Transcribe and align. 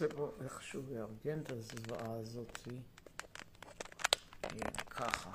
ננסה 0.00 0.16
פה 0.16 0.30
איכשהו 0.44 0.82
לארגן 0.90 1.40
את 1.40 1.50
הזוועה 1.50 2.12
הזאת. 2.20 2.58
ככה. 4.90 5.30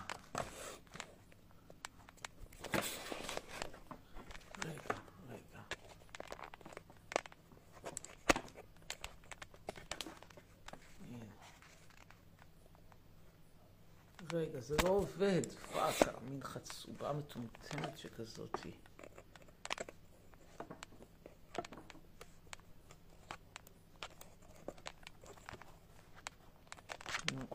רגע, 4.65 4.95
רגע. 5.29 5.61
רגע, 14.33 14.59
זה 14.59 14.75
לא 14.83 14.89
עובד. 14.89 15.41
פאקה, 15.73 16.11
מין 16.29 16.43
חצובה 16.43 17.13
מטומטמת 17.13 17.97
שכזאתי. 17.97 18.71
נו, 27.31 27.45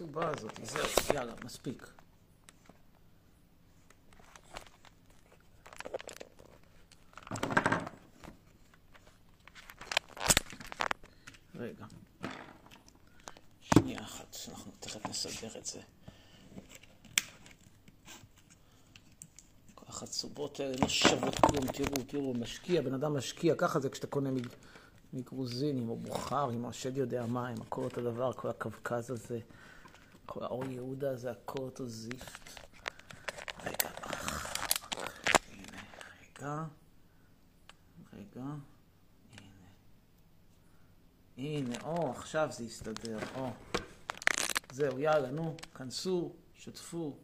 איפה 0.00 0.20
החצובה 0.20 0.30
הזאת? 0.30 0.60
זהו, 0.62 1.14
יאללה, 1.14 1.32
מספיק. 1.44 1.86
רגע. 11.54 11.84
שנייה 13.60 14.00
אחת, 14.00 14.36
אנחנו 14.48 14.72
תכף 14.80 15.08
נסדר 15.08 15.58
את 15.58 15.66
זה. 15.66 15.80
החצובות 19.86 20.60
האלה 20.60 20.74
לא 20.80 20.88
שוות 20.88 21.34
כלום, 21.34 21.66
תראו, 21.72 22.04
תראו, 22.06 22.34
משקיע, 22.34 22.82
בן 22.82 22.94
אדם 22.94 23.16
משקיע, 23.16 23.54
ככה 23.54 23.80
זה 23.80 23.90
כשאתה 23.90 24.06
קונה 24.06 24.30
מג... 24.30 24.46
מגרוזינים 25.12 25.88
או 25.88 25.96
בוכרים 25.96 26.64
או 26.64 26.68
השד 26.68 26.96
יודע 26.96 27.26
מה, 27.26 27.48
הם 27.48 27.62
הכל 27.62 27.82
אותו 27.84 28.00
דבר, 28.00 28.32
כל 28.32 28.48
הקווקז 28.48 29.10
הזה, 29.10 29.40
כל 30.32 30.44
האור 30.44 30.64
יהודה 30.64 31.10
הכל 31.30 31.62
אותו 31.62 31.86
זיפט. 31.86 32.50
רגע, 33.64 33.90
הנה, 35.48 35.88
רגע, 36.32 36.64
רגע, 38.12 38.44
הנה. 39.32 39.68
הנה, 41.36 41.76
או, 41.82 42.10
עכשיו 42.10 42.48
זה 42.52 42.64
יסתדר, 42.64 43.18
או. 43.34 43.50
זהו, 44.72 44.98
יאללה, 44.98 45.30
נו, 45.30 45.56
כנסו, 45.74 46.32
שתפו. 46.54 47.16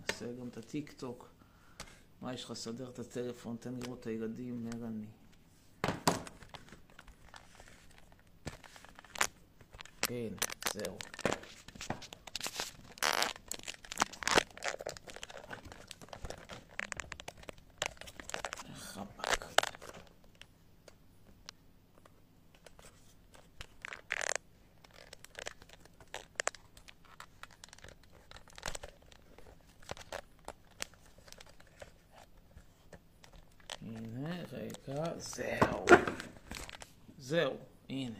נעשה 0.00 0.32
גם 0.40 0.48
את 0.48 0.56
הטיק 0.56 0.92
טוק. 0.92 1.28
מה 2.20 2.34
יש 2.34 2.44
לך? 2.44 2.52
סדר 2.52 2.90
את 2.90 2.98
הטלפון, 2.98 3.56
תן 3.60 3.74
לראות 3.74 4.00
את 4.00 4.06
הילדים, 4.06 4.64
מרני. 4.64 5.06
כן, 10.02 10.47
זהו. 10.74 10.98
זהו. 35.18 35.86
זהו, 37.18 37.56
הנה. 37.88 38.18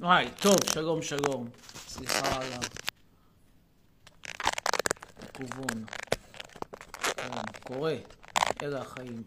וואי, 0.00 0.29
טוב, 0.42 0.56
שלום, 0.74 1.02
שלום. 1.02 1.48
סליחה 1.88 2.36
על 2.36 2.48
הכיוון. 5.22 5.84
כן, 7.00 7.30
קורה. 7.62 7.94
אלה 8.62 8.80
החיים. 8.80 9.22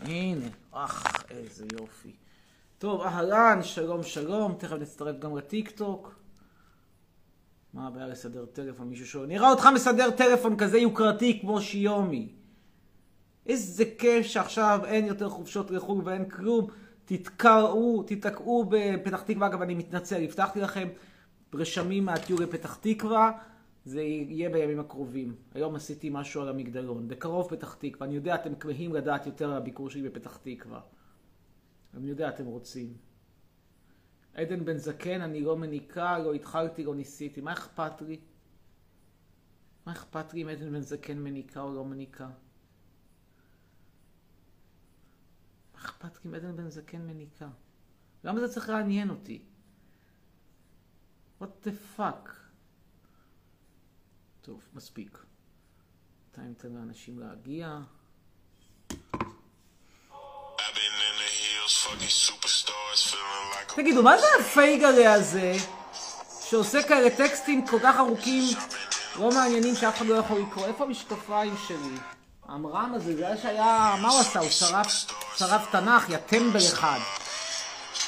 הנה, 0.00 0.46
אך, 0.72 1.24
איזה 1.30 1.66
יופי. 1.72 2.12
טוב, 2.78 3.00
אהלן, 3.00 3.62
שלום, 3.62 4.02
שלום. 4.02 4.54
תכף 4.58 4.76
נצטרף 4.80 5.18
גם 5.18 5.36
לטיקטוק. 5.36 6.14
מה 7.74 7.86
הבעיה 7.86 8.06
לסדר 8.06 8.46
טלפון? 8.46 8.88
מישהו 8.88 9.06
שואל. 9.06 9.26
נראה 9.26 9.50
אותך 9.50 9.68
מסדר 9.74 10.10
טלפון 10.10 10.56
כזה 10.56 10.78
יוקרתי 10.78 11.40
כמו 11.40 11.60
שיומי. 11.60 12.43
איזה 13.74 13.84
כיף 13.98 14.26
שעכשיו 14.26 14.80
אין 14.84 15.06
יותר 15.06 15.28
חופשות 15.28 15.70
לחו"ל 15.70 16.02
ואין 16.04 16.28
כלום. 16.28 16.70
תתקעו, 17.04 18.02
תתקעו 18.06 18.64
בפתח 18.70 19.22
תקווה. 19.22 19.46
אגב, 19.46 19.62
אני 19.62 19.74
מתנצל, 19.74 20.22
הבטחתי 20.22 20.60
לכם 20.60 20.88
רשמים 21.54 22.04
מהטיול 22.04 22.42
לפתח 22.42 22.76
תקווה. 22.80 23.32
זה 23.84 24.02
יהיה 24.02 24.50
בימים 24.50 24.80
הקרובים. 24.80 25.34
היום 25.54 25.74
עשיתי 25.74 26.10
משהו 26.12 26.42
על 26.42 26.48
המגדלון. 26.48 27.08
בקרוב 27.08 27.48
פתח 27.50 27.76
תקווה. 27.78 28.06
אני 28.06 28.14
יודע, 28.14 28.34
אתם 28.34 28.54
כמהים 28.54 28.94
לדעת 28.94 29.26
יותר 29.26 29.50
על 29.50 29.56
הביקור 29.56 29.90
שלי 29.90 30.02
בפתח 30.02 30.36
תקווה. 30.36 30.80
אני 31.94 32.08
יודע, 32.08 32.28
אתם 32.28 32.44
רוצים. 32.44 32.94
עדן 34.34 34.64
בן 34.64 34.78
זקן, 34.78 35.20
אני 35.20 35.40
לא 35.40 35.56
מניקה, 35.56 36.18
לא 36.18 36.34
התחלתי, 36.34 36.84
לא 36.84 36.94
ניסיתי. 36.94 37.40
מה 37.40 37.52
אכפת 37.52 38.02
לי? 38.02 38.20
מה 39.86 39.92
אכפת 39.92 40.34
לי 40.34 40.42
אם 40.42 40.48
עדן 40.48 40.72
בן 40.72 40.80
זקן 40.80 41.18
מניקה 41.18 41.60
או 41.60 41.74
לא 41.74 41.84
מניקה? 41.84 42.28
מה 45.73 45.73
אכפת 45.84 46.24
לי 46.24 46.30
אם 46.30 46.34
עדן 46.34 46.56
בן 46.56 46.70
זקן 46.70 47.06
מניקה? 47.06 47.48
למה 48.24 48.40
זה 48.40 48.54
צריך 48.54 48.68
לעניין 48.68 49.10
אותי? 49.10 49.42
what 51.40 51.66
the 51.66 51.98
fuck? 51.98 52.30
טוב, 54.42 54.60
מספיק. 54.74 55.18
בינתיים 56.24 56.48
ניתן 56.48 56.72
לאנשים 56.72 57.18
להגיע. 57.18 57.78
תגידו, 63.76 64.02
מה 64.02 64.18
זה 64.18 64.26
הפייגלה 64.40 65.12
הזה, 65.12 65.52
שעושה 66.50 66.82
כאלה 66.82 67.16
טקסטים 67.16 67.66
כל 67.66 67.78
כך 67.82 67.96
ארוכים, 67.96 68.44
לא 69.18 69.30
מעניינים 69.30 69.74
שאף 69.74 69.96
אחד 69.96 70.06
לא 70.06 70.14
יכול 70.14 70.40
לקרוא? 70.40 70.66
איפה 70.66 70.84
המשקפיים 70.84 71.54
שלי? 71.68 71.98
המרם 72.42 72.92
הזה, 72.94 73.16
זה 73.16 73.26
היה 73.26 73.36
שהיה, 73.36 73.96
מה 74.02 74.08
הוא 74.08 74.20
עשה? 74.20 74.38
הוא 74.38 74.50
שרף, 74.50 74.86
שרף 75.36 75.62
תנ"ך, 75.70 76.08
יא 76.08 76.18
טמבל 76.18 76.66
אחד. 76.72 76.98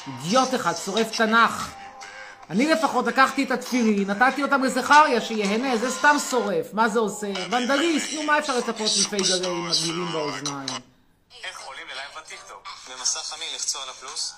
אידיוט 0.07 0.55
אחד, 0.55 0.73
שורף 0.85 1.17
תנ"ך. 1.17 1.69
אני 2.49 2.67
לפחות 2.67 3.05
לקחתי 3.07 3.43
את 3.43 3.51
התפילין, 3.51 4.11
נתתי 4.11 4.43
אותם 4.43 4.63
לזכריה 4.63 5.21
שיהנה, 5.21 5.77
זה 5.77 5.91
סתם 5.91 6.15
שורף. 6.29 6.65
מה 6.73 6.89
זה 6.89 6.99
עושה? 6.99 7.27
ונדליסט, 7.51 8.13
נו 8.13 8.23
מה 8.23 8.39
אפשר 8.39 8.57
לצפות 8.57 8.91
מפייגלה 8.99 9.47
עם 9.47 9.69
מגניבים 9.69 10.11
באוזניים? 10.11 10.67
איך 11.43 11.59
עולים 11.61 11.87
ללייב 11.87 12.11
בטיקטוק? 12.17 12.67
במסך 12.89 13.33
הראשי 13.33 13.45
לחצו 13.55 13.79
על 13.79 13.89
הפלוס, 13.89 14.33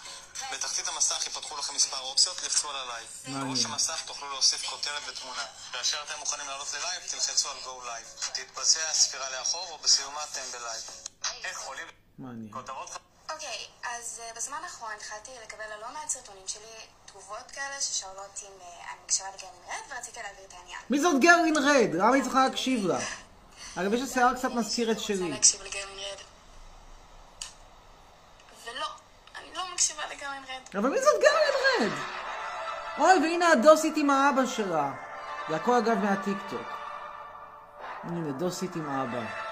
בתחתית 0.53 0.87
המסך 0.87 1.27
יפתחו 1.27 1.57
לכם 1.57 1.75
מספר 1.75 1.99
אופציות, 1.99 2.41
לחצו 2.45 2.69
על 2.69 2.75
הלייב. 2.75 3.07
בראש 3.27 3.65
המסך 3.65 4.01
תוכלו 4.05 4.29
להוסיף 4.29 4.65
כותרת 4.65 5.01
ותמונה. 5.07 5.43
כאשר 5.73 5.97
אתם 6.07 6.19
מוכנים 6.19 6.47
לעלות 6.47 6.73
ללייב, 6.73 7.01
תלחצו 7.11 7.49
על 7.49 7.57
Go 7.63 7.85
Live. 7.85 8.31
תתבצע 8.33 8.79
הספירה 8.91 9.25
לאחור 9.39 9.67
או 9.71 9.77
בסיומה 9.83 10.21
אתם 10.31 10.41
בלייב. 10.51 10.81
איך 11.43 11.59
עולים... 11.59 12.08
מעניין. 12.19 12.51
כותרות 12.51 12.99
אוקיי, 13.33 13.65
אז 13.83 14.21
אה, 14.23 14.31
בזמן 14.35 14.57
האחרון 14.63 14.91
התחלתי 14.95 15.31
לקבל 15.43 15.63
על 15.63 15.79
לא 15.81 15.87
מעט 15.93 16.09
סרטונים 16.09 16.47
שלי 16.47 16.87
תגובות 17.05 17.51
כאלה 17.53 17.81
ששואלות 17.81 18.41
אם 18.43 18.61
אה, 18.61 18.67
אני 18.67 18.99
מקשיבה 19.05 19.27
ל 19.37 19.41
girl 19.41 19.54
in 19.54 19.61
red 19.67 19.91
ורציתי 19.91 20.19
להעביר 20.23 20.45
את 20.47 20.53
העניין. 20.53 20.79
מי 20.89 20.99
זאת 20.99 21.21
girl 21.21 21.45
in 21.45 21.57
red? 21.57 21.93
למה 21.93 22.15
היא 22.15 22.23
צריכה 22.23 22.47
להקשיב 22.47 22.85
לה? 22.85 22.99
אגב, 23.79 23.93
יש 23.93 24.01
השיער 24.01 24.33
קצת 24.35 24.51
מזכיר 24.51 24.91
את 24.91 24.97
רוצה 24.97 25.07
שלי. 25.07 25.31
להקשיב 25.31 25.61
לגרמין 25.61 25.97
רד. 25.97 26.17
ולא, 28.65 28.87
אני 29.39 29.53
לא 29.55 29.63
מקשיבה 29.73 30.03
לגרמין 30.05 30.43
רד. 30.43 30.77
אבל 30.77 30.89
מי 30.89 30.97
זאת 31.01 31.21
גרלין 31.21 31.91
רד? 31.91 31.97
אוי, 32.97 33.13
והנה 33.13 33.51
הדוסית 33.51 33.93
עם 33.97 34.09
האבא 34.09 34.45
שלה. 34.45 34.91
זה 35.49 35.55
הכל 35.55 35.75
אגב 35.75 35.97
מהטיקטוק. 35.97 36.67
הנה, 38.03 38.31
דוסית 38.31 38.75
עם 38.75 38.89
האבא. 38.89 39.48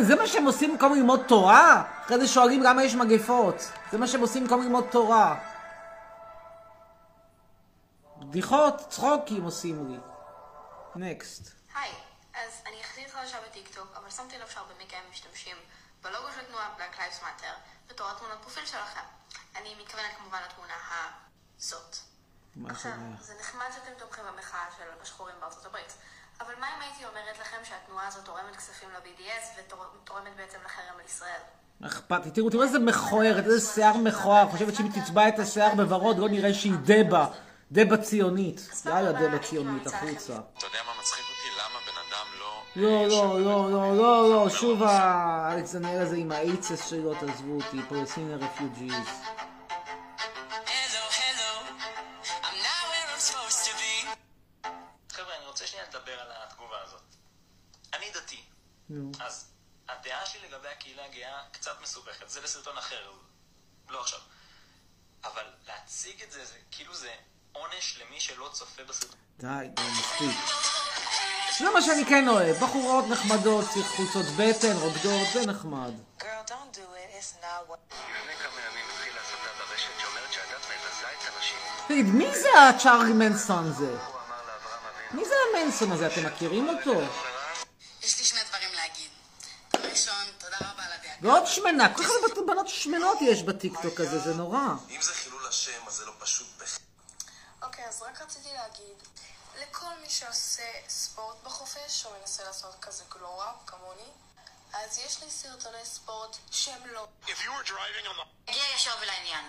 זה 0.00 0.14
מה 0.16 0.26
שהם 0.26 0.44
עושים 0.44 0.72
במקום 0.72 0.94
ללמוד 0.94 1.20
תורה? 1.28 1.82
אחרי 2.04 2.18
זה 2.18 2.28
שואלים 2.28 2.62
למה 2.62 2.84
יש 2.84 2.94
מגפות. 2.94 3.54
זה 3.92 3.98
מה 3.98 4.06
שהם 4.06 4.20
עושים 4.20 4.42
במקום 4.42 4.62
ללמוד 4.62 4.84
תורה. 4.90 5.40
בדיחות, 8.18 8.74
צחוקים 8.88 9.44
עושים 9.44 9.88
לי. 9.88 9.98
נקסט. 10.96 11.52
היי, 11.74 11.92
אז 12.34 12.62
אני 12.66 12.76
יחסית 12.80 13.10
חדשה 13.10 13.36
בטיקטוק, 13.50 13.88
אבל 13.96 14.10
שמתי 14.10 14.38
לב 14.38 14.48
שהרבה 14.48 14.72
מכם 14.84 14.98
משתמשים 15.10 15.56
בלוגו 16.02 16.26
של 16.34 16.44
תנועת 16.44 16.70
Black 16.78 16.96
Lives 16.96 17.22
Matter, 17.22 17.54
בתור 17.88 18.10
התמונת 18.10 18.38
פרופיל 18.42 18.66
שלכם. 18.66 19.00
אני 19.56 19.74
מתכוונת 19.80 20.10
כמובן 20.18 20.38
לתמונה 20.46 20.74
הזאת. 21.58 21.96
עכשיו? 22.70 22.92
זה 23.20 23.34
נחמד 23.40 23.66
שאתם 23.74 23.98
תומכים 23.98 24.24
במחאה 24.32 24.66
של 24.76 24.84
השחורים 25.02 25.34
בארצות 25.40 25.66
הברית, 25.66 25.94
אבל 26.40 26.52
מה 26.60 26.66
אם 26.76 26.82
הייתי 26.82 27.04
אומרת 27.04 27.38
לכם 27.40 27.56
שהתנועה 27.64 28.06
הזאת 28.08 28.24
תורמת 28.24 28.56
כספים 28.56 28.88
ל-BDS 28.94 29.60
ותורמת 29.60 30.36
בעצם 30.36 30.58
לחרם 30.64 30.94
על 30.98 31.04
ישראל? 31.06 31.40
אכפת 31.86 32.24
לי? 32.24 32.30
תראו, 32.30 32.50
תראו 32.50 32.62
איזה 32.62 32.78
מכוערת, 32.78 33.44
איזה 33.44 33.72
שיער 33.74 33.96
מכוער. 33.96 34.48
חושבת 34.50 34.74
שאם 34.74 34.84
היא 34.84 35.02
תצבע 35.02 35.28
את 35.28 35.38
השיער 35.38 35.74
בוורוד, 35.74 36.18
לא 36.18 36.28
נראה 36.28 36.54
שהיא 36.54 36.74
דבה. 36.84 37.26
דבה 37.72 37.96
ציונית. 37.96 38.68
יאללה, 38.86 39.12
דבה 39.12 39.38
ציונית, 39.38 39.86
החוצה. 39.86 40.32
אתה 40.32 40.66
יודע 40.66 40.78
מה 40.86 40.92
מצחיק 41.00 41.24
אותי? 41.24 41.48
למה 41.60 41.78
בן 41.86 41.98
אדם 42.08 42.26
לא... 42.40 42.62
לא, 42.76 43.06
לא, 43.08 43.40
לא, 43.40 43.70
לא, 43.70 43.96
לא, 43.96 44.30
לא, 44.30 44.50
שוב 44.50 44.82
האלכס 44.82 45.74
דניאל 45.74 46.02
הזה 46.02 46.16
עם 46.16 46.32
האייצס 46.32 46.86
שלו, 46.86 47.14
תעזבו 47.14 47.54
אותי, 47.54 47.78
פלסטיני 47.88 48.34
רפיוג'יז. 48.34 49.08
אז 59.20 59.50
הדעה 59.88 60.26
שלי 60.26 60.48
לגבי 60.48 60.68
הקהילה 60.68 61.04
הגאה 61.04 61.42
קצת 61.52 61.80
מסובכת, 61.82 62.28
זה 62.28 62.40
לסרטון 62.40 62.78
אחר, 62.78 63.12
לא 63.88 64.00
עכשיו. 64.00 64.20
אבל 65.24 65.44
להציג 65.66 66.22
את 66.22 66.32
זה, 66.32 66.44
זה 66.44 66.54
כאילו 66.70 66.94
זה 66.94 67.14
עונש 67.52 67.98
למי 68.00 68.20
שלא 68.20 68.50
צופה 68.52 68.84
בסרטון. 68.84 69.18
די, 69.38 69.68
די, 69.74 69.82
מספיק. 69.82 70.36
זה 71.58 71.70
מה 71.70 71.82
שאני 71.82 72.04
כן 72.04 72.28
אוהב, 72.28 72.56
בחורות 72.56 73.04
נחמדות, 73.08 73.64
חולצות 73.96 74.26
בטן, 74.36 74.76
רוקדות, 74.76 75.28
זה 75.32 75.46
נחמד. 75.46 75.92
תגיד, 81.88 82.06
מי 82.06 82.38
זה 82.38 82.48
הצ'ארלי 82.68 83.12
מנסון 83.12 83.70
הזה? 83.70 83.96
מי 85.10 85.24
זה 85.24 85.34
המנסון 85.50 85.92
הזה? 85.92 86.06
אתם 86.06 86.26
מכירים 86.26 86.68
אותו? 86.68 87.00
יש 88.02 88.18
לי 88.18 88.24
שני 88.24 88.40
דברים 88.48 88.68
להגיד. 88.74 89.10
דבר 89.72 89.88
ראשון, 89.88 90.24
תודה 90.38 90.56
רבה 90.60 90.82
על 90.82 90.92
הדאגה. 90.92 90.94
ועוד 91.22 91.46
שמנה, 91.46 91.94
כל 91.94 92.04
כך 92.04 92.10
הרבה 92.10 92.52
בנות 92.52 92.68
שמנות 92.68 93.18
יש 93.20 93.42
בטיקטוק 93.42 94.00
הזה, 94.00 94.18
זה 94.18 94.34
נורא. 94.34 94.58
אם 94.90 95.02
זה 95.02 95.14
חילול 95.14 95.46
השם, 95.46 95.86
אז 95.86 95.94
זה 95.94 96.06
לא 96.06 96.12
פשוט. 96.18 96.46
אוקיי, 97.62 97.88
אז 97.88 98.02
רק 98.02 98.22
רציתי 98.22 98.48
להגיד, 98.54 98.96
לכל 99.62 99.94
מי 100.02 100.10
שעושה 100.10 100.62
ספורט 100.88 101.36
בחופש, 101.44 102.06
או 102.06 102.10
מנסה 102.20 102.44
לעשות 102.44 102.74
כזה 102.80 103.04
גלו-אפ 103.10 103.56
כמוני, 103.66 104.10
אז 104.72 104.98
יש 104.98 105.22
לי 105.22 105.30
סרטוני 105.30 105.84
ספורט 105.84 106.36
שהם 106.50 106.86
לא. 106.86 107.08
הגיע 108.48 108.62
ישר 108.74 108.94
ולעניין. 109.02 109.44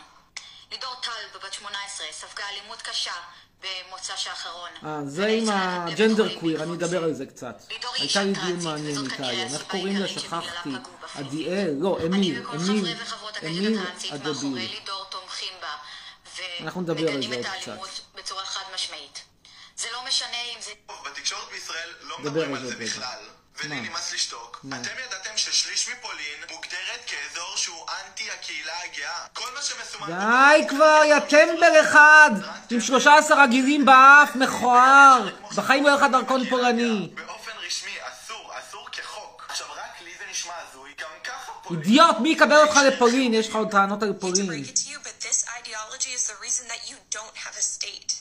לידור 0.71 0.95
טל, 1.01 1.37
בת 1.39 1.53
18, 1.53 2.07
ספגה 2.11 2.43
אלימות 2.49 2.81
קשה 2.81 3.13
במוצ"ש 3.61 4.27
האחרון. 4.27 4.69
אה, 4.85 4.99
זה 5.05 5.27
עם 5.27 5.49
הג'נדר 5.49 6.39
קוויר, 6.39 6.63
אני 6.63 6.73
אדבר 6.73 7.03
על 7.03 7.13
זה 7.13 7.25
קצת. 7.25 7.63
הייתה 7.93 8.23
לי 8.23 8.33
דיון 8.33 8.63
מעניין 8.63 8.97
איתה 9.11 9.27
היום. 9.27 9.53
איך 9.53 9.63
קוראים 9.67 9.97
לה? 9.97 10.07
שכחתי. 10.07 10.69
עדיאל? 11.15 11.75
לא, 11.79 11.97
אמיל. 12.05 12.43
אמיל. 12.55 12.95
אמיל 13.45 13.77
בה. 15.61 15.75
אנחנו 16.59 16.81
נדבר 16.81 17.11
על 17.11 17.21
זה 17.21 17.35
עוד 17.35 17.45
קצת. 17.61 17.77
בצורה 18.15 18.45
חד 18.45 18.63
משמעית. 18.75 19.23
זה 19.77 19.87
לא 19.93 19.99
משנה 20.07 20.37
אם 20.55 20.61
זה... 20.61 20.71
בתקשורת 21.05 21.51
בישראל 21.51 21.89
לא 22.01 22.17
דבר 22.23 22.29
מדברים 22.29 22.53
על 22.53 22.67
זה. 22.67 22.75
בכלל. 22.75 23.19
ולי? 23.63 23.81
נמאס 23.81 24.13
לשתוק. 24.13 24.59
אתם 24.69 24.75
ידעתם 25.07 25.29
ששליש 25.35 25.89
מפולין 25.89 26.39
מוגדרת 26.51 27.01
כאזור 27.07 27.53
שהוא 27.55 27.85
אנטי 28.05 28.31
הקהילה 28.31 28.71
הגאה. 28.85 29.25
כל 29.33 29.45
מה 29.55 29.61
שמסומן... 29.61 30.07
די 30.07 30.67
כבר, 30.69 31.01
יא 31.05 31.19
טמבל 31.19 31.81
אחד! 31.81 32.31
עם 32.71 32.81
13 32.81 33.43
עגילים 33.43 33.85
באף, 33.85 34.35
מכוער! 34.35 35.29
בחיים 35.55 35.83
לא 35.83 35.89
יהיה 35.89 35.97
לך 35.97 36.05
דרכון 36.11 36.49
פולני. 36.49 37.09
באופן 37.15 37.51
רשמי 37.67 37.91
אסור, 38.01 38.51
אסור 38.59 38.87
כחוק. 38.91 39.45
עכשיו 39.49 39.67
רק 39.71 40.01
לי 40.01 40.11
זה 40.19 40.23
נשמע 40.31 40.53
הזוי, 40.69 40.93
גם 41.01 41.09
ככה 41.23 41.51
פולין. 41.63 41.81
אידיוט, 41.81 42.17
מי 42.19 42.29
יקבל 42.29 42.57
אותך 42.57 42.75
לפולין? 42.87 43.33
יש 43.33 43.49
לך 43.49 43.55
עוד 43.55 43.71
טענות 43.71 44.03
על 44.03 44.09
to 44.09 44.21
פולין. 44.21 44.49
break 44.49 44.67
it 44.69 44.75
to 44.75 44.89
you, 44.89 44.97
but 45.03 45.27
this 45.27 45.45
ideology 45.61 46.09
is 46.17 46.27
the 46.27 46.37
reason 46.45 46.67
that 46.67 46.89
you 46.89 46.95
don't 47.11 47.35
have 47.35 47.55
a 47.57 47.61
state. 47.61 48.14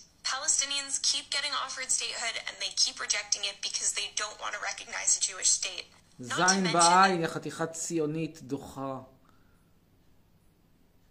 Palestinians 0.45 0.99
keep 1.11 1.31
getting 1.31 1.55
offered 1.65 1.91
statehood 1.91 2.37
and 2.47 2.55
they 2.61 2.73
keep 2.77 3.01
rejecting 3.01 3.43
it 3.51 3.57
because 3.63 3.93
they 3.99 4.09
don't 4.15 4.39
want 4.43 4.53
to 4.53 4.61
recognize 4.71 5.11
a 5.17 5.21
Jewish 5.29 5.49
state. 5.49 5.87
Not 6.19 6.37
to 6.37 6.49
זין 6.49 6.73
בעין, 6.73 7.23
יא 7.23 7.29
חתיכת 7.29 7.73
ציונית 7.73 8.43
דוחה. 8.43 9.01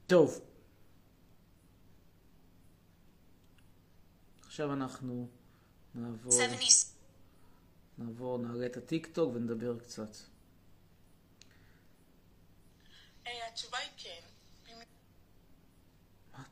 טוב. 0.08 0.40
עכשיו 4.46 4.74
אנחנו 4.74 5.28
נעבור, 5.96 6.32
70 6.32 6.68
נעבור, 7.98 8.38
נעלה 8.38 8.66
את 8.66 8.78
הטיק 8.78 9.08
טוק 9.08 9.36
ונדבר 9.36 9.80
קצת. 9.80 10.16
התשובה 13.54 13.78
היא 13.78 13.90
כן. 13.98 14.23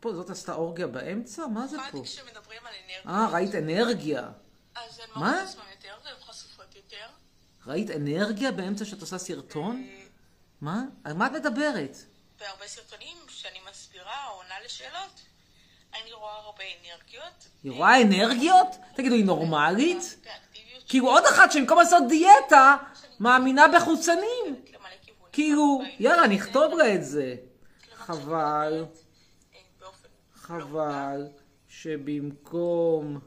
פה, 0.02 0.14
זאת 0.14 0.30
עשתה 0.30 0.54
אורגיה 0.54 0.88
באמצע? 0.88 1.48
מה 1.48 1.68
זה 1.68 1.78
פה? 1.92 2.02
כשמדברים 2.04 2.60
על 2.66 2.74
אנרגיה, 2.84 3.12
אה, 3.12 3.28
ראית 3.32 3.56
אנרגיה. 3.56 4.30
אז 4.76 5.00
הן? 5.00 5.22
מראות 5.22 5.36
עצמן 5.44 5.64
יותר 5.72 5.94
והן 6.06 6.16
חשופות 6.22 6.76
יותר. 6.76 7.06
ראית 7.68 7.92
אנרגיה 7.92 8.52
באמצע 8.52 8.86
שאת 8.86 9.02
עושה 9.02 9.18
סרטון? 9.18 9.88
מה? 10.62 10.84
על 11.04 11.14
מה 11.14 11.28
את 11.28 11.32
מדברת? 11.32 11.98
בהרבה 12.40 12.68
סרטונים 12.68 13.18
שאני 13.28 13.60
מסבירה 13.70 14.28
או 14.30 14.36
עונה 14.36 14.56
לשאלות, 14.66 15.22
אני 15.94 16.14
רואה 16.14 16.36
הרבה 16.36 16.64
אנרגיות. 16.64 17.48
היא 17.64 17.72
רואה 17.72 18.02
אנרגיות? 18.02 18.68
תגידו, 18.96 19.16
היא 19.16 19.26
נורמלית? 19.26 20.26
כאילו 20.88 21.08
עוד 21.08 21.24
אחת 21.26 21.52
שבמקום 21.52 21.80
לעשות 21.80 22.04
דיאטה, 22.10 22.78
מאמינה 23.20 23.68
בחוצנים. 23.76 24.66
כאילו, 25.32 25.82
יאללה. 26.00 26.28
נכתוב 26.28 26.74
לה 26.74 26.96
את 26.96 27.06
זה. 27.06 27.36
חבל, 27.96 28.86
חבל, 30.60 31.28
שבמקום 31.68 33.20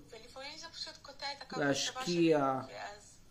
להשקיע, 1.57 2.61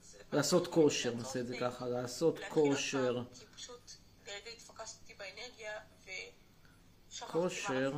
זה 0.02 0.18
לעשות 0.32 0.68
כושר, 0.68 1.16
נעשה 1.16 1.40
את 1.40 1.48
זה 1.48 1.58
ככה, 1.60 1.88
לעשות 1.88 2.40
כושר. 2.50 3.24
כושר. 7.32 7.94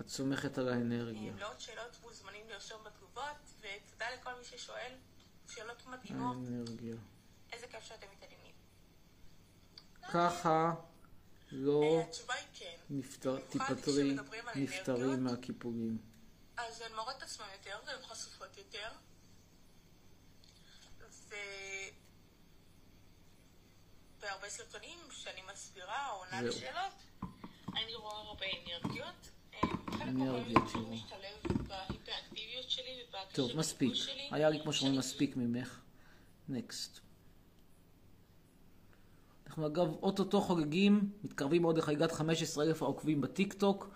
את 0.00 0.08
סומכת 0.08 0.58
על 0.58 0.68
האנרגיה. 0.68 1.32
לעוד 1.38 1.60
שאלות 1.60 1.98
מוזמנים 2.02 2.48
לרשום 2.48 2.84
בתגובות 2.84 3.52
ותודה 3.60 4.06
לכל 4.14 4.30
מי 4.38 4.44
ששואל 4.44 4.92
שאלות 5.48 5.86
מדהימות. 5.86 6.36
האנרגיה. 6.36 6.96
איזה 7.52 7.66
כיף 7.66 7.84
שאתם 7.84 8.06
מתעניינים. 8.16 8.52
ככה 10.12 10.74
לא. 11.52 12.02
נפטר, 12.90 13.38
תיפטרי, 13.48 14.16
אנרגיות. 14.54 15.18
מהקיפולים. 15.18 15.98
אז 16.56 16.80
הן 16.80 16.92
את 17.16 17.22
עצמן 17.22 17.46
יותר 17.52 17.78
והן 17.86 18.02
חשופות 18.02 18.56
יותר. 18.56 18.88
ו... 21.28 21.34
בהרבה 24.20 24.48
סרטונים 24.48 24.98
שאני 25.10 25.40
מסבירה 25.52 26.10
או 26.10 26.16
עונה. 26.16 26.42
לשאלות, 26.42 26.92
אני 27.76 27.94
רואה 27.94 28.16
הרבה 28.16 28.46
אנרגיות. 28.46 29.30
אה, 29.54 29.60
טוב, 33.34 33.56
מספיק. 33.56 33.92
היה 34.30 34.50
לי 34.50 34.62
כמו 34.62 34.72
שאומרים 34.72 34.98
מספיק 34.98 35.36
ממך. 35.36 35.80
next. 36.48 37.05
אנחנו 39.56 39.66
אגב 39.66 39.94
אוטוטו 40.02 40.40
חוגגים, 40.40 41.10
מתקרבים 41.24 41.62
מאוד 41.62 41.78
לחגיגת 41.78 42.12
15,000 42.12 42.82
העוקבים 42.82 43.20
בטיק 43.20 43.52
טוק. 43.52 43.90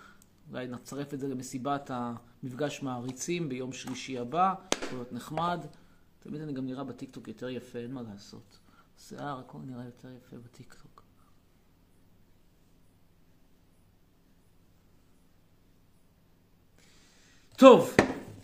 אולי 0.51 0.67
נצרף 0.67 1.15
את 1.15 1.21
זה 1.21 1.29
למסיבת 1.29 1.91
המפגש 1.95 2.83
מעריצים 2.83 3.49
ביום 3.49 3.73
שלישי 3.73 4.19
הבא, 4.19 4.55
יכול 4.83 4.99
להיות 4.99 5.13
נחמד. 5.13 5.67
תמיד 6.21 6.41
אני 6.41 6.53
גם 6.53 6.67
נראה 6.67 6.85
בטיק 6.85 7.11
טוק 7.11 7.29
יותר 7.29 7.49
יפה, 7.49 7.79
אין 7.79 7.93
מה 7.93 8.03
לעשות. 8.03 8.59
שיער, 8.99 9.39
הכל 9.39 9.59
נראה 9.67 9.85
יותר 9.85 10.09
יפה 10.17 10.37
בטיק 10.37 10.75
טוק. 10.83 11.03
טוב, 17.57 17.97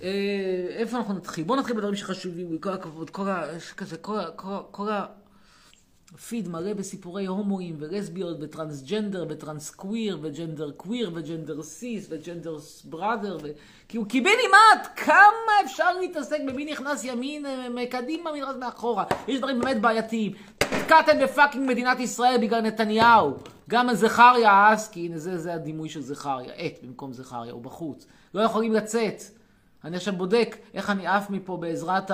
אה, 0.03 0.67
איפה 0.71 0.97
אנחנו 0.97 1.15
נתחיל? 1.15 1.45
בואו 1.45 1.61
נתחיל 1.61 1.77
בדברים 1.77 1.97
שחשובים 1.97 2.59
כל 2.59 2.73
הכבוד, 2.73 3.11
כל 3.11 3.29
ה... 3.29 3.45
כזה, 3.77 3.99
כל 3.99 4.19
ה... 4.19 4.31
כל 4.71 4.93
ה... 4.93 5.07
ה... 6.17 6.19
פיד 6.29 6.49
מלא 6.49 6.73
בסיפורי 6.73 7.27
הומואים 7.27 7.77
ולסביות 7.79 8.37
וטרנסג'נדר 8.41 9.27
וטרנס 9.29 9.71
קוויר 9.71 10.19
ו 10.23 10.30
gender 10.30 10.71
queer 10.71 11.11
ו 11.15 11.22
gender 11.22 11.63
sis 11.63 12.07
ו 12.11 12.17
gender 12.17 12.57
brother 12.85 13.39
וכאילו 13.43 14.09
קיבינימט 14.09 14.89
כמה 14.97 15.53
אפשר 15.65 15.99
להתעסק 16.01 16.39
במי 16.47 16.73
נכנס 16.73 17.05
ימין 17.05 17.47
אה, 17.47 17.69
מקדימה 17.69 18.33
מי 18.33 18.41
נכנס 18.41 18.57
מאחורה 18.57 19.05
יש 19.29 19.39
דברים 19.39 19.61
באמת 19.61 19.81
בעייתיים 19.81 20.33
נתקעתם 20.73 21.19
ב 21.23 21.29
fucking 21.29 21.71
מדינת 21.71 22.01
ישראל 22.01 22.39
בגלל 22.41 22.61
נתניהו. 22.61 23.37
גם 23.71 23.95
זכריה 23.95 24.75
אסקי, 24.75 25.07
הנה 25.07 25.19
זה, 25.19 25.39
זה 25.39 25.55
הדימוי 25.55 25.89
של 25.89 26.01
זכריה, 26.03 26.53
עט 26.57 26.83
במקום 26.83 27.13
זכריה, 27.13 27.53
הוא 27.53 27.63
בחוץ. 27.63 28.07
לא 28.35 28.41
יכולים 28.41 28.73
לצאת. 28.73 29.23
אני 29.85 29.97
עכשיו 29.97 30.15
בודק 30.17 30.57
איך 30.75 30.91
אני 30.91 31.07
עף 31.07 31.31
מפה 31.31 31.57
בעזרת 31.57 32.11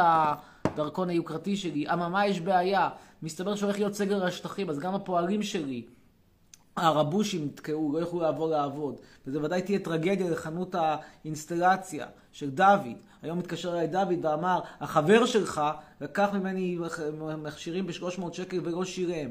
הדרכון 0.72 1.08
היוקרתי 1.08 1.56
שלי. 1.56 1.84
אממה, 1.92 2.26
יש 2.26 2.40
בעיה. 2.40 2.88
מסתבר 3.22 3.54
שהולך 3.54 3.76
להיות 3.76 3.94
סגר 3.94 4.16
על 4.16 4.28
השטחים, 4.28 4.70
אז 4.70 4.78
גם 4.78 4.94
הפועלים 4.94 5.42
שלי, 5.42 5.82
הרבושים 6.76 7.44
נתקעו, 7.44 7.92
לא 7.92 7.98
יוכלו 7.98 8.20
לעבור 8.20 8.48
לעבוד. 8.48 8.96
וזה 9.26 9.42
ודאי 9.42 9.62
תהיה 9.62 9.78
טרגדיה 9.78 10.30
לחנות 10.30 10.74
האינסטלציה 10.74 12.06
של 12.32 12.50
דוד. 12.50 12.96
היום 13.22 13.38
התקשר 13.38 13.72
אליי 13.72 13.86
דוד 13.86 14.24
ואמר, 14.24 14.60
החבר 14.80 15.26
שלך 15.26 15.62
לקח 16.00 16.28
ממני 16.32 16.78
מכשירים 17.42 17.86
ב-300 17.86 18.32
שקל 18.32 18.60
ולא 18.62 18.84
שילם. 18.84 19.30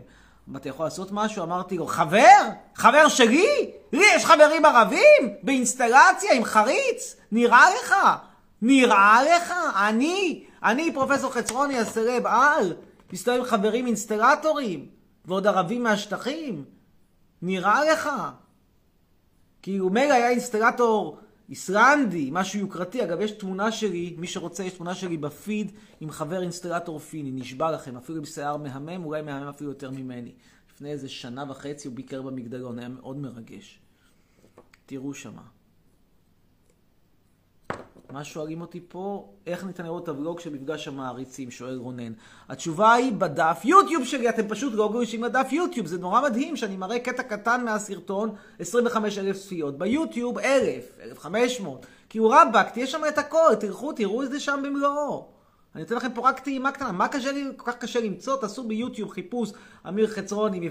אתה 0.55 0.69
יכול 0.69 0.85
לעשות 0.85 1.09
משהו? 1.11 1.43
אמרתי 1.43 1.77
לו, 1.77 1.87
חבר? 1.87 2.41
חבר 2.75 3.07
שלי? 3.07 3.71
לי 3.93 4.05
יש 4.15 4.25
חברים 4.25 4.65
ערבים? 4.65 5.35
באינסטלציה 5.43 6.33
עם 6.33 6.43
חריץ? 6.43 7.15
נראה 7.31 7.65
לך? 7.69 7.95
נראה 8.61 9.19
לך? 9.23 9.53
אני, 9.89 10.43
אני 10.63 10.93
פרופסור 10.93 11.33
חצרוני 11.33 11.77
הסרב 11.77 12.25
על, 12.25 12.73
מסתובב 13.13 13.37
עם 13.37 13.45
חברים 13.45 13.87
אינסטלטורים, 13.87 14.89
ועוד 15.25 15.47
ערבים 15.47 15.83
מהשטחים? 15.83 16.65
נראה 17.41 17.85
לך? 17.85 18.09
כאילו 19.61 19.89
מילא 19.89 20.13
היה 20.13 20.29
אינסטלטור 20.29 21.17
איסלנדי, 21.49 22.29
משהו 22.31 22.59
יוקרתי. 22.59 23.03
אגב, 23.03 23.21
יש 23.21 23.31
תמונה 23.31 23.71
שלי, 23.71 24.15
מי 24.17 24.27
שרוצה, 24.27 24.63
יש 24.63 24.73
תמונה 24.73 24.95
שלי 24.95 25.17
בפיד 25.17 25.71
עם 25.99 26.11
חבר 26.11 26.41
אינסטלטור 26.41 26.99
פיני, 26.99 27.31
נשבע 27.31 27.71
לכם, 27.71 27.97
אפילו 27.97 28.17
עם 28.17 28.25
שיער 28.25 28.57
מהמם, 28.57 29.05
אולי 29.05 29.21
מהמם 29.21 29.47
אפילו 29.47 29.69
יותר 29.69 29.91
ממני. 29.91 30.31
לפני 30.73 30.91
איזה 30.91 31.09
שנה 31.09 31.45
וחצי 31.49 31.87
הוא 31.87 31.95
ביקר 31.95 32.21
במגדלון, 32.21 32.79
היה 32.79 32.89
מאוד 32.89 33.17
מרגש. 33.17 33.79
תראו 34.85 35.13
שמה. 35.13 35.41
מה 38.11 38.23
שואלים 38.23 38.61
אותי 38.61 38.79
פה? 38.87 39.29
איך 39.47 39.63
ניתן 39.63 39.83
לראות 39.83 40.03
את 40.03 40.09
הוולוג 40.09 40.39
של 40.39 40.53
מפגש 40.53 40.87
המעריצים? 40.87 41.51
שואל 41.51 41.77
רונן. 41.77 42.13
התשובה 42.49 42.93
היא 42.93 43.13
בדף 43.13 43.61
יוטיוב 43.63 44.05
שלי, 44.05 44.29
אתם 44.29 44.47
פשוט 44.47 44.73
לא 44.73 44.89
גולשים 44.91 45.23
לדף 45.23 45.47
יוטיוב. 45.51 45.87
זה 45.87 45.97
נורא 45.97 46.21
מדהים 46.21 46.55
שאני 46.55 46.77
מראה 46.77 46.99
קטע 46.99 47.23
קטן 47.23 47.65
מהסרטון, 47.65 48.35
25 48.59 49.17
אלף 49.17 49.37
צפיות. 49.37 49.77
ביוטיוב, 49.77 50.39
1,000, 50.39 50.83
1,500. 51.01 51.85
כי 52.09 52.17
הוא 52.17 52.35
רבאק, 52.35 52.69
תהיה 52.69 52.87
שם 52.87 53.01
את 53.07 53.17
הכל, 53.17 53.55
תלכו, 53.59 53.93
תראו 53.93 54.23
את 54.23 54.31
זה 54.31 54.39
שם 54.39 54.61
במלואו. 54.63 55.27
אני 55.75 55.83
אתן 55.83 55.95
לכם 55.95 56.13
פה 56.13 56.29
רק 56.29 56.39
טעימה 56.39 56.71
קטנה. 56.71 56.91
מה 56.91 57.07
קשה 57.07 57.31
לי, 57.31 57.45
כל 57.57 57.71
כך 57.71 57.77
קשה 57.77 57.99
למצוא? 58.01 58.35
תעשו 58.35 58.63
ביוטיוב 58.63 59.09
חיפוש 59.09 59.51
אמיר 59.87 60.07
חצרוני 60.07 60.69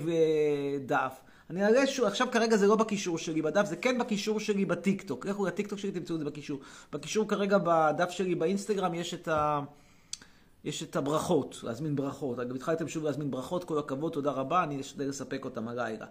דף. 0.86 1.20
אני 1.50 1.66
אראה 1.66 1.86
שהוא, 1.86 2.06
עכשיו 2.06 2.28
כרגע 2.32 2.56
זה 2.56 2.66
לא 2.66 2.76
בקישור 2.76 3.18
שלי 3.18 3.42
בדף, 3.42 3.66
זה 3.66 3.76
כן 3.76 3.98
בקישור 3.98 4.40
שלי 4.40 4.64
בטיקטוק. 4.64 5.26
לכו 5.26 5.46
לטיקטוק 5.46 5.78
שלי, 5.78 5.92
תמצאו 5.92 6.14
את 6.14 6.20
זה 6.20 6.26
בקישור. 6.26 6.60
בקישור 6.92 7.28
כרגע 7.28 7.58
בדף 7.64 8.10
שלי 8.10 8.34
באינסטגרם 8.34 8.94
יש 8.94 9.14
את 9.14 9.28
ה... 9.28 9.60
יש 10.64 10.82
את 10.82 10.96
הברכות, 10.96 11.60
להזמין 11.62 11.96
ברכות. 11.96 12.38
אגב, 12.38 12.54
התחלתם 12.54 12.88
שוב 12.88 13.04
להזמין 13.04 13.30
ברכות, 13.30 13.64
כל 13.64 13.78
הכבוד, 13.78 14.12
תודה 14.12 14.30
רבה, 14.30 14.62
אני 14.62 14.80
אשתדל 14.80 15.08
לספק 15.08 15.44
אותם 15.44 15.68
הלילה. 15.68 16.06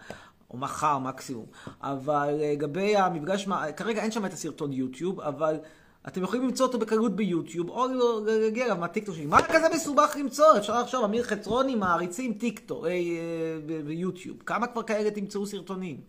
או 0.51 0.57
מחר 0.57 0.97
מקסימום. 0.97 1.45
אבל 1.81 2.35
לגבי 2.39 2.97
המפגש, 2.97 3.47
כרגע 3.75 4.01
אין 4.01 4.11
שם 4.11 4.25
את 4.25 4.33
הסרטון 4.33 4.73
יוטיוב, 4.73 5.21
אבל 5.21 5.59
אתם 6.09 6.23
יכולים 6.23 6.43
למצוא 6.43 6.65
אותו 6.65 6.79
בקלות 6.79 7.15
ביוטיוב, 7.15 7.69
או 7.69 7.87
להגיע 8.25 8.65
אליו 8.65 8.77
מהטיקטוק 8.77 9.15
שלי. 9.15 9.25
מה 9.25 9.41
כזה 9.41 9.67
מסובך 9.75 10.15
למצוא? 10.19 10.57
אפשר 10.57 10.81
לחשוב, 10.81 11.03
אמיר 11.03 11.23
חצרוני 11.23 11.75
מעריצים 11.75 12.33
טיקטוק, 12.33 12.85
אה, 12.85 12.89
אה, 12.89 13.81
ביוטיוב. 13.85 14.37
כמה 14.45 14.67
כבר 14.67 14.83
כאלה 14.83 15.11
תמצאו 15.11 15.47
סרטונים? 15.47 16.01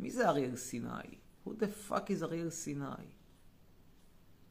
מי 0.00 0.10
זה 0.10 0.28
אריאל 0.28 0.56
סיני? 0.56 0.88
who 1.46 1.50
the 1.50 1.90
fuck 1.90 2.10
is 2.20 2.24
אריאל 2.24 2.50
סיני? 2.50 2.84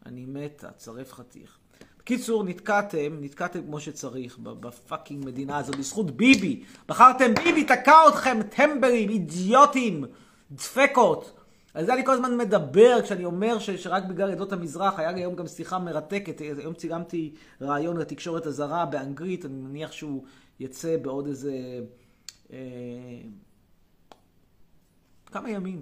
אני 0.05 0.25
מתה, 0.25 0.71
צרף 0.71 1.13
חתיך. 1.13 1.57
בקיצור, 1.99 2.43
נתקעתם, 2.43 3.17
נתקעתם 3.21 3.61
כמו 3.61 3.79
שצריך 3.79 4.37
ב 4.39 4.50
fucking 4.50 5.25
מדינה 5.25 5.57
הזאת, 5.57 5.75
בזכות 5.75 6.11
ביבי. 6.11 6.63
בחרתם 6.87 7.33
ביבי, 7.33 7.63
תקע 7.63 8.07
אתכם, 8.09 8.39
טמבלים, 8.49 9.09
אידיוטים, 9.09 10.05
דפקות. 10.51 11.44
על 11.75 11.86
זה 11.86 11.94
אני 11.94 12.05
כל 12.05 12.12
הזמן 12.12 12.38
מדבר 12.38 13.01
כשאני 13.03 13.25
אומר 13.25 13.60
ש, 13.60 13.70
שרק 13.70 14.03
בגלל 14.03 14.32
עדות 14.32 14.53
המזרח, 14.53 15.00
היה 15.00 15.12
לי 15.12 15.22
היום 15.22 15.36
גם 15.36 15.48
שיחה 15.48 15.79
מרתקת, 15.79 16.41
היום 16.58 16.74
צילמתי 16.74 17.34
ראיון 17.62 17.98
לתקשורת 17.98 18.46
הזרה 18.46 18.86
באנגלית, 18.86 19.46
אני 19.46 19.53
מניח 19.53 19.91
שהוא 19.91 20.24
יצא 20.60 20.98
בעוד 21.01 21.27
איזה... 21.27 21.79
אה, 22.53 22.58
כמה 25.32 25.50
ימים. 25.50 25.82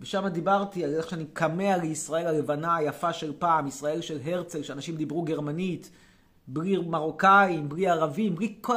ושם 0.00 0.28
דיברתי 0.28 0.84
על 0.84 0.94
איך 0.94 1.10
שאני 1.10 1.24
קמע 1.32 1.76
לישראל 1.76 2.26
הלבנה 2.26 2.76
היפה 2.76 3.12
של 3.12 3.32
פעם, 3.38 3.66
ישראל 3.66 4.00
של 4.00 4.18
הרצל, 4.24 4.62
שאנשים 4.62 4.96
דיברו 4.96 5.22
גרמנית, 5.22 5.90
בלי 6.48 6.76
מרוקאים, 6.76 7.68
בלי 7.68 7.88
ערבים, 7.88 8.34
בלי 8.34 8.54
כל 8.60 8.76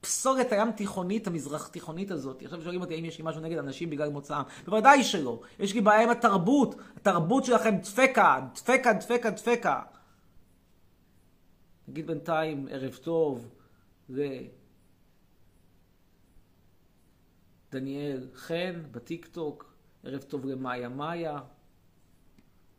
הפסולת 0.00 0.52
הים 0.52 0.72
תיכונית, 0.72 1.26
המזרח 1.26 1.68
תיכונית 1.68 2.10
הזאת. 2.10 2.42
עכשיו 2.42 2.62
שואלים 2.62 2.80
אותי 2.80 2.94
האם 2.94 3.04
יש 3.04 3.18
לי 3.18 3.24
משהו 3.24 3.40
נגד 3.40 3.58
אנשים 3.58 3.90
בגלל 3.90 4.10
מוצאם. 4.10 4.42
בוודאי 4.64 5.04
שלא. 5.04 5.40
יש 5.58 5.74
לי 5.74 5.80
בעיה 5.80 6.02
עם 6.02 6.10
התרבות. 6.10 6.74
התרבות 6.96 7.44
שלכם 7.44 7.76
דפקה, 7.76 8.40
דפקה, 8.54 8.92
דפקה, 8.92 9.30
דפקה. 9.30 9.82
נגיד 11.88 12.06
בינתיים 12.06 12.68
ערב 12.70 12.94
טוב 12.94 13.48
לדניאל 17.72 18.28
חן 18.34 18.82
בטיקטוק, 18.90 19.74
ערב 20.04 20.22
טוב 20.22 20.46
למאיה 20.46 20.88
מאיה, 20.88 21.38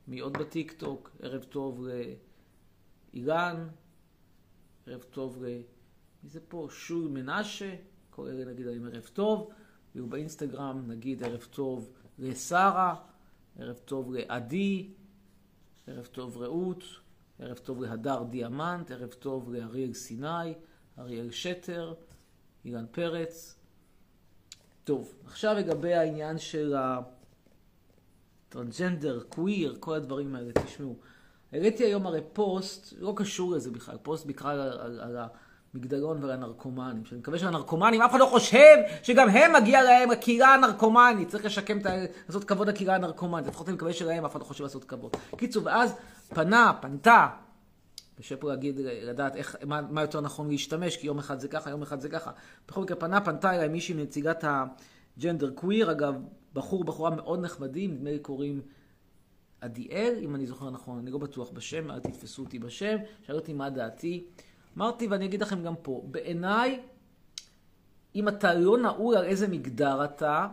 מי 0.08 0.20
עוד 0.20 0.34
בטיקטוק, 0.34 1.12
ערב 1.22 1.44
טוב 1.44 1.88
לאילן, 3.14 3.68
ערב 4.88 5.04
טוב 5.04 5.44
ל... 5.44 5.62
מי 6.24 6.30
זה 6.30 6.40
פה? 6.48 6.68
שול 6.72 7.08
מנשה, 7.08 7.76
כל 8.10 8.28
אלה 8.28 8.46
נגיד 8.46 8.66
להם 8.66 8.86
ערב 8.86 9.10
טוב, 9.14 9.50
ובאינסטגרם 9.96 10.84
נגיד 10.88 11.24
ערב 11.24 11.48
טוב 11.52 11.90
לשרה, 12.20 12.96
ערב 13.60 13.76
טוב 13.86 14.14
לעדי, 14.14 14.90
ערב 15.88 16.06
טוב 16.06 16.38
רעות, 16.38 16.84
ערב 17.40 17.58
טוב 17.58 17.82
להדר 17.82 18.24
דיאמנט, 18.24 18.92
ערב 18.92 19.10
טוב 19.10 19.54
לאריאל 19.54 19.94
סיני, 19.94 20.54
אריאל 21.00 21.32
שטר, 21.32 21.94
אילן 22.66 22.86
פרץ. 22.92 23.56
טוב, 24.84 25.14
עכשיו 25.26 25.54
לגבי 25.54 25.94
העניין 25.94 26.38
של 26.38 26.76
הטרנסג'נדר, 28.48 29.24
קוויר, 29.30 29.78
כל 29.80 29.96
הדברים 29.96 30.36
האלה, 30.36 30.52
תשמעו. 30.66 30.96
העליתי 31.52 31.84
היום 31.84 32.06
הרי 32.06 32.22
פוסט, 32.34 32.94
לא 32.98 33.14
קשור 33.16 33.52
לזה 33.52 33.72
בכלל, 33.72 33.98
פוסט 34.04 34.26
בכלל 34.26 34.60
על, 34.60 34.80
על, 34.80 35.00
על 35.00 35.18
מגדלון 35.74 36.24
ולנרקומנים. 36.24 37.06
שאני 37.06 37.20
מקווה 37.20 37.40
שהנרקומנים, 37.40 38.02
אף 38.02 38.12
אחד 38.12 38.20
לא 38.20 38.26
חושב 38.26 38.78
שגם 39.04 39.30
הם 39.30 39.54
מגיע 39.54 39.84
להם 39.84 40.12
הקהילה 40.12 40.48
הנרקומנית. 40.54 41.28
צריך 41.28 41.46
לשקם, 41.46 41.80
את 41.80 41.86
ה... 41.86 41.90
לעשות 42.28 42.44
כבוד 42.44 42.70
לקהילה 42.70 42.96
הנרקומנית. 42.96 43.48
לפחות 43.48 43.68
אני 43.68 43.76
מקווה 43.76 43.94
שלהם 43.94 44.26
אף 44.26 44.32
אחד 44.32 44.40
לא 44.40 44.46
חושב 44.46 44.64
לעשות 44.64 44.84
כבוד. 44.84 45.16
קיצור, 45.38 45.66
ואז 45.66 45.96
פנה, 46.30 46.74
פנתה, 46.82 47.28
קשה 48.18 48.38
פה 48.38 48.50
להגיד, 48.50 48.80
לדעת 48.80 49.36
איך, 49.36 49.56
מה, 49.66 49.82
מה 49.82 50.02
יותר 50.02 50.22
נכון 50.22 50.50
להשתמש, 50.50 50.98
כי 50.98 51.08
יום 51.08 51.20
אחד 51.20 51.40
זה 51.40 51.48
ככה, 51.48 51.70
יום 51.70 51.82
אחד 51.82 52.00
זה 52.00 52.10
ככה. 52.10 52.32
בכל 52.68 52.82
מקרה, 52.82 52.98
פנה, 52.98 53.22
פנתה 53.22 53.56
אליי 53.56 53.68
מישהי 53.68 53.96
מנציגת 53.96 54.44
ה 54.48 54.62
gender 54.62 55.52
queer, 55.52 55.92
אגב, 55.92 56.16
בחור, 56.54 56.84
בחורה 56.84 57.10
מאוד 57.10 57.42
נחמדים, 57.42 57.94
נדמה 57.94 58.12
לי 58.12 58.20
קוראים 58.20 58.62
עדיאל, 59.62 60.16
אם 60.22 60.36
אני 60.36 60.46
זוכר 60.46 60.70
נכון, 60.70 61.00
אני 61.00 61.12
לא 61.12 61.18
בטוח 61.18 61.50
בשם, 61.50 61.92
אל 61.92 62.00
תתפסו 62.00 62.44
אותי 62.44 62.60
בשם, 62.60 62.98
שאל 63.22 63.36
אותי 63.36 63.54
מה 63.54 63.70
דעתי. 63.70 64.26
אמרתי, 64.80 65.08
ואני 65.08 65.26
אגיד 65.26 65.42
לכם 65.42 65.64
גם 65.64 65.74
פה, 65.82 66.02
בעיניי, 66.06 66.80
אם 68.16 68.28
אתה 68.28 68.54
לא 68.54 68.78
נעול 68.78 69.16
על 69.16 69.26
איזה 69.26 69.48
מגדר 69.48 70.04
אתה, 70.04 70.48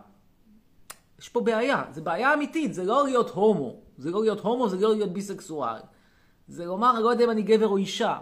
יש 1.19 1.29
פה 1.29 1.41
בעיה. 1.41 1.85
זה 1.93 2.01
בעיה 2.01 2.35
אמיתית, 2.35 2.75
זה 2.75 2.85
לא 2.85 3.05
להיות 3.05 3.31
הומו. 3.31 3.81
זה 3.99 4.11
לא 4.11 4.21
להיות 4.21 4.41
הומו, 4.41 4.69
זה 4.69 4.77
לא 4.77 4.95
להיות 4.95 5.13
ביסקסואל. 5.13 5.81
זה 6.49 6.65
לומר, 6.65 6.97
אני 6.97 7.05
לא 7.05 7.09
יודע 7.09 7.25
אם 7.25 7.31
אני 7.31 7.43
גבר 7.43 7.67
או 7.67 7.77
אישה. 7.77 8.19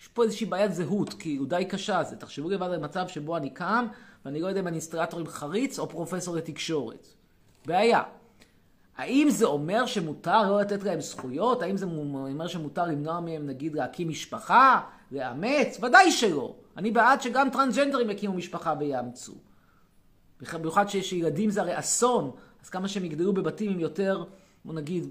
יש 0.00 0.08
פה 0.08 0.24
איזושהי 0.24 0.46
בעיית 0.46 0.74
זהות, 0.74 1.14
כאילו, 1.14 1.44
די 1.44 1.64
קשה 1.68 2.02
זה. 2.04 2.16
תחשבו 2.16 2.50
לבד 2.50 2.68
על 2.68 2.80
מצב 2.80 3.08
שבו 3.08 3.36
אני 3.36 3.50
קם, 3.50 3.86
ואני 4.24 4.40
לא 4.40 4.46
יודע 4.46 4.60
אם 4.60 4.66
אני 4.66 4.74
אינסטרטור 4.74 5.20
עם 5.20 5.26
חריץ 5.26 5.78
או 5.78 5.88
פרופסור 5.88 6.36
לתקשורת. 6.36 7.06
בעיה. 7.66 8.02
האם 8.96 9.30
זה 9.30 9.46
אומר 9.46 9.86
שמותר 9.86 10.50
לא 10.50 10.60
לתת 10.60 10.82
להם 10.82 11.00
זכויות? 11.00 11.62
האם 11.62 11.76
זה 11.76 11.86
אומר 11.86 12.46
שמותר 12.46 12.86
למנוע 12.86 13.20
מהם, 13.20 13.46
נגיד, 13.46 13.74
להקים 13.74 14.08
משפחה? 14.08 14.80
לאמץ? 15.12 15.78
ודאי 15.82 16.12
שלא. 16.12 16.54
אני 16.76 16.90
בעד 16.90 17.20
שגם 17.20 17.50
טרנסג'נדרים 17.50 18.10
יקימו 18.10 18.34
משפחה 18.34 18.74
ויאמצו. 18.78 19.32
במיוחד 20.52 20.88
שיש 20.88 21.12
ילדים 21.12 21.50
זה 21.50 21.60
הרי 21.60 21.78
אסון, 21.78 22.30
אז 22.62 22.70
כמה 22.70 22.88
שהם 22.88 23.04
יגדלו 23.04 23.32
בבתים 23.32 23.70
עם 23.70 23.80
יותר, 23.80 24.24
בוא 24.64 24.74
נגיד, 24.74 25.08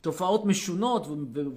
תופעות 0.00 0.44
משונות, 0.44 1.06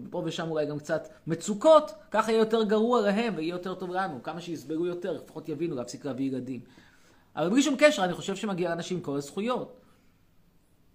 ופה 0.05 0.21
ושם 0.25 0.49
אולי 0.51 0.65
גם 0.65 0.79
קצת 0.79 1.07
מצוקות, 1.27 1.91
ככה 2.11 2.31
יהיה 2.31 2.39
יותר 2.39 2.63
גרוע 2.63 3.01
להם 3.01 3.33
ויהיה 3.37 3.49
יותר 3.49 3.75
טוב 3.75 3.89
לנו. 3.89 4.23
כמה 4.23 4.41
שיסבלו 4.41 4.85
יותר, 4.85 5.11
לפחות 5.11 5.49
יבינו 5.49 5.75
להפסיק 5.75 6.05
להביא 6.05 6.25
ילדים. 6.25 6.61
אבל 7.35 7.49
בלי 7.49 7.61
שום 7.61 7.75
קשר, 7.77 8.03
אני 8.03 8.13
חושב 8.13 8.35
שמגיע 8.35 8.69
לאנשים 8.69 9.01
כל 9.01 9.17
הזכויות. 9.17 9.82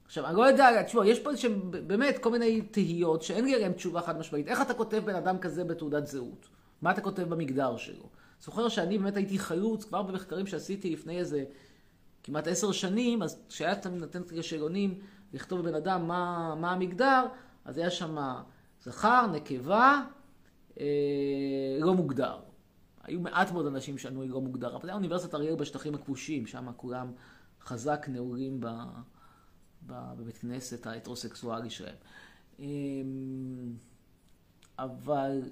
עכשיו, 0.09 0.27
אני 0.27 0.37
לא 0.37 0.43
יודע, 0.43 0.83
תשמעו, 0.83 1.05
יש 1.05 1.21
פה 1.21 1.31
איזשהם 1.31 1.71
באמת 1.87 2.19
כל 2.19 2.31
מיני 2.31 2.61
תהיות 2.61 3.23
שאין 3.23 3.45
לי 3.45 3.55
עליהן 3.55 3.73
תשובה 3.73 4.03
חד 4.03 4.19
משמעית. 4.19 4.49
איך 4.49 4.63
אתה 4.63 4.75
כותב 4.75 5.03
בן 5.05 5.15
אדם 5.15 5.39
כזה 5.39 5.65
בתעודת 5.65 6.07
זהות? 6.07 6.49
מה 6.83 6.91
אתה 6.91 7.01
כותב 7.01 7.23
במגדר 7.23 7.77
שלו? 7.77 8.09
זוכר 8.41 8.69
שאני 8.69 8.99
באמת 8.99 9.17
הייתי 9.17 9.39
חלוץ 9.39 9.85
כבר 9.85 10.03
במחקרים 10.03 10.47
שעשיתי 10.47 10.91
לפני 10.91 11.19
איזה 11.19 11.45
כמעט 12.23 12.47
עשר 12.47 12.73
שנים, 12.73 13.23
אז 13.23 13.43
כשהיה 13.49 13.75
נותן 13.91 14.23
את 14.23 14.33
השאלונים 14.39 15.01
לכתוב 15.33 15.61
בבן 15.61 15.75
אדם 15.75 16.09
מה, 16.09 16.55
מה 16.55 16.73
המגדר, 16.73 17.27
אז 17.65 17.79
היה 17.79 17.91
שם 17.91 18.17
זכר, 18.83 19.27
נקבה, 19.33 20.03
אה, 20.81 20.87
לא 21.81 21.95
מוגדר. 21.95 22.37
היו 23.05 23.21
מעט 23.21 23.53
מאוד 23.53 23.67
אנשים 23.67 23.99
שענו 23.99 24.23
לא 24.27 24.41
מוגדר, 24.41 24.77
אבל 24.77 24.83
זה 24.83 24.89
היה 24.89 24.97
אוניברסיטת 24.97 25.35
אריאל 25.35 25.55
בשטחים 25.55 25.95
הכבושים, 25.95 26.47
שם 26.47 26.69
כולם 26.77 27.13
חזק 27.61 28.07
נעורים 28.09 28.61
ב, 28.61 28.67
בבית 29.89 30.37
כנסת 30.37 30.87
ההטרוסקסואלי 30.87 31.71
שלהם. 31.71 31.95
אה, 32.61 32.67
אבל 34.79 35.43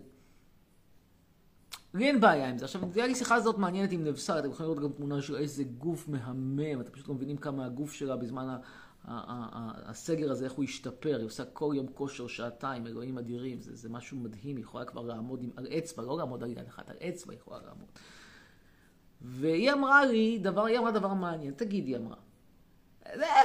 לי 1.94 2.06
אין 2.06 2.20
בעיה 2.20 2.48
עם 2.48 2.58
זה. 2.58 2.64
עכשיו, 2.64 2.80
היה 2.94 3.06
לי 3.06 3.14
שיחה 3.14 3.34
הזאת 3.34 3.58
מעניינת 3.58 3.92
עם 3.92 4.04
נבסר, 4.04 4.38
אתם 4.38 4.50
יכולים 4.50 4.72
לראות 4.72 4.84
גם 4.84 4.96
תמונה 4.96 5.22
של 5.22 5.36
איזה 5.36 5.64
גוף 5.64 6.08
מהמם, 6.08 6.80
אתם 6.80 6.90
פשוט 6.90 7.08
לא 7.08 7.14
מבינים 7.14 7.36
כמה 7.36 7.66
הגוף 7.66 7.92
שלה 7.92 8.16
בזמן 8.16 8.56
הסגר 9.04 10.30
הזה, 10.30 10.44
איך 10.44 10.52
הוא 10.52 10.64
השתפר, 10.64 11.16
היא 11.16 11.26
עושה 11.26 11.44
כל 11.44 11.72
יום 11.76 11.86
כושר 11.94 12.26
שעתיים, 12.26 12.86
אלוהים 12.86 13.18
אדירים, 13.18 13.60
זה, 13.60 13.76
זה 13.76 13.88
משהו 13.88 14.16
מדהים, 14.16 14.56
היא 14.56 14.64
יכולה 14.64 14.84
כבר 14.84 15.02
לעמוד 15.02 15.42
עם, 15.42 15.50
על 15.56 15.66
אצבע, 15.66 16.02
לא 16.02 16.18
לעמוד 16.18 16.42
על 16.42 16.50
יד 16.50 16.66
אחת, 16.68 16.90
על 16.90 16.96
אצבע 17.08 17.32
היא 17.32 17.40
יכולה 17.40 17.58
לעמוד. 17.66 17.88
והיא 19.20 19.72
אמרה 19.72 20.04
לי, 20.06 20.38
דבר, 20.38 20.64
היא 20.64 20.78
אמרה 20.78 20.90
דבר 20.90 21.14
מעניין, 21.14 21.54
תגידי, 21.54 21.90
היא 21.90 21.96
אמרה, 21.96 22.16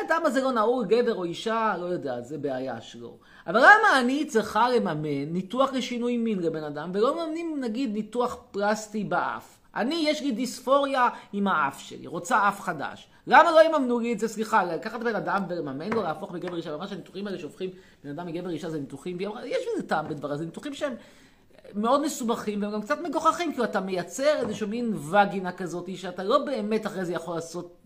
למה 0.09 0.29
זה 0.29 0.41
לא 0.41 0.51
נהוג, 0.51 0.87
גבר 0.87 1.15
או 1.15 1.23
אישה, 1.23 1.75
לא 1.79 1.85
יודע, 1.85 2.21
זה 2.21 2.37
בעיה 2.37 2.81
שלו. 2.81 3.17
אבל 3.47 3.59
למה 3.59 3.99
אני 3.99 4.25
צריכה 4.25 4.69
לממן 4.69 5.33
ניתוח 5.33 5.73
לשינוי 5.73 6.17
מין 6.17 6.39
לבן 6.39 6.63
אדם, 6.63 6.91
ולא 6.93 7.15
מממנים 7.15 7.57
נגיד 7.61 7.93
ניתוח 7.93 8.37
פלסטי 8.51 9.03
באף? 9.03 9.57
אני, 9.75 10.05
יש 10.07 10.21
לי 10.21 10.31
דיספוריה 10.31 11.07
עם 11.33 11.47
האף 11.47 11.79
שלי, 11.79 12.07
רוצה 12.07 12.47
אף 12.47 12.61
חדש. 12.61 13.07
למה 13.27 13.51
לא 13.51 13.65
יממנו 13.65 13.99
לי 13.99 14.13
את 14.13 14.19
זה? 14.19 14.27
סליחה, 14.27 14.63
לקחת 14.63 14.99
בן 14.99 15.15
אדם 15.15 15.43
ולממן 15.49 15.93
לו 15.93 16.01
להפוך 16.01 16.31
מגבר 16.31 16.57
אישה, 16.57 16.77
ממש 16.77 16.91
הניתוחים 16.91 17.27
האלה 17.27 17.39
שהופכים 17.39 17.69
בן 18.03 18.09
אדם 18.09 18.27
מגבר 18.27 18.49
אישה 18.49 18.69
זה 18.69 18.79
ניתוחים, 18.79 19.17
יש 19.45 19.65
בזה 19.73 19.87
טעם 19.87 20.07
בדבר 20.07 20.31
הזה, 20.31 20.45
ניתוחים 20.45 20.73
שהם 20.73 20.93
מאוד 21.75 22.01
מסובכים 22.01 22.61
והם 22.61 22.71
גם 22.71 22.81
קצת 22.81 22.97
מגוחכים, 23.01 23.53
כי 23.53 23.63
אתה 23.63 23.79
מייצר 23.79 24.39
איזשהו 24.39 24.67
מין 24.67 24.93
וגינה 24.95 25.51
כזאת, 25.51 25.89
שאתה 25.95 26.23
לא 26.23 26.45
באמת 26.45 26.85
אחרי 26.85 27.05
זה 27.05 27.13
יכול 27.13 27.35
לעשות, 27.35 27.80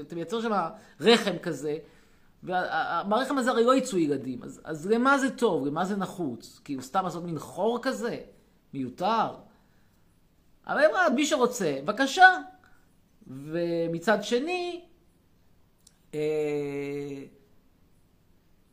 אתה 0.00 0.14
מייצר 0.14 0.40
שם 0.40 0.52
רחם 1.00 1.38
כזה. 1.42 1.78
והרחם 2.42 3.38
הזה 3.38 3.50
הרי 3.50 3.64
לא 3.64 3.74
יצאו 3.74 3.98
ילדים, 3.98 4.42
אז, 4.42 4.60
אז 4.64 4.86
למה 4.86 5.18
זה 5.18 5.30
טוב? 5.30 5.66
למה 5.66 5.84
זה 5.84 5.96
נחוץ? 5.96 6.60
כאילו 6.64 6.82
סתם 6.82 7.04
לעשות 7.04 7.24
מין 7.24 7.38
חור 7.38 7.78
כזה? 7.82 8.20
מיותר? 8.74 9.36
אבל 10.66 10.80
אמרה, 10.90 11.10
מי 11.10 11.26
שרוצה, 11.26 11.78
בבקשה. 11.84 12.38
ומצד 13.26 14.24
שני, 14.24 14.84
אה, 16.14 16.20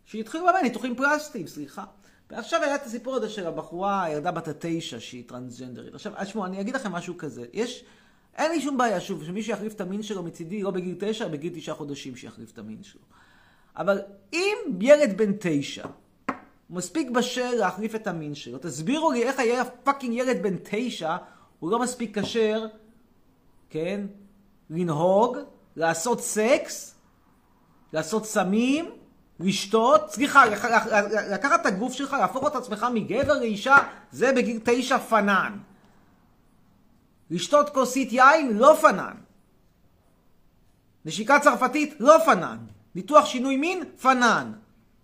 שהתחילו 0.06 0.46
ניתוחים 0.64 0.96
פלסטיים, 0.96 1.48
סליחה. 1.48 1.86
ועכשיו 2.30 2.64
היה 2.64 2.76
את 2.76 2.84
הסיפור 2.86 3.16
הזה 3.16 3.30
של 3.30 3.48
הבחורה, 3.48 4.04
הילדה 4.04 4.32
בת 4.32 4.48
התשע, 4.48 5.00
שהיא 5.00 5.24
טרנסג'נדרית. 5.28 5.94
עכשיו, 5.94 6.14
תשמעו, 6.24 6.46
אני 6.46 6.62
אגיד 6.62 6.76
לכם 6.76 6.92
משהו 6.92 7.18
כזה. 7.18 7.46
יש, 7.54 7.86
אין 8.38 8.52
לי 8.52 8.62
שום 8.62 8.78
בעיה, 8.78 9.00
שוב, 9.00 9.24
שמישהו 9.24 9.54
יחליף 9.54 9.74
את 9.74 9.82
המין 9.82 10.04
שלו 10.04 10.24
מצידי, 10.24 10.64
לא 10.64 10.72
בגיל 10.72 10.96
תשע, 11.00 11.28
בגיל 11.28 11.54
תשעה 11.56 11.76
חודשים 11.76 12.16
שיחליף 12.16 12.52
את 12.52 12.60
המין 12.60 12.84
שלו. 12.84 13.02
אבל 13.78 14.02
אם 14.34 14.58
ילד 14.82 15.18
בן 15.18 15.32
תשע, 15.40 15.86
מספיק 16.70 17.10
בשל 17.10 17.56
להחליף 17.56 17.96
את 17.96 18.08
המין 18.08 18.36
שלו, 18.36 18.58
תסבירו 18.58 19.12
לי 19.12 19.24
איך 19.24 19.40
היה 19.40 19.66
fucking 19.66 20.14
ילד 20.14 20.44
בן 20.44 20.56
תשע, 20.64 21.16
הוא 21.60 21.72
לא 21.72 21.80
מספיק 21.80 22.20
כשיר, 22.20 22.66
כן? 23.70 24.06
לנהוג, 24.70 25.38
לעשות 25.76 26.22
סקס, 26.22 26.96
לעשות 27.94 28.26
סמים, 28.26 28.92
לשתות, 29.40 30.12
סליחה, 30.12 30.46
לקחת 31.32 31.62
את 31.62 31.66
הגוף 31.66 31.94
שלך, 31.94 32.14
להפוך 32.20 32.48
את 32.48 32.56
עצמך 32.56 32.86
מגבר 32.94 33.40
לאישה, 33.40 33.78
זה 34.12 34.34
בגיל 34.34 34.60
תשע 34.64 34.98
פנן. 34.98 35.58
לשתות 37.30 37.70
כוסית 37.70 38.10
יין, 38.12 38.58
לא 38.58 38.78
פנן. 38.82 39.16
נשיקה 41.06 41.40
צרפתית, 41.40 41.96
לא 42.00 42.18
פנן. 42.26 42.58
ניתוח 42.96 43.26
שינוי 43.26 43.58
מין, 43.58 43.84
פנן. 44.02 44.52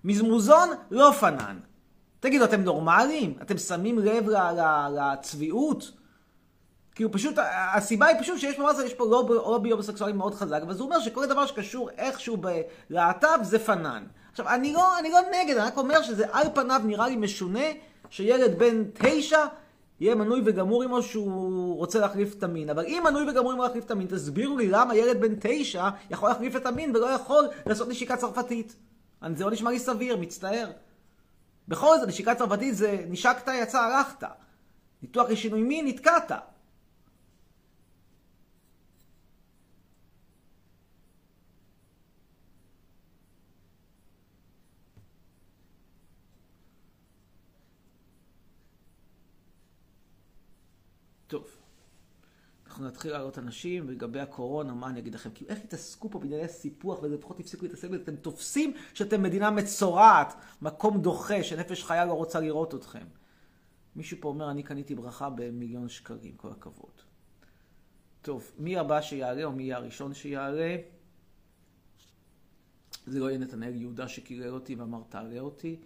מזמוזון, 0.04 0.70
לא 0.92 1.12
פנן. 1.20 1.60
תגידו, 2.20 2.46
אתם 2.46 2.62
נורמליים? 2.62 3.38
אתם 3.42 3.58
שמים 3.58 4.00
לב 4.00 4.30
לצביעות? 4.92 5.92
כאילו 6.96 7.12
פשוט, 7.12 7.36
הסיבה 7.76 8.06
היא 8.06 8.20
פשוט 8.20 8.40
שיש 8.40 8.60
ממש, 8.60 8.76
יש 8.86 8.94
פה 8.94 9.06
לובי 9.30 9.70
הומוסקסואלי 9.70 10.14
מאוד 10.14 10.36
חזק, 10.36 10.60
אבל 10.64 10.74
זה 10.74 10.84
אומר 10.84 11.00
שכל 11.00 11.26
דבר 11.26 11.46
שקשור 11.46 11.90
איכשהו 11.90 12.38
בלהט"ב 12.90 13.40
זה 13.42 13.60
פנן. 13.60 14.04
עכשיו, 14.32 14.50
אני 14.50 14.74
לא, 14.74 15.00
אני 15.00 15.12
לא 15.12 15.20
נגד, 15.32 15.58
אני 15.58 15.68
רק 15.68 15.78
אומר 15.78 16.02
שזה 16.02 16.26
על 16.32 16.48
פניו 16.54 16.82
נראה 16.86 17.08
לי 17.08 17.16
משונה 17.16 17.66
שילד 18.10 18.60
בן 18.60 18.84
תשע 18.94 19.46
יהיה 20.04 20.16
מנוי 20.16 20.42
וגמור 20.46 20.84
עמו 20.84 21.02
שהוא 21.02 21.76
רוצה 21.76 22.00
להחליף 22.00 22.34
את 22.34 22.44
המין. 22.44 22.70
אבל 22.70 22.86
אם 22.86 23.02
מנוי 23.06 23.30
וגמור 23.30 23.52
עמו 23.52 23.63
להחליף 23.63 23.86
את 23.86 23.92
המין, 23.92 24.08
תסבירו 24.08 24.58
לי 24.58 24.68
למה 24.68 24.96
ילד 24.96 25.22
בן 25.22 25.34
תשע 25.39 25.89
יכול 26.10 26.30
להחליף 26.30 26.56
את 26.56 26.66
המין 26.66 26.96
ולא 26.96 27.06
יכול 27.06 27.48
לעשות 27.66 27.88
נשיקה 27.88 28.18
צרפתית. 28.18 28.76
זה 29.36 29.46
לא 29.46 29.52
נשמע 29.52 29.72
לי 29.72 29.80
סביר, 29.80 30.18
מצטער. 30.18 30.72
בכל 31.68 31.98
זאת, 32.00 32.08
נשיקה 32.08 32.36
צרפתית 32.36 32.76
זה 32.76 33.06
נשקת, 33.10 33.48
יצא, 33.54 33.80
הלכת. 33.80 34.24
ניתוח 35.02 35.30
לשינוי 35.30 35.63
מין, 35.63 35.88
נתקעת. 35.88 36.32
טוב. 51.34 51.48
אנחנו 52.67 52.88
נתחיל 52.88 53.12
לעלות 53.12 53.38
אנשים, 53.38 53.84
ולגבי 53.88 54.19
הקורונה, 54.19 54.74
מה 54.74 54.89
אני 54.89 55.00
אגיד 55.00 55.15
לכם? 55.15 55.30
כאילו, 55.34 55.52
איך 55.52 55.60
התעסקו 55.63 56.10
פה 56.10 56.19
בענייני 56.19 56.48
סיפוח, 56.48 57.04
ולפחות 57.04 57.38
תפסיקו 57.38 57.65
להתעסק 57.65 57.89
בזה? 57.89 58.04
אתם 58.04 58.15
תופסים 58.15 58.74
שאתם 58.93 59.24
מדינה 59.24 59.52
מצורעת, 59.52 60.34
מקום 60.62 61.02
דוחה, 61.02 61.43
שנפש 61.43 61.84
חיה 61.84 62.06
לא 62.06 62.13
רוצה 62.13 62.39
לראות 62.39 62.76
אתכם. 62.76 63.06
מישהו 63.96 64.17
פה 64.22 64.30
אומר, 64.30 64.52
אני 64.52 64.63
קניתי 64.63 64.96
ברכה 64.96 65.30
במיליון 65.30 65.89
שקלים, 65.89 66.36
כל 66.36 66.52
הכבוד. 66.52 67.02
טוב, 68.22 68.52
מי 68.58 68.78
הבא 68.78 69.02
שיעלה, 69.02 69.43
או 69.43 69.52
מי 69.52 69.63
יהיה 69.63 69.78
הראשון 69.78 70.13
שיעלה? 70.13 70.78
זה 73.06 73.19
לא 73.19 73.30
יהיה 73.30 73.39
נתנאל 73.39 73.76
יהודה 73.76 74.08
שקילל 74.08 74.54
אותי 74.54 74.76
ואמר, 74.76 75.02
תעלה 75.10 75.39
אותי, 75.39 75.80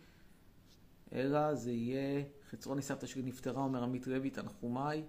אלא 1.13 1.55
זה 1.55 1.71
יהיה, 1.71 2.23
חצרוני 2.49 2.81
סבתא 2.81 3.07
שלי 3.07 3.21
נפטרה, 3.21 3.63
אומר 3.63 3.83
עמית 3.83 4.07
לוי, 4.07 4.29
תנחומיי. 4.29 5.03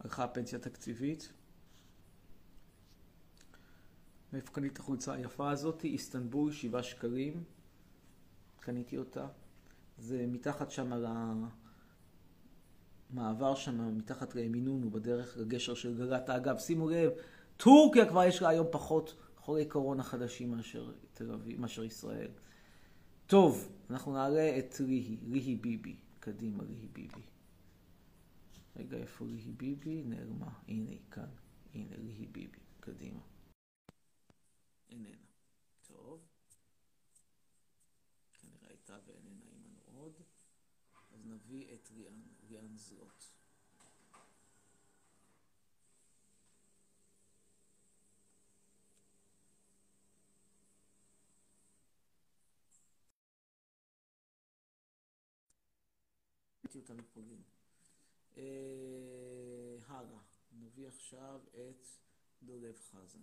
הלכה 0.00 0.24
הפנסיה 0.24 0.58
התקציבית. 0.58 1.32
מאיפה 4.32 4.52
קניתי 4.52 4.72
את 4.72 4.78
החולצה 4.78 5.12
היפה 5.12 5.50
הזאת? 5.50 5.84
איסטנבול, 5.84 6.52
שבעה 6.52 6.82
שקלים. 6.82 7.44
קניתי 8.60 8.98
אותה. 8.98 9.26
זה 9.98 10.26
מתחת 10.26 10.70
שם 10.70 10.92
על 10.92 11.06
המעבר 13.10 13.54
שם, 13.54 13.96
מתחת 13.96 14.34
למינון, 14.34 14.90
בדרך 14.90 15.36
לגשר 15.36 15.74
של 15.74 15.98
גלת. 15.98 16.30
אגב, 16.30 16.58
שימו 16.58 16.90
לב, 16.90 17.10
טורקיה 17.56 18.08
כבר 18.08 18.24
יש 18.24 18.42
לה 18.42 18.48
היום 18.48 18.66
פחות 18.70 19.16
חולי 19.36 19.64
קורונה 19.64 20.02
חדשים 20.02 20.50
מאשר 20.50 20.92
תל 21.14 21.32
אביב, 21.32 21.60
מאשר 21.60 21.84
ישראל. 21.84 22.30
טוב, 23.26 23.72
אנחנו 23.90 24.12
נעלה 24.12 24.58
את 24.58 24.80
ליהי, 24.80 25.16
ליהי 25.28 25.56
ביבי. 25.56 25.96
קדימה, 26.20 26.64
ליהי 26.64 26.88
ביבי. 26.92 27.22
רגע, 28.76 28.96
איפה 28.96 29.24
ריהי 29.24 29.52
ביבי? 29.52 30.02
נעלמה. 30.02 30.60
הנה 30.68 30.90
היא 30.90 31.10
כאן. 31.10 31.30
הנה 31.74 31.96
ריהי 31.96 32.26
ביבי. 32.26 32.58
קדימה. 32.80 33.20
איננה. 34.90 35.16
טוב. 35.86 36.28
כנראה 38.32 38.68
הייתה 38.68 38.98
ואיננה 39.06 39.44
עימנו 39.44 39.80
עוד. 39.84 40.12
אז 41.12 41.26
נביא 41.26 41.74
את 41.74 41.90
ריאן, 41.90 42.22
ריאן 42.48 42.76
זלוט. 42.76 43.24
אותה 56.80 57.02
לפולין. 57.02 57.42
אה, 58.38 58.42
הלאה, 59.88 60.20
נביא 60.60 60.86
עכשיו 60.88 61.38
את 61.54 61.86
דולב 62.42 62.74
חזן. 62.90 63.18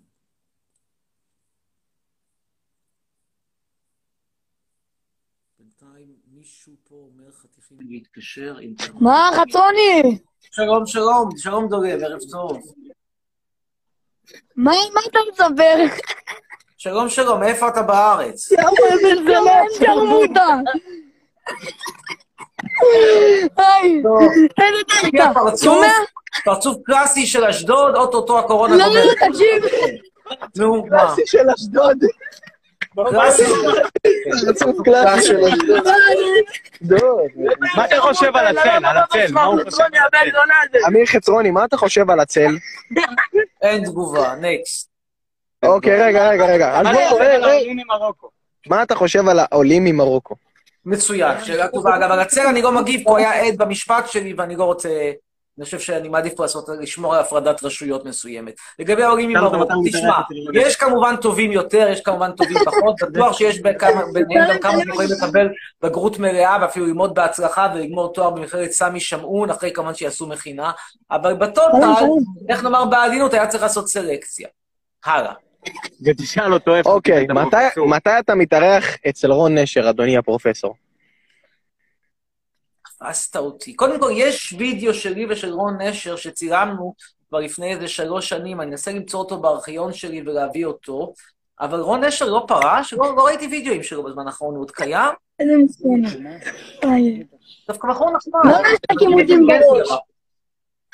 בינתיים 5.60 6.16
מישהו 6.28 6.74
פה 6.84 6.96
אומר 6.96 7.32
חתיכים 7.32 7.78
להתקשר 7.82 8.58
עם... 8.58 8.74
מה, 9.02 9.30
חצרוני? 9.34 10.20
שלום, 10.42 10.86
שלום, 10.86 11.30
שלום 11.38 11.70
דולב, 11.70 12.04
ערב 12.04 12.20
טוב. 12.32 12.62
מה 14.56 14.72
מה 14.94 15.02
אתה 15.10 15.20
מספר? 15.32 15.76
שלום, 16.78 17.10
שלום, 17.10 17.44
איפה 17.44 17.68
אתה 17.68 17.82
בארץ? 17.82 18.50
זה 18.50 18.56
לא 19.28 19.52
שרמוטה. 19.80 20.60
היי, 23.58 24.04
איזה 24.62 24.84
דחקה. 24.88 25.32
פרצוף, 25.34 25.64
שומע? 25.64 25.94
פרצוף 26.46 26.78
קלאסי 26.86 27.26
של 27.26 27.44
אשדוד, 27.44 27.96
אוטוטו 27.96 28.40
הקורונה 28.40 28.76
לא, 28.78 28.86
לא. 28.94 29.06
לא, 29.06 29.14
תקשיב. 29.14 29.64
נו, 30.58 30.86
מה? 30.86 31.16
של 31.26 31.50
אשדוד. 31.50 31.98
קלאסי. 33.10 33.44
קלאסי 34.86 35.28
של 35.28 35.40
אשדוד. 35.44 35.82
מה 37.76 37.86
אתה 37.86 37.96
חושב 38.00 38.36
על 38.36 38.48
הצל? 38.48 38.86
על 38.86 38.98
הצל, 38.98 39.34
מה 39.34 39.44
הוא 39.44 39.60
חושב? 39.64 39.84
אמיר 40.88 41.06
חצרוני, 41.06 41.52
מה 41.52 41.66
אתה 41.66 41.78
חושב 41.78 42.10
על 42.10 42.20
הצל? 42.20 42.58
אין 43.62 43.84
תגובה, 43.86 44.36
נקסט. 44.42 44.90
אוקיי, 45.64 46.02
רגע, 46.04 46.30
רגע, 46.30 46.46
רגע. 46.46 46.82
מה 48.68 48.84
אתה 48.84 48.96
חושב 48.96 49.28
על. 49.28 49.40
העולים 49.40 49.84
ממרוקו? 49.84 50.36
מצוין, 50.88 51.46
שאלה 51.46 51.68
טובה. 51.68 51.96
אגב, 51.96 52.12
על 52.12 52.20
הצל 52.20 52.48
אני 52.48 52.62
לא 52.62 52.72
מגיב, 52.72 53.08
הוא 53.08 53.18
היה 53.18 53.34
עד 53.34 53.58
במשפט 53.58 54.08
שלי, 54.08 54.34
ואני 54.34 54.56
לא 54.56 54.64
רוצה... 54.64 55.12
אני 55.58 55.66
חושב 55.66 55.80
שאני 55.80 56.10
מעדיף 56.10 56.34
פה 56.34 56.44
לעשות, 56.44 56.70
לשמור 56.80 57.16
על 57.16 57.22
הפרדת 57.22 57.64
רשויות 57.64 58.06
מסוימת. 58.06 58.54
לגבי 58.80 59.04
העולים 59.04 59.30
ממרוקו, 59.30 59.74
תשמע, 59.86 60.22
יש 60.54 60.76
כמובן 60.76 61.16
טובים 61.16 61.52
יותר, 61.52 61.88
יש 61.92 62.02
כמובן 62.02 62.32
טובים 62.32 62.58
פחות, 62.66 62.96
בטוח 63.12 63.38
שיש 63.38 63.62
ביניהם 64.14 64.50
גם 64.50 64.60
כמה 64.60 64.80
שיכולים 64.84 65.10
לקבל 65.18 65.50
בגרות 65.82 66.20
מלאה, 66.20 66.58
ואפילו 66.62 66.86
ללמוד 66.86 67.16
בהצלחה 67.16 67.68
ולגמור 67.76 68.14
תואר 68.14 68.30
במכללת 68.30 68.72
סמי 68.72 69.00
שמעון, 69.00 69.50
אחרי 69.50 69.74
כמובן 69.74 69.94
שיעשו 69.94 70.28
מכינה, 70.28 70.72
אבל 71.12 71.34
בטוטל, 71.34 71.78
איך 72.50 72.64
נאמר 72.64 72.86
בעדינות, 72.86 73.34
היה 73.34 73.48
צריך 73.48 73.64
לעשות 73.64 73.88
סלקציה. 73.88 74.48
הלאה. 75.06 75.34
ותשאל 76.06 76.54
אותו 76.54 76.76
איפה. 76.76 76.90
אוקיי, 76.90 77.28
מתי- 77.86 78.20
אתה 78.20 78.36
מתארח 78.36 78.84
אצל 79.10 79.32
רון 79.32 79.58
נשר, 79.58 79.90
אדוני 79.90 80.18
הפרופסור? 80.18 80.76
תפסת 83.00 83.36
אותי. 83.36 83.74
קודם 83.76 84.00
כל, 84.00 84.12
יש 84.16 84.54
וידאו 84.58 84.94
שלי 84.94 85.26
ושל 85.30 85.54
רון 85.54 85.82
נשר 85.82 86.16
שצילמנו 86.16 86.94
כבר 87.30 87.40
לפני 87.40 87.74
איזה 87.74 87.88
שלוש 87.88 88.30
שנים, 88.30 88.62
אני 88.62 88.72
אנסה 88.72 88.92
למצוא 88.92 89.20
אותו 89.20 89.38
בארכיון 89.42 89.94
שלי 89.94 90.22
ולהביא 90.22 90.66
אותו, 90.66 91.14
אבל 91.60 91.80
רון 91.80 92.04
נשר 92.04 92.26
לא 92.26 92.46
פרש, 92.48 92.94
לא, 92.94 93.16
לא 93.16 93.26
ראיתי 93.26 93.48
וידאוים 93.48 93.84
שלו 93.84 94.04
בזמן 94.04 94.28
האחרון, 94.28 94.56
הוא 94.56 94.62
עוד 94.62 94.72
קיים? 94.72 95.14
איזה 95.40 95.54
מסכן. 95.58 96.24
דווקא 97.68 97.88
בחור 97.88 98.12
נחמד. 98.18 98.42
לא 98.46 98.58
משחקים 98.62 99.14
אותי 99.14 99.34
בראש. 99.48 99.90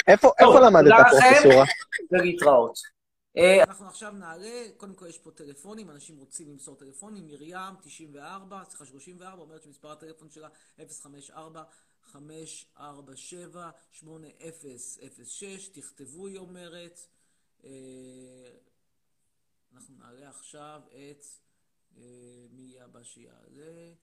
איפה 0.08 0.32
איפה 0.40 0.60
למדת 0.60 0.84
תודה 0.84 0.98
לכם. 1.00 1.34
פרופסורה? 1.42 1.66
ולהתראות. 2.12 2.93
אה, 3.38 3.64
אנחנו 3.64 3.88
עכשיו 3.88 4.12
נעלה, 4.12 4.68
קודם 4.78 4.96
כל 4.96 5.08
יש 5.08 5.18
פה 5.20 5.32
טלפונים, 5.32 5.90
אנשים 5.90 6.18
רוצים 6.18 6.50
למסור 6.50 6.76
טלפונים, 6.76 7.28
מרים 7.28 7.76
94, 7.82 8.64
סליחה 8.64 8.86
34, 8.86 9.42
אומרת 9.42 9.64
שמספר 9.64 9.92
הטלפון 9.92 10.30
שלה 10.30 10.50
054 11.02 11.64
547 12.02 13.70
8006, 13.92 15.68
תכתבו 15.68 16.28
היא 16.28 16.38
אומרת. 16.38 17.00
אה, 17.64 17.70
אנחנו 19.74 19.96
נעלה 19.96 20.30
עכשיו 20.30 20.82
את, 20.88 21.26
אה, 21.98 22.02
מי 22.52 22.62
יהיה 22.62 22.84
הבא 22.84 23.04
שיעלה? 23.04 23.94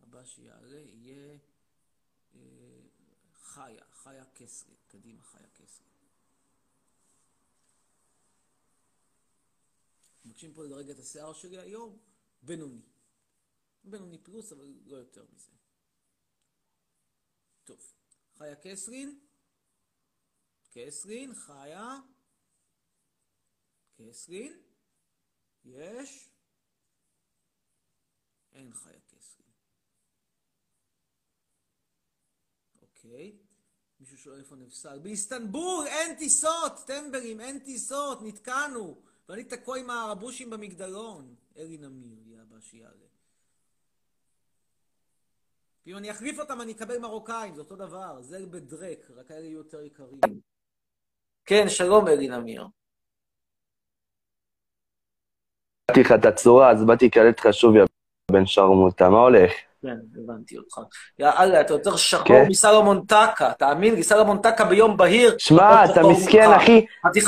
הבא 0.00 0.24
שיעלה 0.24 0.78
יהיה 0.78 1.38
חיה, 3.42 3.84
חיה 3.92 4.24
קסרי, 4.24 4.74
קדימה 4.88 5.22
חיה 5.22 5.46
קסרי. 5.54 5.97
מבקשים 10.28 10.54
פה 10.54 10.64
לדרג 10.64 10.90
את 10.90 10.98
השיער 10.98 11.32
שלי 11.32 11.58
היום, 11.58 11.98
בינוני. 12.42 12.82
בינוני 13.84 14.18
פלוס, 14.18 14.52
אבל 14.52 14.74
לא 14.84 14.96
יותר 14.96 15.24
מזה. 15.32 15.52
טוב, 17.64 17.92
חיה 18.38 18.56
קסרין, 18.56 19.20
קסרין, 20.70 21.34
חיה, 21.34 21.96
קסרין, 23.96 24.62
יש, 25.64 26.30
אין 28.52 28.74
חיה 28.74 29.00
קסרין. 29.00 29.52
אוקיי, 32.82 33.38
מישהו 34.00 34.18
שואל 34.18 34.38
איפה 34.38 34.56
נפסל. 34.56 34.98
באיסטנבול 34.98 35.86
אין 35.86 36.18
טיסות, 36.18 36.72
טמבלים, 36.86 37.40
אין 37.40 37.64
טיסות, 37.64 38.18
נתקענו. 38.22 39.07
ואני 39.28 39.44
תקוע 39.44 39.78
עם 39.78 39.90
הרבושים 39.90 40.50
במגדלון. 40.50 41.34
אלי 41.56 41.78
נמיר 41.78 42.18
יהיה 42.26 42.42
הבא 42.42 42.60
שיעלה. 42.60 43.06
ואם 45.86 45.96
אני 45.96 46.10
אחליף 46.10 46.38
אותם 46.38 46.60
אני 46.60 46.72
אקבל 46.72 46.98
מרוקאים, 46.98 47.54
זה 47.54 47.60
אותו 47.60 47.76
דבר. 47.76 48.22
זה 48.22 48.46
בדרק, 48.46 49.10
רק 49.10 49.30
האלה 49.30 49.44
יהיו 49.46 49.58
יותר 49.58 49.82
יקרים. 49.82 50.20
כן, 51.44 51.68
שלום 51.68 52.08
אלי 52.08 52.28
נמיר. 52.28 52.66
ראיתי 55.90 56.00
לך 56.00 56.12
את 56.20 56.24
הצורה, 56.24 56.70
אז 56.70 56.84
באתי 56.84 57.06
לקלט 57.06 57.40
לך 57.40 57.54
שוב, 57.54 57.76
יא 57.76 57.82
בן 58.30 58.46
שרמוטה, 58.46 59.08
מה 59.08 59.18
הולך? 59.18 59.52
כן, 59.82 59.96
הבנתי 60.22 60.58
אותך. 60.58 60.80
יאללה, 61.18 61.60
אתה 61.60 61.74
יותר 61.74 61.96
שחור 61.96 62.26
כן. 62.26 62.44
מסלומון 62.48 63.04
טקה, 63.06 63.52
תאמין 63.58 63.94
לי, 63.94 64.02
סלומון 64.02 64.38
טקה 64.42 64.64
ביום 64.64 64.96
בהיר. 64.96 65.34
שמע, 65.38 65.84
אתה 65.84 66.02
מסכן, 66.02 66.48
ממך. 66.50 66.62
אחי, 66.62 66.86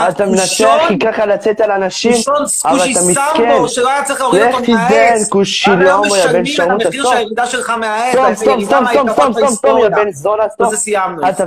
אתה 0.09 0.27
מנסה, 0.27 0.87
אחי, 0.87 0.99
ככה 0.99 1.27
לצאת 1.27 1.61
על 1.61 1.71
אנשים, 1.71 2.13
אבל 2.65 2.77
אתה 2.93 3.01
מסכן. 3.11 3.69
שלא 3.69 3.91
היה 3.91 4.05
צריך 4.05 4.21
להוריד 4.21 4.43
אותו 4.43 4.73
מהעץ. 4.73 5.29
כושי 5.29 5.71
לאומו, 5.85 6.17
יא 6.17 6.27
בן 6.33 6.45
שרמוטה, 6.45 6.91
סתום. 6.91 7.13
הירידה 7.17 7.47
שלך 7.47 7.71
מהעץ. 7.71 8.15
סתום, 8.15 8.35
סתום, 8.35 8.65
סתום, 8.65 8.85
מההתקפות 8.85 9.33
סתום, 9.33 9.33
סתום, 9.33 9.49
סתום, 9.49 9.79
יא. 9.79 9.89
בן 9.89 10.13
זונה, 10.13 10.49
סתום. 10.49 10.67
בזה 10.67 10.77
סיימנו. 10.77 11.23
הלאה. 11.23 11.41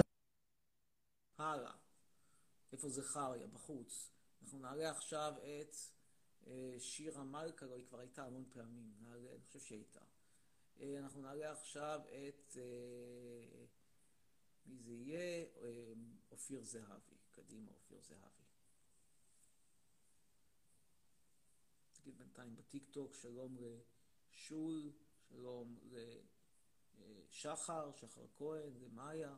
איפה 2.74 2.88
זכריה? 2.88 3.48
בחוץ. 3.54 4.10
אנחנו 4.44 4.60
נעלה 4.62 4.90
עכשיו 4.90 5.30
את 5.30 5.44
אה, 5.46 5.93
שירה 6.80 7.24
מלכה, 7.24 7.66
לא, 7.66 7.76
היא 7.76 7.86
כבר 7.86 8.00
הייתה 8.00 8.26
המון 8.26 8.46
פעמים. 8.50 8.94
נעלה, 9.02 9.32
אני 9.32 9.42
חושב 9.42 9.60
שהיא 9.60 9.78
הייתה. 9.78 10.02
אה, 10.80 11.00
אנחנו 11.00 11.22
נעלה 11.22 11.52
עכשיו 11.52 12.02
את... 12.28 12.58
אה, 12.58 13.66
מי 14.66 14.78
זה 14.78 14.94
יהיה? 14.94 15.46
אה, 15.62 15.94
אופיר 16.32 16.64
זהבי. 16.64 17.16
קדימה, 17.32 17.72
אופיר 17.72 18.00
זהבי. 18.02 18.44
נגיד 22.00 22.18
בינתיים 22.18 22.56
בטיקטוק, 22.56 23.14
שלום 23.14 23.58
לשול, 23.60 24.92
שלום 25.30 25.80
לשחר, 27.30 27.92
שחר 27.92 28.26
כהן, 28.36 28.74
למאיה. 28.80 29.38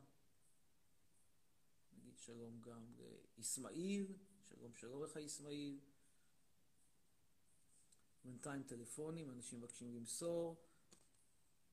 נגיד 1.97 2.17
שלום 2.17 2.62
גם 2.62 2.93
לאסמאעיל, 3.38 4.17
שלום 4.49 4.75
שלום 4.75 5.04
לך 5.04 5.17
אסמאעיל. 5.17 5.80
בינתיים 8.25 8.63
טלפונים, 8.63 9.31
אנשים 9.31 9.59
מבקשים 9.59 9.95
למסור. 9.95 10.55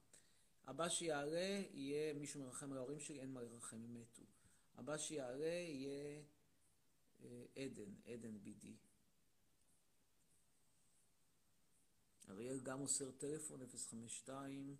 הבא 0.64 0.88
שיעלה 0.88 1.40
יהיה 1.72 2.14
מישהו 2.14 2.40
מרחם 2.40 2.72
על 2.72 2.78
ההורים 2.78 3.00
שלי, 3.00 3.20
אין 3.20 3.32
מה 3.32 3.42
לרחם, 3.42 3.76
הם 3.76 3.94
מתו. 3.94 4.22
הבא 4.74 4.98
שיעלה 4.98 5.46
יהיה 5.46 6.22
אה, 7.24 7.44
עדן, 7.56 7.94
עדן 8.06 8.38
בידי. 8.38 8.76
אריאל 12.32 12.58
גם 12.64 12.78
מוסר 12.78 13.04
טלפון, 13.18 13.60
052. 13.90 14.74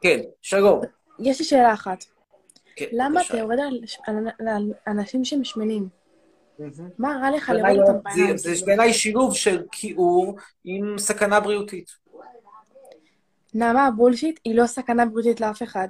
כן, 0.00 0.20
שלום. 0.42 0.80
יש 1.18 1.38
לי 1.38 1.44
שאלה 1.44 1.74
אחת. 1.74 2.04
כן, 2.76 2.86
למה. 2.92 3.20
אתה 3.26 3.36
יורד 3.36 3.58
על, 3.60 3.80
על, 4.06 4.28
על 4.48 4.72
אנשים 4.86 5.24
שמשמנים? 5.24 5.88
מה 6.98 7.18
רע 7.22 7.30
לך 7.36 7.48
לראות 7.54 7.76
לא- 7.76 7.82
אותם 7.82 8.02
בעיניים? 8.02 8.36
זה- 8.36 8.54
זה 8.54 8.66
בעיניי 8.66 8.92
שילוב 8.94 9.34
של 9.34 9.62
כיעור 9.72 10.36
עם 10.64 10.98
סכנה 10.98 11.40
בריאותית. 11.40 11.90
נעמה 13.54 13.86
הבולשיט 13.86 14.40
היא 14.44 14.54
לא 14.54 14.66
סכנה 14.66 15.06
בריאותית 15.06 15.40
לאף 15.40 15.62
אחד. 15.62 15.88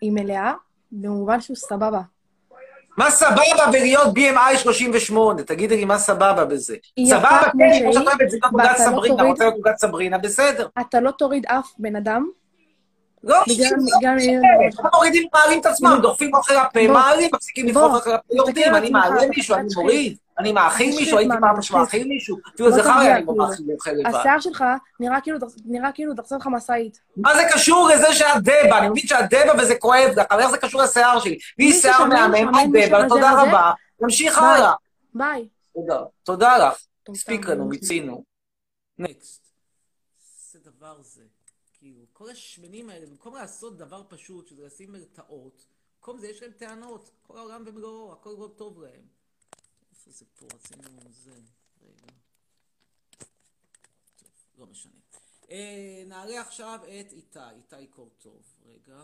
היא 0.00 0.12
מלאה, 0.12 0.52
במובן 0.92 1.40
שהוא 1.40 1.56
סבבה. 1.56 2.00
מה 2.98 3.10
סבבה 3.10 3.66
בלהיות 3.72 4.06
BMI 4.18 4.56
38? 4.56 5.42
תגידי 5.42 5.76
לי, 5.76 5.84
מה 5.84 5.98
סבבה 5.98 6.44
בזה? 6.44 6.76
סבבה, 7.04 7.40
כן, 7.58 7.82
כמו 7.82 7.92
שאת 7.92 8.06
אוהבת, 8.06 8.30
זה 8.30 8.36
עוגת 8.42 8.64
לא 8.78 8.84
סברינה, 8.84 9.22
רוצה 9.22 9.44
להיות 9.44 9.56
עוגת 9.56 9.78
סברינה, 9.78 10.18
בסדר. 10.18 10.68
אתה 10.80 11.00
לא 11.00 11.10
תוריד 11.10 11.46
אף 11.46 11.72
בן 11.78 11.96
אדם. 11.96 12.28
לא. 13.24 13.36
הם 13.36 14.86
מורידים, 14.94 15.28
מעלים 15.34 15.60
את 15.60 15.66
עצמם, 15.66 15.98
דוחפים 16.02 16.34
אחרי 16.34 16.56
הפה. 16.56 16.88
מעלים, 16.88 17.30
מפסיקים 17.34 17.66
לדחוף. 17.66 18.02
אחרי 18.02 18.14
הפה, 18.14 18.34
יורדים, 18.34 18.74
אני 18.74 18.86
על 18.86 18.92
מעלה 18.92 19.28
מישהו, 19.36 19.54
אני 19.54 19.68
מוריד, 19.76 20.16
אני 20.38 20.52
מאכיל 20.52 20.96
מישהו, 20.96 21.18
הייתי 21.18 21.34
פעם 21.40 21.62
שמאכיל 21.62 22.00
שחיט. 22.00 22.06
מישהו, 22.06 22.38
אפילו 22.54 22.68
לא 22.68 22.76
זכר 22.76 22.82
תגיע, 22.82 23.00
היה 23.00 23.18
לי 23.18 23.26
כאילו. 23.26 23.36
מאכיל 23.36 23.66
מאוכל 23.66 23.90
לבד. 23.90 24.14
השיער 24.14 24.40
שלך 24.40 24.64
נראה 25.00 25.20
כאילו 25.20 25.38
נראה 25.64 25.92
כאילו 25.92 26.14
דחסה 26.14 26.36
לך 26.36 26.46
משאית. 26.46 27.00
מה 27.16 27.34
זה 27.34 27.42
קשור 27.52 27.88
לזה 27.94 28.12
שאת 28.14 28.42
דבה? 28.42 28.78
אני 28.78 28.88
מבין 28.88 29.06
שאת 29.06 29.30
דבה 29.30 29.62
וזה 29.62 29.74
כואב 29.78 30.10
לך, 30.16 30.26
אבל 30.30 30.40
איך 30.40 30.50
זה 30.50 30.58
קשור 30.58 30.82
לשיער 30.82 31.20
שלי? 31.20 31.30
לי 31.30 31.66
מי 31.66 31.72
שיער 31.72 32.04
מהמם, 32.04 32.48
את 32.48 32.88
דבה, 32.88 33.08
תודה. 33.08 33.42
רבה. 33.42 33.72
נמשיך. 34.00 34.38
הלאה. 34.38 34.72
ביי. 35.14 35.48
תודה. 35.74 36.02
תודה 36.22 36.58
לך. 36.58 36.74
הספיק 37.08 37.46
לנו, 37.46 37.64
מיצינו. 37.64 38.24
נקסט. 38.98 39.46
זה 40.52 40.58
דבר 40.64 40.96
זה. 41.02 41.22
כאילו, 41.78 42.00
כל 42.12 42.30
השמנים 42.30 42.90
האלה, 42.90 43.06
במקום 43.06 43.34
לעשות 43.34 43.78
דבר 43.78 44.02
פשוט, 44.08 44.48
שזה 44.48 44.66
לשים 44.66 44.92
מרתעות, 44.92 45.64
במקום 45.96 46.18
זה 46.18 46.26
יש 46.26 46.42
להם 46.42 46.52
טענות. 46.52 47.10
כל 47.26 47.38
העולם 47.38 47.64
במלואו, 47.64 48.12
הכל 48.12 48.30
לא 48.38 48.48
טוב 48.56 48.82
להם. 48.82 49.18
איפה 50.08 50.18
זה 50.18 50.24
פה? 50.34 50.46
רצינו 50.54 51.10
זה. 51.10 51.32
רגע. 51.82 52.12
טוב, 54.18 54.30
לא 54.58 54.66
משנה. 54.66 54.92
אה, 55.50 56.02
נעלה 56.06 56.40
עכשיו 56.40 56.80
את 56.84 57.12
איתי, 57.12 57.38
איתי 57.56 57.86
קורטוב. 57.86 58.42
רגע, 58.66 58.96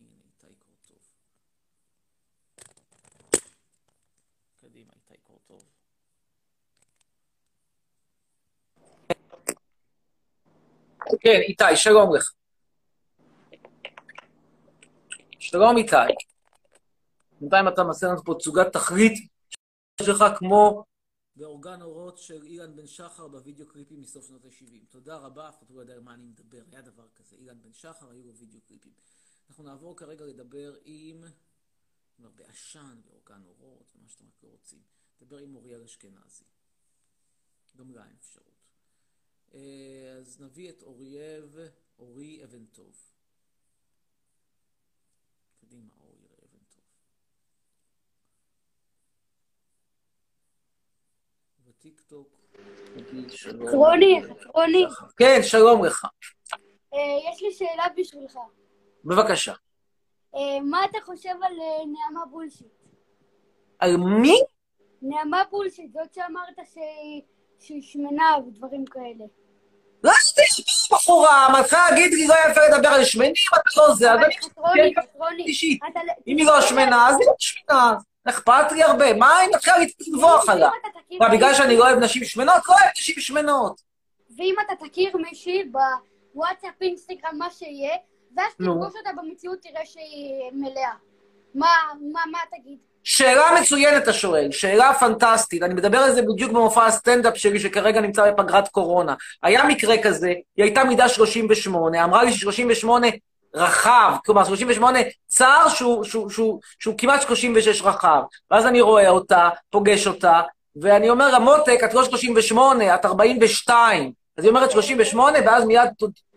הנה 0.00 0.20
איתי 0.26 0.54
קורטוב. 0.58 0.98
קדימה, 4.60 4.92
איתי 4.92 5.22
קורטוב. 5.22 5.62
כן, 11.20 11.40
איתי, 11.48 11.76
שלום 11.76 12.14
לך. 12.16 12.32
שלום 15.38 15.76
איתי. 15.76 15.96
בינתיים 17.40 17.68
אתה 17.68 17.84
מנסה 17.84 18.06
לנו 18.06 18.24
פה 18.24 18.34
תצוגת 18.38 18.72
תכלית 18.72 19.35
שלך 20.02 20.24
כמו 20.38 20.84
באורגן 21.36 21.82
אורות 21.82 22.18
של 22.18 22.42
אילן 22.42 22.76
בן 22.76 22.86
שחר 22.86 23.28
בווידאו 23.28 23.66
קליפים 23.68 24.00
מסוף 24.00 24.26
שנות 24.26 24.44
ה-70. 24.44 24.86
תודה 24.88 25.16
רבה, 25.16 25.48
אף 25.48 25.58
אחד 25.58 25.70
לא 25.70 25.80
יודע 25.80 25.94
על 25.94 26.00
מה 26.00 26.14
אני 26.14 26.24
מדבר, 26.24 26.62
היה 26.72 26.82
דבר 26.82 27.08
כזה. 27.08 27.36
אילן 27.36 27.62
בן 27.62 27.72
שחר, 27.72 28.10
היו 28.10 28.24
לו 28.24 28.34
וידאו 28.34 28.60
קליפים. 28.60 28.92
אנחנו 29.48 29.64
נעבור 29.64 29.96
כרגע 29.96 30.24
לדבר 30.24 30.74
עם... 30.84 31.24
אומר, 32.18 32.30
בעשן, 32.30 33.00
באורגן 33.04 33.42
אורות, 33.44 33.92
מה 34.02 34.08
שאתם 34.08 34.24
רק 34.28 34.42
לא 34.42 34.48
רוצים. 34.48 34.82
נדבר 35.20 35.38
עם 35.38 35.56
אוריאל 35.56 35.82
אשכנזי. 35.82 36.44
גם 37.76 37.90
לה 37.90 38.06
אין 38.06 38.16
אפשרות. 38.18 38.66
אה, 39.54 40.14
אז 40.18 40.40
נביא 40.40 40.70
את 40.70 40.82
אורייב, 40.82 41.56
אורי 41.98 42.44
אבן 42.44 42.66
טוב. 42.66 42.96
קדימה, 45.60 45.92
אורי 46.00 46.26
אבן 46.44 46.64
טוב. 46.68 46.84
נגיד 52.96 53.30
שלום. 53.30 53.66
חצרוני, 53.68 54.20
חצרוני, 54.24 54.84
כן, 55.16 55.38
שלום 55.42 55.84
לך. 55.84 56.04
אה, 56.94 56.98
יש 57.32 57.42
לי 57.42 57.52
שאלה 57.52 57.84
בשבילך. 57.96 58.38
בבקשה. 59.04 59.52
אה, 60.34 60.40
מה 60.70 60.84
אתה 60.84 60.98
חושב 61.04 61.28
על 61.42 61.52
אה, 61.60 61.84
נעמה 61.86 62.26
בולשיט? 62.26 62.66
על 63.78 63.96
מי? 63.96 64.40
נעמה 65.02 65.42
בולשיט, 65.50 65.92
זאת 65.92 66.14
שאמרת 66.14 66.58
שהיא- 66.74 67.82
שמנה 67.82 68.36
ודברים 68.48 68.84
כאלה. 68.84 69.24
לא 70.04 70.10
יודע, 70.10 70.42
בחורה, 70.92 71.60
מתחילה 71.60 71.90
להגיד 71.90 72.12
לי 72.14 72.26
לא 72.26 72.34
יפה 72.50 72.60
לדבר 72.68 72.88
על 72.88 73.04
שמנים, 73.04 73.32
אתה 73.48 73.80
לא 73.80 73.94
זה, 73.94 74.12
אז 74.12 74.18
אני... 74.24 74.34
חצרוני, 74.38 74.94
כן, 74.94 75.00
חצרוני, 75.02 75.44
אישית. 75.44 75.80
אתה... 75.90 76.00
אם 76.26 76.36
היא 76.38 76.46
לא 76.46 76.60
שמנה, 76.60 77.08
אז 77.08 77.16
היא 77.20 77.26
לא 77.26 77.34
שמנה. 77.38 77.94
אכפת 78.28 78.72
לי 78.72 78.82
הרבה. 78.82 79.14
מה 79.14 79.36
היא 79.36 79.50
מתחילה 79.54 79.76
לטבוח 79.78 80.48
עליו? 80.48 80.70
מה, 81.20 81.28
בגלל 81.28 81.54
שאני 81.54 81.76
לא 81.76 81.84
אוהב 81.84 81.98
נשים 81.98 82.24
שמנות? 82.24 82.62
לא 82.68 82.74
אוהב 82.74 82.90
נשים 82.98 83.20
שמנות. 83.20 83.80
ואם 84.38 84.54
אתה 84.66 84.86
תכיר 84.86 85.16
מישהי 85.16 85.64
בוואטסאפ, 85.64 86.82
אינסטגרם, 86.82 87.38
מה 87.38 87.50
שיהיה, 87.50 87.96
ואז. 88.36 88.52
תפגוש 88.52 88.92
אותה 88.98 89.10
במציאות, 89.16 89.58
תראה 89.62 89.86
שהיא 89.86 90.50
מלאה. 90.52 90.92
מה, 91.54 91.68
מה, 92.12 92.20
מה 92.32 92.38
תגיד? 92.56 92.78
שאלה 93.04 93.60
מצוינת 93.60 94.02
אתה 94.02 94.12
שואל, 94.12 94.48
שאלה 94.50 94.94
פנטסטית. 94.94 95.62
אני 95.62 95.74
מדבר 95.74 95.98
על 95.98 96.12
זה 96.12 96.22
בדיוק 96.22 96.52
במופע 96.52 96.86
הסטנדאפ 96.86 97.36
שלי, 97.36 97.60
שכרגע 97.60 98.00
נמצא 98.00 98.30
בפגרת 98.30 98.68
קורונה. 98.68 99.14
היה 99.42 99.64
מקרה 99.64 100.02
כזה, 100.02 100.28
היא 100.28 100.64
הייתה 100.64 100.84
מידה 100.84 101.08
38, 101.08 102.04
אמרה 102.04 102.24
לי 102.24 102.32
ש-38 102.32 102.88
רחב, 103.54 104.12
כלומר 104.24 104.44
38 104.44 104.98
צר 105.26 105.68
שהוא, 105.68 106.04
שהוא, 106.04 106.30
שהוא, 106.30 106.60
שהוא 106.78 106.94
כמעט 106.98 107.22
36 107.22 107.82
רחב. 107.82 108.22
ואז 108.50 108.66
אני 108.66 108.80
רואה 108.80 109.08
אותה, 109.08 109.48
פוגש 109.70 110.06
אותה, 110.06 110.40
ואני 110.76 111.10
אומר 111.10 111.38
מותק, 111.38 111.80
את 111.84 111.94
לא 111.94 112.04
38, 112.04 112.94
את 112.94 113.04
42. 113.04 114.12
אז 114.38 114.44
היא 114.44 114.50
אומרת 114.50 114.70
38, 114.70 115.38
ואז 115.46 115.64
מיד 115.64 115.90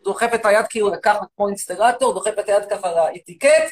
דוחפת 0.04 0.34
את 0.34 0.46
היד 0.46 0.66
כאילו 0.70 0.90
לקחת 0.90 1.20
כמו 1.36 1.48
אינסטלטור, 1.48 2.14
דוחפת 2.14 2.40
את 2.40 2.50
היד 2.50 2.66
ככה 2.70 2.92
לאטיקט, 2.92 3.72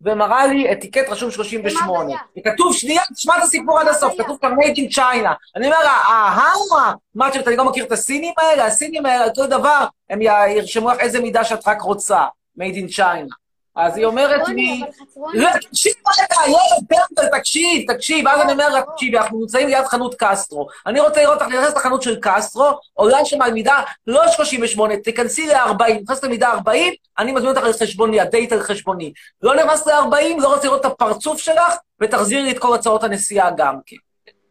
ומראה 0.00 0.46
לי 0.46 0.72
אטיקט 0.72 1.08
רשום 1.08 1.30
38. 1.30 2.14
וכתוב, 2.38 2.76
שנייה, 2.76 3.02
תשמע 3.14 3.38
את 3.38 3.42
הסיפור 3.42 3.78
עד 3.78 3.88
הסוף, 3.88 4.12
כתוב 4.18 4.38
כאן 4.40 4.52
made 4.52 4.76
in 4.76 4.96
China. 4.96 5.28
אני 5.56 5.66
אומר 5.66 5.76
אהה, 5.84 6.52
מה 7.14 7.28
אני 7.46 7.56
לא 7.56 7.64
מכיר 7.64 7.84
את 7.84 7.92
הסינים 7.92 8.34
האלה? 8.38 8.66
הסינים 8.66 9.06
האלה, 9.06 9.24
אותו 9.24 9.46
דבר, 9.46 9.84
הם 10.10 10.22
ירשמו 10.22 10.90
לך 10.90 11.00
איזה 11.00 11.20
מידה 11.20 11.44
שאת 11.44 11.68
רק 11.68 11.80
רוצה, 11.80 12.24
made 12.58 12.76
in 12.76 12.96
China. 12.96 13.34
אז 13.76 13.96
היא 13.96 14.04
אומרת 14.04 14.48
לי, 14.48 14.82
לא, 15.34 15.50
תקשיב 15.60 15.92
רגע, 16.18 16.40
ילד, 16.46 16.86
טמבל, 16.88 17.38
תקשיב, 17.38 17.92
תקשיב. 17.92 18.28
אז 18.28 18.40
אני 18.40 18.52
אומר 18.52 18.68
לה, 18.68 18.82
תקשיבי, 18.82 19.18
אנחנו 19.18 19.40
נמצאים 19.40 19.68
ליד 19.68 19.84
חנות 19.84 20.14
קסטרו. 20.18 20.68
אני 20.86 21.00
רוצה 21.00 21.22
לראות 21.22 21.42
אותך 21.42 21.52
נכנסת 21.52 21.76
לחנות 21.76 22.02
של 22.02 22.18
קסטרו, 22.20 22.78
עולה 22.94 23.24
שם 23.24 23.42
על 23.42 23.52
מידה 23.52 23.82
לא 24.06 24.28
38, 24.28 24.96
תיכנסי 24.96 25.46
ל-40, 25.46 26.02
נכנסת 26.02 26.24
למידה 26.24 26.50
40, 26.50 26.94
אני 27.18 27.32
מזמין 27.32 27.50
אותך 27.50 27.64
על 27.64 27.72
חשבוני, 27.72 28.20
הדייט 28.20 28.52
על 28.52 28.62
חשבוני. 28.62 29.12
לא 29.42 29.54
נכנסת 29.54 29.86
ל-40, 29.86 30.40
לא 30.40 30.54
רוצה 30.54 30.66
לראות 30.66 30.80
את 30.80 30.84
הפרצוף 30.84 31.40
שלך, 31.40 31.74
ותחזירי 32.00 32.42
לי 32.42 32.50
את 32.50 32.58
כל 32.58 32.74
הצעות 32.74 33.04
הנסיעה 33.04 33.50
גם 33.56 33.74
כן. 33.86 33.96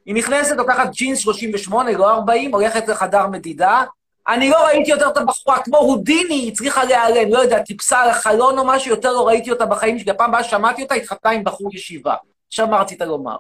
היא 0.06 0.16
נכנסת, 0.16 0.56
לוקחת 0.58 0.90
ג'ינס 0.92 1.20
38, 1.20 1.92
לא 1.92 2.12
40, 2.12 2.54
הולכת 2.54 2.88
לחדר 2.88 3.28
מדידה. 3.28 3.84
אני 4.30 4.50
לא 4.50 4.65
ראיתי 4.65 4.92
יותר 4.92 5.10
את 5.10 5.18
הבחורה, 5.18 5.63
כמו 5.63 5.78
הודיני, 5.78 6.34
היא 6.34 6.52
הצליחה 6.52 6.84
להיעלם, 6.84 7.34
לא 7.34 7.39
יודע, 7.39 7.63
טיפסה 7.63 8.00
על 8.00 8.10
החלון 8.10 8.60
או 8.60 8.68
משהו, 8.68 8.92
יותר 8.92 9.13
לא 9.13 9.28
ראיתי 9.28 9.52
אותה 9.52 9.65
בחיים 9.65 10.00
שלי. 10.00 10.12
הפעם 10.12 10.30
הבאה 10.30 10.44
שמעתי 10.44 10.84
אותה, 10.84 10.96
התחתנה 10.96 11.32
עם 11.32 11.44
בחור 11.44 11.76
ישיבה. 11.76 12.15
עכשיו 12.48 12.68
מה 12.68 12.82
רצית 12.82 13.02
לומר? 13.02 13.36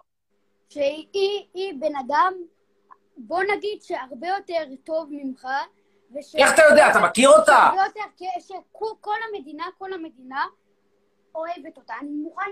שהיא 0.69 1.07
היא 1.53 1.73
בן 1.79 1.95
אדם, 1.95 2.33
בוא 3.17 3.43
נגיד 3.43 3.81
שהרבה 3.81 4.27
יותר 4.27 4.75
טוב 4.83 5.07
ממך. 5.11 5.47
וש... 6.15 6.35
איך 6.35 6.53
אתה 6.53 6.61
יודע? 6.69 6.91
אתה 6.91 6.99
מכיר 6.99 7.29
אותה? 7.29 7.69
שהרבה 7.75 7.83
יותר, 7.85 8.39
שכל 8.39 9.15
המדינה, 9.29 9.63
כל 9.77 9.93
המדינה 9.93 10.45
אוהבת 11.35 11.77
אותה. 11.77 11.93
אני 12.01 12.09
מוכן 12.09 12.49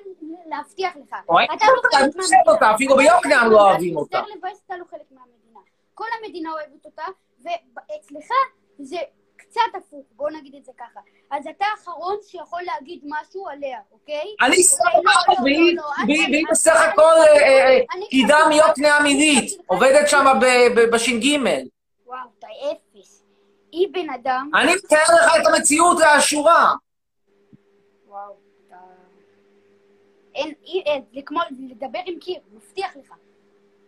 להבטיח 0.48 0.96
לך. 0.96 1.16
אוהבת 1.30 1.62
לא 1.62 1.68
אותה, 1.86 1.98
אני. 1.98 2.08
אוהב 2.20 2.48
אותה, 2.48 2.76
אפילו 2.76 2.96
ביוקנעם 2.96 3.52
לא. 3.52 3.62
אוהבים 3.62 3.98
אותה. 3.98 4.20
אתה 4.66 4.78
לא 4.78 4.86
חלק 4.92 5.12
מהמדינה. 5.12 5.60
כל 5.94 6.06
המדינה 6.20 6.52
אוהבת 6.52 6.86
אותה, 6.86 7.04
ואצלך 7.44 8.32
זה 8.80 8.98
קצת 9.38 9.62
הפוך, 9.78 10.06
בוא 10.12 10.30
נגיד 10.30 10.56
את 10.56 10.66
זה 10.66 10.72
ככה. 10.78 11.00
אז 11.32 11.48
אתה 11.48 11.66
האחרון 11.72 12.16
שיכול 12.28 12.62
להגיד 12.66 13.02
משהו 13.06 13.48
עליה, 13.48 13.80
אוקיי? 13.92 14.36
אני 14.42 14.56
לא, 14.96 15.02
לא, 15.76 15.84
והיא- 16.08 16.46
בסך 16.52 16.80
הכל 16.92 17.02
אה, 17.28 17.48
אה, 17.48 17.78
קידה 18.10 18.38
מיוקנעם 18.50 19.06
עילית, 19.06 19.62
עובדת 19.68 20.10
שם 20.10 20.26
בש"ג. 20.94 21.26
וואו, 22.06 22.18
אתה 22.40 22.48
אפס. 22.72 23.24
היא 23.72 23.88
בן 23.92 24.10
אדם... 24.10 24.50
אני 24.56 24.76
מתאר 24.76 24.98
לך 25.16 25.32
את 25.42 25.48
המציאות 25.48 25.98
לאשורה. 26.00 26.74
וואו, 28.08 28.34
אתה... 28.68 28.76
אין, 30.36 30.54
אי- 30.66 30.84
אין, 30.86 31.04
זה 31.14 31.20
כמו 31.26 31.40
לדבר 31.70 32.00
עם 32.06 32.20
קיר, 32.20 32.40
מבטיח 32.54 32.96
לך. 32.96 33.14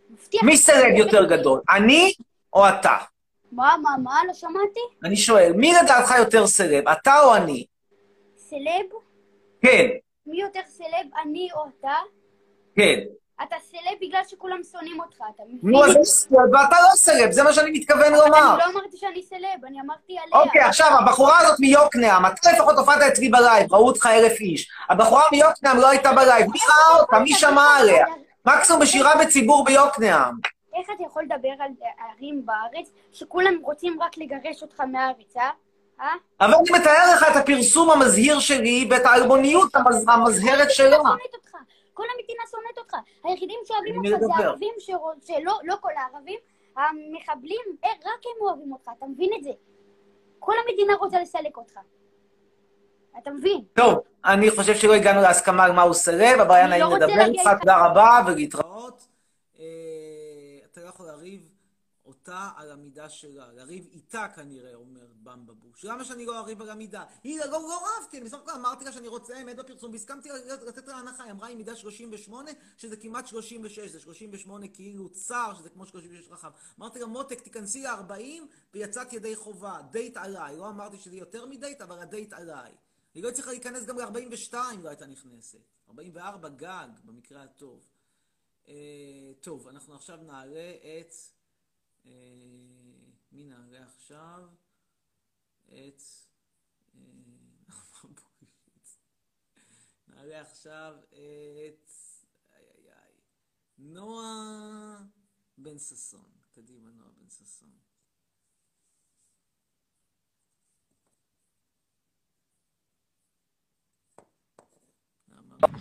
מבטיח 0.09 0.43
מי. 0.43 0.57
סרג 0.57 0.97
יותר 0.97 1.25
גדול, 1.25 1.61
אני 1.69 2.13
או 2.53 2.69
אתה? 2.69 2.97
מה, 3.59 3.75
מה, 3.83 3.89
מה? 4.03 4.21
לא 4.27 4.33
שמעתי? 4.33 4.79
אני 5.03 5.15
שואל, 5.15 5.51
מי 5.55 5.73
לדעתך 5.73 6.13
יותר 6.17 6.47
סרב, 6.47 6.87
אתה 6.87 7.19
או 7.19 7.35
אני? 7.35 7.65
סלב? 8.37 8.85
כן, 9.61 9.87
מי 10.25 10.41
יותר 10.41 10.59
סלב, 10.67 11.07
אני 11.23 11.47
או 11.55 11.65
אתה? 11.79 11.95
כן. 12.75 12.99
אתה 13.43 13.55
סלב 13.71 13.97
בגלל 14.01 14.21
שכולם 14.27 14.59
שונאים 14.71 14.99
אותך, 14.99 15.17
אתה 15.35 15.43
מבין? 15.47 15.59
נו, 15.63 15.85
אז 15.85 15.95
אני 15.95 16.05
סלב 16.05 16.53
ואתה 16.53 16.75
לא 16.83 16.95
סלב, 16.95 17.31
זה 17.31 17.43
מה 17.43 17.53
שאני 17.53 17.71
מתכוון 17.71 18.13
לומר. 18.13 18.53
אני 18.53 18.59
לא 18.59 18.79
אמרתי 18.79 18.97
שאני 18.97 19.23
סלב, 19.23 19.65
אני 19.67 19.81
אמרתי 19.81 20.17
עליה. 20.17 20.45
אוקיי, 20.45 20.61
עכשיו, 20.61 20.87
הבחורה 20.99 21.39
הזאת 21.39 21.59
מיוקנעם, 21.59 22.25
אתה 22.25 22.51
לפחות 22.51 22.77
הופעת 22.77 23.01
אצלי 23.01 23.29
בלייב, 23.29 23.73
ראו 23.73 23.87
אותך 23.87 24.05
אלף 24.05 24.39
איש. 24.39 24.69
הבחורה 24.89 25.23
מיוקנעם 25.31 25.77
לא 25.77 25.89
הייתה 25.89 26.13
בלייב, 26.13 26.47
מי 26.51 26.59
ראה 26.69 27.01
אותה? 27.01 27.19
מי 27.19 27.33
שמע 27.33 27.77
עליה? 27.79 28.05
מקסימום 28.45 28.81
בשירה 28.81 29.15
בציבור 29.21 29.65
ביוקנעם. 29.65 30.35
איך 30.79 30.87
אתה 30.95 31.03
יכול 31.03 31.23
לדבר 31.23 31.49
על 31.59 31.71
ערים 32.09 32.45
בארץ 32.45 32.91
שכולם 33.11 33.53
רוצים 33.61 34.01
רק 34.01 34.17
לגרש 34.17 34.61
אותך 34.61 34.79
מהארץ, 34.79 35.37
אה? 35.37 35.49
אה? 36.01 36.13
אבל 36.41 36.53
אני 36.53 36.79
מתאר 36.79 37.13
לך 37.15 37.25
את 37.31 37.35
הפרסום 37.35 37.89
המזהיר 37.91 38.39
שלי 38.39 38.87
ואת 38.91 39.05
האלמוניות 39.05 39.75
המז- 39.75 40.05
המזהרת 40.11 40.71
שלה. 40.71 40.97
כל 41.93 42.03
המדינה 42.17 42.43
שונאת 42.51 42.77
אותך. 42.77 42.95
היחידים 43.23 43.59
שאוהבים 43.65 44.13
אותך 44.13 44.25
זה. 44.37 44.43
הערבים 44.43 44.73
שרוצ- 44.79 45.27
שלא, 45.27 45.59
לא 45.63 45.75
כל 45.81 45.91
הערבים, 45.95 46.39
המחבלים, 46.75 47.61
אה, 47.83 47.89
רק 47.89 48.21
הם 48.25 48.41
אוהבים 48.47 48.71
אותך, 48.71 48.89
אתה 48.97 49.05
מבין 49.05 49.29
את 49.39 49.43
זה? 49.43 49.51
כל 50.39 50.53
המדינה 50.67 50.93
רוצה 50.95 51.21
לסלק 51.21 51.57
אותך. 51.57 51.79
אתה 53.17 53.31
מבין? 53.31 53.61
טוב, 53.73 53.99
אני 54.25 54.51
חושב 54.51 54.75
שלא 54.75 54.93
הגענו 54.93 55.21
להסכמה 55.21 55.63
על 55.63 55.71
אבל 56.41 56.55
היה 56.55 56.65
אני 56.65 56.79
לא 56.79 56.87
נעים 56.89 57.01
לדבר 57.01 57.25
איתך. 57.25 57.49
תודה 57.59 57.85
רבה 57.85 58.19
ולהתראות. 58.27 59.07
אה, 59.59 59.65
אתה 60.71 60.81
לא 60.81 60.87
יכול 60.89 61.05
לריב 61.07 61.41
אותה 62.29 62.49
על 62.55 62.71
המידה 62.71 63.09
שלה. 63.09 63.51
לריב 63.51 63.87
איתה 63.91 64.27
כנראה, 64.35 64.75
אומר 64.75 65.07
במבבוש. 65.23 65.85
למה 65.85 66.05
שאני 66.05 66.25
לא 66.25 66.39
אריב 66.39 66.61
על 66.61 66.69
המידה? 66.69 67.05
היא 67.23 67.39
לא, 67.39 67.45
לא 67.45 67.81
רבתי, 68.01 68.17
אני 68.17 68.25
בסך 68.25 68.37
הכל 68.37 68.51
אמרתי 68.51 68.85
לה 68.85 68.91
שאני 68.91 69.07
רוצה 69.07 69.41
אמת 69.41 69.55
בפרסום, 69.55 69.91
והסכמתי 69.91 70.29
לתת 70.67 70.87
לה 70.87 70.97
הנחה. 70.97 71.23
היא 71.23 71.31
אמרה 71.31 71.47
היא 71.47 71.57
מידה 71.57 71.75
38, 71.75 72.51
שזה 72.77 72.97
כמעט 72.97 73.27
36, 73.27 73.79
זה 73.79 73.99
38 73.99 74.67
כאילו 74.67 75.09
צר, 75.09 75.53
שזה 75.59 75.69
כמו 75.69 75.85
36 75.85 76.27
רחב. 76.29 76.51
אמרתי 76.79 76.99
לה, 76.99 77.05
מותק, 77.05 77.41
תיכנסי 77.41 77.83
ל-40, 77.83 78.43
ויצאת 78.73 79.13
ידי 79.13 79.35
חובה. 79.35 79.79
דייט 79.91 80.17
עליי. 80.17 80.57
לא 80.57 80.69
אמרתי 80.69 80.97
שזה 80.97 81.15
יותר 81.15 81.45
מדייט, 81.45 81.81
אבל 81.81 81.99
הדייט 81.99 82.33
עליי. 82.33 82.71
היא 83.13 83.23
לא 83.23 83.31
צריכה 83.31 83.51
להיכנס 83.51 83.85
גם 83.85 83.97
ל-42, 83.97 84.53
לא 84.83 84.89
הייתה 84.89 85.05
נכנסת. 85.05 85.59
44 85.89 86.49
גג, 86.49 86.87
במקרה 87.05 87.43
הטוב. 87.43 87.89
אה, 88.67 88.73
טוב, 89.41 89.67
אנחנו 89.67 89.95
עכשיו 89.95 90.17
נעלה 90.17 90.73
את... 90.99 91.13
אה, 92.05 92.11
מי 93.31 93.43
נעלה 93.49 93.83
עכשיו? 93.83 94.41
את... 95.65 96.01
אה, 96.95 97.01
נעלה 100.07 100.41
עכשיו 100.41 100.95
את... 101.09 101.89
איי 102.53 102.65
איי 102.75 102.91
איי. 102.91 103.13
נועה 103.77 104.97
בן 105.57 105.77
ששון. 105.77 106.31
קדימה, 106.51 106.91
נועה 106.91 107.09
בן 107.17 107.29
ששון. 107.29 107.69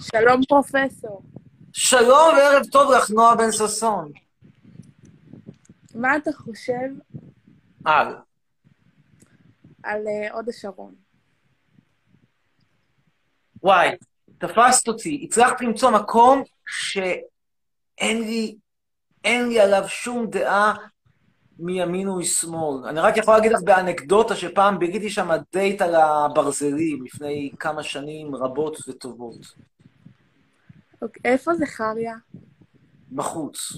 שלום 0.01 0.41
פרופסור. 0.49 1.23
שלום 1.73 2.29
וערב 2.37 2.67
טוב 2.73 2.93
לך, 2.93 3.11
נועה 3.11 3.37
בן 3.37 3.53
ששון. 3.53 4.13
מה 5.99 6.17
אתה 6.17 6.33
חושב 6.33 6.89
על. 7.85 8.17
על 9.83 10.07
אה, 10.09 10.33
הוד 10.33 10.49
השרון? 10.49 10.95
וואי, 13.63 13.89
תפסת 14.39 14.89
אותי. 14.89 15.27
הצלחת 15.29 15.61
למצוא 15.61 15.91
מקום 15.91 16.43
שאין 16.67 18.23
לי, 18.23 18.57
אין 19.25 19.49
לי 19.49 19.61
עליו 19.61 19.89
שום 19.89 20.27
דעה 20.31 20.75
מימין 21.59 22.09
ומשמאל. 22.09 22.89
אני 22.89 23.01
רק 23.01 23.17
יכול 23.17 23.35
להגיד 23.35 23.53
לך 23.53 23.61
באנקדוטה 23.65 24.37
שפעם 24.37 24.79
ביליתי 24.79 25.11
שם 25.11 25.31
דייט 25.53 25.83
על 25.83 25.95
הברזלים 25.95 27.05
לפני 27.05 27.51
כמה 27.59 27.83
שנים 27.83 28.35
רבות 28.35 28.89
וטובות. 28.89 29.55
אוקיי, 31.03 31.33
איפה 31.33 31.55
זכריה? 31.55 32.15
בחוץ. 33.13 33.73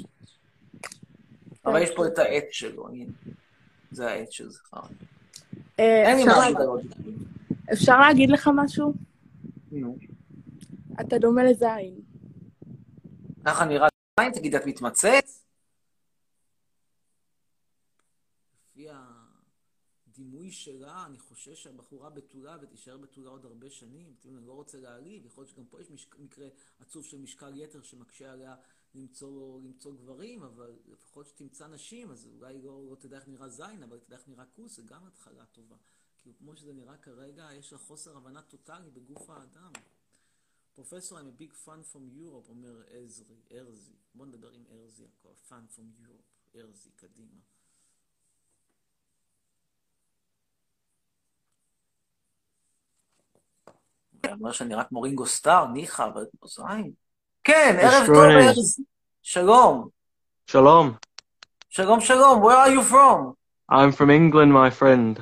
אבל 1.67 1.83
יש 1.83 1.91
פה 1.97 2.07
את 2.07 2.19
העט 2.19 2.45
שלו, 2.51 2.89
הנה. 2.89 3.13
זה 3.91 4.11
העט 4.11 4.33
של 4.33 4.51
זכריה. 4.51 4.83
אה, 5.81 6.03
אין 6.09 6.17
לי 6.17 6.25
אפשר 7.73 8.01
משהו 8.01 8.01
להגיד 8.01 8.31
לך 8.31 8.51
משהו? 8.55 8.93
נו. 9.73 9.97
אתה 11.01 11.19
דומה 11.19 11.45
לזין. 11.45 12.01
ככה 13.45 13.65
נראה 13.65 13.89
זין? 14.21 14.33
תגיד, 14.33 14.55
את 14.55 14.67
מתמצאת? 14.67 15.25
לפי 18.71 18.87
הדימוי 20.09 20.51
שלה, 20.51 21.07
אני 21.07 21.19
חושש 21.19 21.63
שהבחורה 21.63 22.11
בתולה 22.11 22.57
ותישאר 22.63 22.97
בתולה 22.97 23.31
עוד 23.31 23.45
הרבה 23.45 23.71
שנים. 23.71 24.13
יודעים, 24.17 24.37
אני 24.39 24.47
לא 24.47 24.53
רוצה 24.53 24.79
להעליב, 24.79 25.27
יכול 25.27 25.43
להיות 25.43 25.51
שגם 25.55 25.65
פה 25.65 25.81
יש 25.81 26.09
מקרה 26.19 26.47
עצוב 26.81 27.05
של 27.05 27.19
משקל 27.19 27.57
יתר 27.57 27.83
שמקשה 27.83 28.33
עליה 28.33 28.55
למצוא, 28.95 29.61
למצוא 29.61 29.93
גברים, 29.95 30.43
אבל 30.43 30.79
לפחות 30.87 31.27
שתמצא 31.27 31.67
נשים, 31.67 32.11
אז 32.11 32.27
אולי 32.27 32.63
לא, 32.63 32.87
לא 32.91 32.95
תדע 32.95 33.17
איך 33.17 33.29
נראה 33.29 33.49
זין, 33.49 33.83
אבל 33.83 33.99
תדע 33.99 34.17
איך 34.17 34.29
נראה 34.29 34.45
כוס, 34.47 34.77
זה 34.77 34.83
גם 34.83 35.07
התחלה 35.07 35.47
טובה. 35.47 35.77
כאילו, 36.19 36.37
כמו 36.39 36.57
שזה 36.57 36.73
נראה 36.73 36.97
כרגע, 36.97 37.49
יש 37.53 37.75
חוסר 37.75 38.17
הבנה 38.17 38.43
טוטאלי 38.43 38.91
בגוף 38.91 39.31
האדם. 39.31 39.73
פרופסור, 40.75 41.19
I'm 41.19 41.23
a 41.23 41.43
big 41.43 41.53
fan 41.67 41.95
from 41.95 42.19
Europe, 42.19 42.49
אומר 42.49 42.83
עזרי, 42.91 43.37
ארזי. 43.53 43.97
בוא 44.15 44.27
נדבר 44.27 44.51
עם 44.51 44.65
ארזי, 44.71 45.05
הכל, 45.05 45.33
fan 45.49 45.77
from 45.77 46.07
Europe, 46.07 46.59
ארזי, 46.59 46.91
קדימה. 46.91 47.41
אני 54.25 54.33
אומר 54.33 54.53
שאני 54.53 54.75
רק 54.75 54.93
מורינגו 54.93 55.27
סטאר, 55.27 55.67
ניחא, 55.67 56.07
אבל 56.07 56.27
כמו 56.31 56.49
זין. 56.49 56.95
כן, 57.44 57.78
יש 57.80 57.94
ערב 57.94 58.06
טוב, 58.06 58.16
רונן. 58.16 58.48
ארז. 58.48 58.80
שלום. 59.24 59.88
Shalom. 60.52 60.94
שלום, 61.70 62.02
שלום. 62.02 62.44
Where 62.44 62.58
are 62.58 62.70
you 62.70 62.84
from? 62.84 63.36
I'm 63.72 63.92
from 63.92 64.10
England, 64.10 64.52
my 64.54 64.70
friend. 64.70 65.22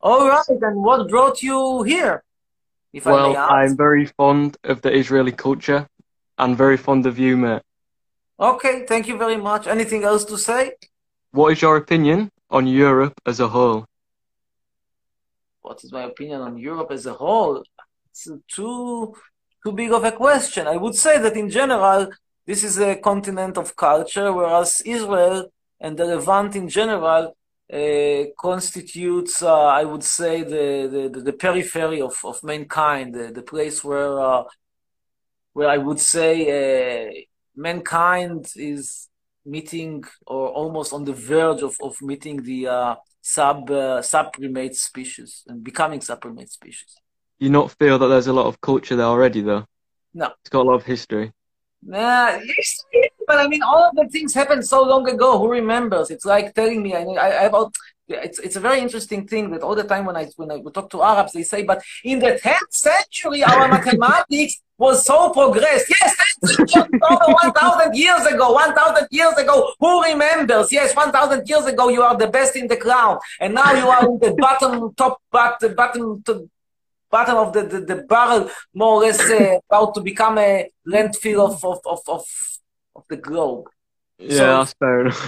All 0.00 0.28
right, 0.28 0.62
and 0.68 0.82
what 0.82 1.08
brought 1.08 1.42
you 1.42 1.82
here? 1.82 2.22
If 2.92 3.06
I 3.06 3.12
well, 3.12 3.28
may 3.28 3.36
ask. 3.36 3.52
I'm 3.52 3.76
very 3.76 4.06
fond 4.06 4.56
of 4.64 4.80
the 4.82 4.92
Israeli 5.00 5.32
culture 5.32 5.86
and 6.38 6.56
very 6.56 6.76
fond 6.76 7.06
of 7.06 7.18
you, 7.18 7.36
mate. 7.36 7.62
Okay, 8.38 8.84
thank 8.90 9.08
you 9.08 9.16
very 9.16 9.38
much. 9.48 9.66
Anything 9.66 10.02
else 10.04 10.24
to 10.26 10.36
say? 10.36 10.62
What 11.32 11.52
is 11.52 11.62
your 11.62 11.76
opinion 11.76 12.30
on 12.50 12.66
Europe 12.66 13.16
as 13.30 13.40
a 13.40 13.48
whole? 13.48 13.86
What 15.62 15.82
is 15.84 15.90
my 15.92 16.04
opinion 16.12 16.40
on 16.42 16.58
Europe 16.58 16.90
as 16.90 17.06
a 17.06 17.14
whole? 17.14 17.64
It's 18.10 18.28
too 18.56 19.14
too 19.63 19.71
big 19.71 19.91
of 19.91 20.03
a 20.03 20.11
question. 20.11 20.67
I 20.67 20.77
would 20.77 20.95
say 20.95 21.17
that 21.19 21.35
in 21.35 21.49
general, 21.49 22.09
this 22.45 22.63
is 22.63 22.79
a 22.79 22.95
continent 22.95 23.57
of 23.57 23.75
culture, 23.75 24.33
whereas 24.33 24.81
Israel 24.85 25.51
and 25.79 25.97
the 25.97 26.05
Levant 26.05 26.55
in 26.55 26.67
general 26.67 27.35
uh, 27.71 28.23
constitutes, 28.37 29.41
uh, 29.41 29.65
I 29.65 29.83
would 29.83 30.03
say, 30.03 30.43
the, 30.43 31.09
the, 31.13 31.21
the, 31.21 31.33
periphery 31.33 32.01
of, 32.01 32.15
of 32.23 32.43
mankind, 32.43 33.13
the, 33.13 33.31
the 33.31 33.41
place 33.41 33.83
where 33.83 34.19
uh, 34.19 34.43
where 35.53 35.69
I 35.69 35.77
would 35.77 35.99
say 35.99 36.33
uh, 36.49 37.11
mankind 37.55 38.47
is 38.55 39.09
meeting 39.45 40.03
or 40.27 40.49
almost 40.49 40.93
on 40.93 41.03
the 41.05 41.13
verge 41.13 41.61
of, 41.61 41.75
of 41.81 42.01
meeting 42.01 42.43
the 42.43 42.67
uh, 42.67 42.95
sub 43.21 43.69
uh, 43.69 44.01
subprimate 44.01 44.75
species 44.75 45.43
and 45.47 45.63
becoming 45.63 45.99
subprimate 45.99 46.49
species. 46.49 46.95
You 47.41 47.49
not 47.49 47.71
feel 47.79 47.97
that 47.97 48.05
there's 48.05 48.27
a 48.27 48.33
lot 48.33 48.45
of 48.45 48.61
culture 48.61 48.95
there 48.95 49.07
already, 49.07 49.41
though? 49.41 49.65
No. 50.13 50.27
It's 50.41 50.49
got 50.51 50.61
a 50.61 50.69
lot 50.69 50.75
of 50.75 50.83
history. 50.85 51.33
Nah, 51.81 52.37
yes, 52.37 52.85
but 53.25 53.39
I 53.39 53.47
mean, 53.47 53.63
all 53.63 53.83
of 53.89 53.95
the 53.95 54.07
things 54.09 54.35
happened 54.35 54.63
so 54.63 54.83
long 54.83 55.09
ago. 55.09 55.39
Who 55.39 55.49
remembers? 55.49 56.11
It's 56.11 56.23
like 56.23 56.53
telling 56.53 56.83
me. 56.83 56.93
I, 56.93 57.01
I, 57.01 57.27
I 57.29 57.43
about. 57.45 57.73
It's 58.07 58.37
it's 58.37 58.57
a 58.57 58.59
very 58.59 58.79
interesting 58.79 59.27
thing 59.27 59.49
that 59.51 59.63
all 59.63 59.73
the 59.73 59.85
time 59.85 60.05
when 60.05 60.15
I 60.15 60.25
when 60.35 60.51
I 60.51 60.61
talk 60.71 60.91
to 60.91 61.01
Arabs, 61.01 61.31
they 61.33 61.41
say, 61.41 61.63
but 61.63 61.81
in 62.03 62.19
the 62.19 62.39
10th 62.43 62.73
century, 62.89 63.43
our 63.43 63.67
mathematics 63.67 64.61
was 64.77 65.03
so 65.03 65.31
progressed. 65.31 65.89
Yes, 65.89 66.15
10th 66.43 66.69
century, 66.69 66.99
1,000 66.99 67.95
years 67.95 68.25
ago, 68.27 68.51
1,000 68.51 69.07
years 69.09 69.33
ago. 69.33 69.73
Who 69.79 70.03
remembers? 70.03 70.71
Yes, 70.71 70.95
1,000 70.95 71.49
years 71.49 71.65
ago, 71.65 71.89
you 71.89 72.03
are 72.03 72.15
the 72.15 72.27
best 72.27 72.55
in 72.55 72.67
the 72.67 72.77
crown, 72.77 73.17
and 73.39 73.55
now 73.55 73.71
you 73.73 73.87
are 73.87 74.05
in 74.05 74.19
the 74.19 74.35
bottom 74.37 74.93
top, 74.93 75.19
but 75.31 75.57
bottom 75.75 76.21
to, 76.27 76.47
bottom 77.11 77.35
of 77.37 77.53
the, 77.53 77.63
the, 77.63 77.81
the 77.81 77.95
barrel, 78.03 78.49
more 78.73 78.93
or 78.95 79.01
less 79.01 79.19
uh, 79.19 79.57
about 79.69 79.93
to 79.95 80.01
become 80.01 80.37
a 80.37 80.69
landfill 80.87 81.41
of, 81.49 81.63
of, 81.63 81.79
of, 81.85 81.99
of, 82.07 82.25
of 82.95 83.03
the 83.09 83.17
globe. 83.17 83.65
Yeah, 84.17 84.37
So- 84.37 84.45
that's 84.57 84.73
fair 84.73 84.99
enough. 85.01 85.27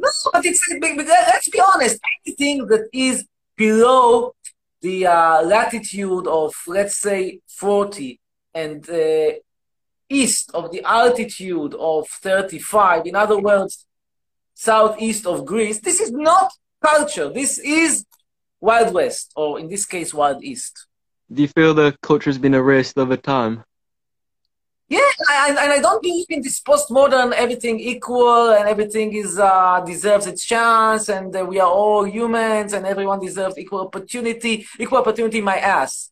No, 0.00 0.08
but 0.32 0.46
it's, 0.46 0.62
let's 0.70 1.48
be 1.48 1.60
honest, 1.60 1.98
anything 2.24 2.66
that 2.68 2.88
is 2.92 3.26
below 3.56 4.32
the 4.80 5.06
uh, 5.06 5.42
latitude 5.42 6.26
of, 6.28 6.54
let's 6.68 6.96
say, 6.96 7.40
40 7.48 8.20
and 8.54 8.88
uh, 8.88 9.30
east 10.08 10.52
of 10.54 10.70
the 10.70 10.82
altitude 10.84 11.74
of 11.74 12.06
35, 12.08 13.06
in 13.06 13.16
other 13.16 13.38
words, 13.40 13.86
southeast 14.54 15.26
of 15.26 15.44
Greece, 15.44 15.80
this 15.80 15.98
is 16.00 16.12
not 16.12 16.52
culture. 16.80 17.28
This 17.32 17.58
is 17.58 18.04
Wild 18.60 18.92
West, 18.94 19.32
or 19.36 19.58
in 19.58 19.68
this 19.68 19.84
case, 19.84 20.12
Wild 20.12 20.42
East. 20.42 20.86
Do 21.32 21.42
you 21.42 21.48
feel 21.48 21.74
the 21.74 21.96
culture 22.02 22.30
has 22.30 22.38
been 22.38 22.54
erased 22.54 22.98
over 22.98 23.16
time? 23.16 23.64
Yeah, 24.88 25.00
and, 25.30 25.58
and 25.58 25.70
I 25.72 25.80
don't 25.80 26.02
believe 26.02 26.24
in 26.30 26.40
this 26.40 26.60
postmodern 26.60 27.32
everything 27.32 27.78
equal 27.78 28.52
and 28.52 28.66
everything 28.66 29.12
is 29.12 29.38
uh, 29.38 29.82
deserves 29.84 30.26
its 30.26 30.42
chance 30.42 31.10
and 31.10 31.36
uh, 31.36 31.44
we 31.44 31.60
are 31.60 31.68
all 31.68 32.04
humans 32.04 32.72
and 32.72 32.86
everyone 32.86 33.20
deserves 33.20 33.58
equal 33.58 33.80
opportunity. 33.80 34.66
Equal 34.78 34.98
opportunity, 34.98 35.42
my 35.42 35.58
ass. 35.58 36.10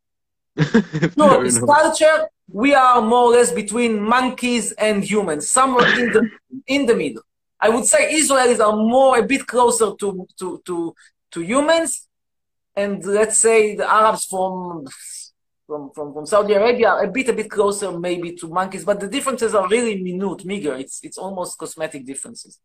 no, 1.16 1.42
this 1.42 1.58
culture 1.58 2.28
we 2.50 2.74
are 2.74 3.02
more 3.02 3.24
or 3.24 3.32
less 3.32 3.50
between 3.50 4.00
monkeys 4.00 4.72
and 4.72 5.02
humans, 5.02 5.48
somewhere 5.48 5.88
in 5.98 6.12
the 6.12 6.30
in 6.66 6.86
the 6.86 6.94
middle. 6.94 7.22
I 7.60 7.70
would 7.70 7.86
say 7.86 8.14
Israelis 8.14 8.60
are 8.60 8.76
more 8.76 9.18
a 9.18 9.22
bit 9.22 9.46
closer 9.46 9.94
to 9.96 10.28
to 10.38 10.62
to 10.66 10.94
to 11.32 11.40
humans, 11.40 12.08
and 12.76 13.04
let's 13.04 13.38
say 13.38 13.74
the 13.76 13.90
Arabs 13.90 14.26
from 14.26 14.84
from, 15.66 15.90
from, 15.94 16.12
from 16.14 16.26
Saudi 16.26 16.54
Arabia 16.54 16.90
are 16.90 17.04
a 17.04 17.10
bit 17.10 17.28
a 17.28 17.32
bit 17.32 17.50
closer 17.50 17.98
maybe 17.98 18.34
to 18.36 18.48
monkeys, 18.48 18.84
but 18.84 19.00
the 19.00 19.08
differences 19.08 19.54
are 19.54 19.66
really 19.68 20.00
minute, 20.02 20.44
meager. 20.44 20.74
It's 20.74 21.00
it's 21.02 21.18
almost 21.18 21.58
cosmetic 21.58 22.06
differences. 22.06 22.58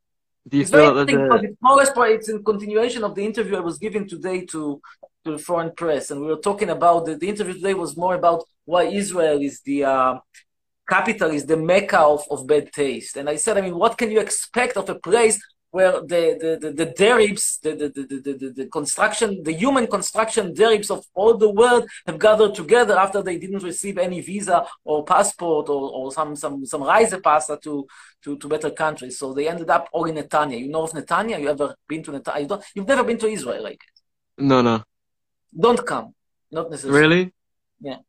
Do 0.47 0.57
you 0.57 0.63
It's 0.63 0.71
very 0.71 0.85
feel 0.85 0.95
that 0.95 1.09
interesting 1.09 1.23
because 1.23 1.41
the, 1.41 1.47
it's 1.47 1.57
more 1.61 1.73
or 1.73 1.77
less 1.77 1.91
part- 1.91 2.11
it's 2.11 2.29
in 2.29 2.43
continuation 2.43 3.03
of 3.03 3.15
the 3.15 3.25
interview 3.25 3.55
I 3.57 3.61
was 3.61 3.77
giving 3.77 4.07
today 4.07 4.45
to 4.47 4.81
to 5.23 5.31
the 5.33 5.37
foreign 5.37 5.71
press, 5.81 6.11
and 6.11 6.19
we 6.21 6.27
were 6.27 6.43
talking 6.49 6.69
about 6.69 7.05
the, 7.05 7.15
the 7.15 7.29
interview 7.29 7.53
today 7.53 7.75
was 7.75 7.95
more 7.95 8.15
about 8.15 8.43
why 8.65 8.83
Israel 8.83 9.39
is 9.41 9.61
the 9.61 9.83
uh, 9.85 10.13
capital, 10.89 11.29
is 11.31 11.45
the 11.45 11.57
mecca 11.57 11.99
of, 11.99 12.23
of 12.31 12.47
bad 12.47 12.71
taste. 12.73 13.17
And 13.17 13.29
I 13.29 13.35
said, 13.35 13.57
I 13.57 13.61
mean, 13.61 13.77
what 13.77 13.97
can 13.97 14.09
you 14.11 14.19
expect 14.19 14.77
of 14.77 14.89
a 14.89 14.95
place 14.95 15.39
where 15.76 15.92
the 16.12 16.22
the 16.42 16.50
the, 16.62 16.70
the 16.80 16.86
deribs, 17.00 17.44
the 17.64 17.70
the, 17.80 17.88
the, 17.96 18.02
the, 18.26 18.32
the 18.42 18.48
the 18.60 18.66
construction, 18.78 19.28
the 19.48 19.52
human 19.52 19.86
construction 19.96 20.44
deribs 20.54 20.90
of 20.96 21.00
all 21.12 21.34
the 21.44 21.50
world 21.60 21.82
have 22.06 22.18
gathered 22.26 22.54
together 22.54 22.96
after 23.04 23.20
they 23.22 23.36
didn't 23.36 23.62
receive 23.62 23.96
any 23.98 24.20
visa 24.30 24.58
or 24.84 25.04
passport 25.04 25.68
or, 25.68 25.82
or 25.98 26.04
some 26.18 26.34
some 26.42 26.64
some 26.64 26.82
reise 26.82 27.14
pasta 27.22 27.54
to 27.64 27.86
to 28.22 28.30
to 28.40 28.46
better 28.48 28.70
countries. 28.84 29.14
So 29.20 29.34
they 29.36 29.46
ended 29.52 29.68
up 29.76 29.84
all 29.92 30.04
in 30.10 30.14
Netanya. 30.16 30.58
You 30.58 30.68
know 30.74 30.84
of 30.88 30.92
Netanya? 30.92 31.36
You 31.42 31.48
ever 31.50 31.68
been 31.90 32.02
to 32.04 32.10
Netanya? 32.12 32.40
You 32.42 32.48
don't, 32.52 32.64
you've 32.74 32.88
never 32.88 33.04
been 33.04 33.18
to 33.18 33.28
Israel, 33.36 33.62
like 33.68 33.82
no, 34.38 34.62
no. 34.62 34.76
don't 35.64 35.82
come. 35.92 36.14
Not 36.56 36.70
necessarily. 36.70 37.00
Really? 37.00 37.22
Yeah. 37.80 37.98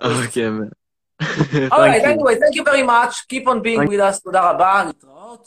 Okay, 0.00 0.48
man. 0.48 0.70
All 1.70 1.80
right, 1.86 2.02
Thank 2.02 2.02
you. 2.02 2.10
anyway, 2.14 2.34
thank 2.42 2.54
you 2.58 2.64
very 2.64 2.82
much. 2.82 3.28
Keep 3.28 3.46
on 3.46 3.58
being 3.62 3.80
Thank- 3.80 3.90
with 3.90 4.00
us. 4.00 4.20
תודה 4.20 4.40
רבה. 4.50 4.84
להתראות. 4.86 5.42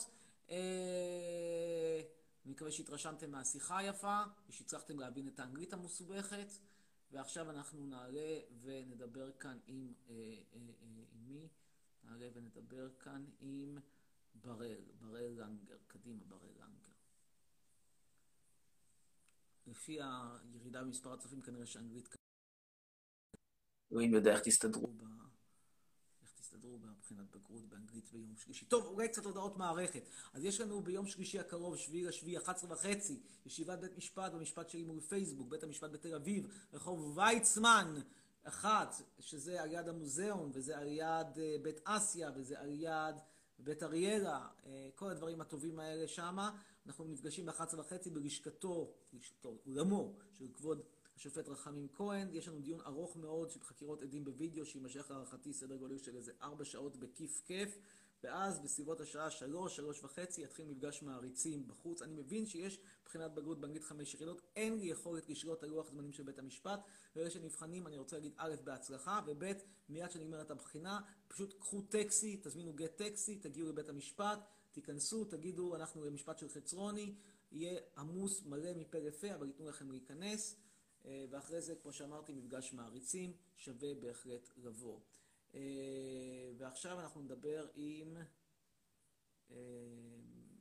מקווה 2.71 2.97
שהתרשמתם 2.97 3.31
מהשיחה 3.31 3.77
היפה, 3.77 4.23
ושהצלחתם 4.49 4.99
להבין 4.99 5.27
את 5.27 5.39
האנגלית 5.39 5.73
המסובכת. 5.73 6.47
ועכשיו 7.11 7.49
אנחנו 7.49 7.85
נעלה 7.85 8.39
ונדבר 8.61 9.31
כאן 9.31 9.59
עם... 9.67 9.93
אה, 10.09 10.13
אה, 10.15 10.59
אה, 10.83 11.03
עם 11.11 11.27
מי? 11.27 11.47
נעלה 12.03 12.29
ונדבר 12.33 12.89
כאן 12.99 13.25
עם 13.39 13.77
בראל, 14.35 14.81
בראל 14.99 15.33
לנגר. 15.37 15.77
קדימה, 15.87 16.25
בראל 16.25 16.51
לנגר. 16.59 16.91
לפי 19.67 19.99
הירידה 20.01 20.83
במספר 20.83 21.13
הצופים, 21.13 21.41
כנראה 21.41 21.65
שאנגלית... 21.65 22.15
אלוהים 23.91 24.13
יודע 24.13 24.31
איך 24.31 24.41
תסתדרו 24.43 24.87
תסתדרו 26.51 26.77
בבחינת 26.79 27.35
בגרות 27.35 27.69
באנגלית 27.69 28.11
ביום 28.11 28.35
שלישי. 28.35 28.65
טוב, 28.65 28.85
אולי 28.85 29.07
קצת 29.07 29.25
הודעות 29.25 29.57
מערכת. 29.57 30.03
אז 30.33 30.43
יש 30.43 30.61
לנו 30.61 30.81
ביום 30.81 31.07
שלישי 31.07 31.39
הקרוב, 31.39 31.77
שביעי 31.77 32.03
לשביעי, 32.03 32.37
11 32.37 32.71
וחצי, 32.73 33.19
ישיבת 33.45 33.79
בית 33.79 33.97
משפט 33.97 34.31
במשפט 34.31 34.69
שלי 34.69 34.83
מול 34.83 34.99
פייסבוק, 34.99 35.49
בית 35.49 35.63
המשפט 35.63 35.91
בתל 35.91 36.15
אביב, 36.15 36.47
רחוב 36.73 37.17
ויצמן, 37.17 37.95
אחת, 38.43 38.95
שזה 39.19 39.61
על 39.61 39.71
יד 39.71 39.87
המוזיאון, 39.87 40.51
וזה 40.53 40.77
על 40.77 40.87
יד 40.87 41.39
אה, 41.39 41.55
בית 41.61 41.79
אסיה, 41.83 42.31
וזה 42.35 42.59
על 42.59 42.71
יד 42.73 43.15
בית 43.59 43.83
אריאלה, 43.83 44.47
אה, 44.65 44.89
כל 44.95 45.09
הדברים 45.09 45.41
הטובים 45.41 45.79
האלה 45.79 46.07
שמה. 46.07 46.57
אנחנו 46.85 47.05
נפגשים 47.05 47.45
ב-11 47.45 47.75
וחצי 47.77 48.09
בלשכתו, 48.09 48.93
לשכתו, 49.13 49.57
אולמו 49.65 50.15
של 50.33 50.47
כבוד 50.53 50.81
השופט 51.15 51.49
רחמים 51.49 51.87
כהן. 51.93 52.27
יש 52.31 52.47
לנו 52.47 52.59
דיון 52.59 52.81
ארוך 52.81 53.17
מאוד 53.17 53.49
של 53.49 53.59
חקירות 53.59 54.01
עדים 54.01 54.25
בווידאו, 54.25 54.65
שיימשך 54.65 55.11
להערכתי 55.11 55.53
סדר 55.53 55.75
גודל 55.75 55.97
של 55.97 56.15
איזה 56.15 56.31
ארבע 56.41 56.65
שעות 56.65 56.97
בכיף 56.97 57.41
כיף. 57.45 57.77
ואז 58.23 58.59
בסביבות 58.59 59.01
השעה 59.01 59.29
שלוש, 59.29 59.75
שלוש 59.75 60.03
וחצי, 60.03 60.41
יתחיל 60.41 60.65
מפגש 60.65 61.03
מעריצים 61.03 61.67
בחוץ. 61.67 62.01
אני 62.01 62.13
מבין 62.13 62.45
שיש 62.45 62.79
בחינת 63.05 63.33
בגרות 63.33 63.61
באנגלית 63.61 63.83
חמש 63.83 64.13
יחידות, 64.13 64.41
אין 64.55 64.77
לי 64.77 64.85
יכולת 64.85 65.29
לשלוט 65.29 65.63
על 65.63 65.69
לוח 65.69 65.89
זמנים 65.89 66.13
של 66.13 66.23
בית 66.23 66.39
המשפט. 66.39 66.79
ואלה 67.15 67.29
שנבחנים, 67.29 67.87
אני 67.87 67.97
רוצה 67.97 68.15
להגיד 68.15 68.33
א', 68.37 68.55
בהצלחה, 68.63 69.21
וב', 69.27 69.43
מיד 69.89 70.11
שנגמרת 70.11 70.51
הבחינה, 70.51 70.99
פשוט 71.27 71.53
קחו 71.59 71.81
טקסי, 71.81 72.39
תזמינו 72.43 72.73
גט 72.73 72.97
טקסי, 72.97 73.35
תגיעו 73.35 73.69
לבית 73.69 73.89
המשפט, 73.89 74.39
תיכנסו, 74.71 75.25
תגידו, 75.25 75.75
אנחנו 75.75 76.05
למשפט 76.05 76.37
של 76.37 76.49
חצרוני, 76.49 77.15
יהיה 77.51 77.79
עמוס 77.97 78.45
מלא 78.45 78.73
מפה 78.73 78.99
לפה, 78.99 79.35
אבל 79.35 79.47
ייתנו 79.47 79.69
לכם 79.69 79.91
להיכנס. 79.91 80.60
אה, 81.05 81.25
ואחרי 81.29 81.61
זה, 81.61 81.75
כמו 81.75 81.93
שאמרתי, 81.93 82.33
מפגש 82.33 82.73
מעריצים, 82.73 83.37
שווה 83.55 83.95
בהחלט 83.95 84.49
לבוא. 84.57 84.99
אה, 85.53 86.51
ועכשיו 86.57 86.99
אנחנו 86.99 87.21
נדבר 87.21 87.67
עם... 87.75 88.17
אה, 89.51 89.57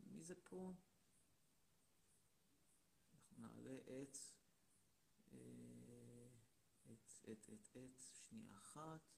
מי 0.07 0.23
זה 0.23 0.35
פה? 0.35 0.73
אנחנו 3.13 3.37
נעלה 3.39 3.79
את... 4.03 4.19
את, 6.93 7.31
את, 7.31 7.51
את, 7.53 7.77
את, 7.77 8.01
שנייה 8.29 8.57
אחת. 8.57 9.11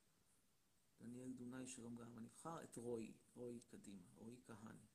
דניאל 1.01 1.33
דונאי, 1.33 1.67
שלום 1.67 1.97
גם 1.97 2.17
הנבחר, 2.17 2.65
את 2.65 2.77
רועי, 2.77 3.13
רועי 3.35 3.61
קדימה, 3.61 4.07
רועי 4.17 4.37
כהני. 4.45 4.92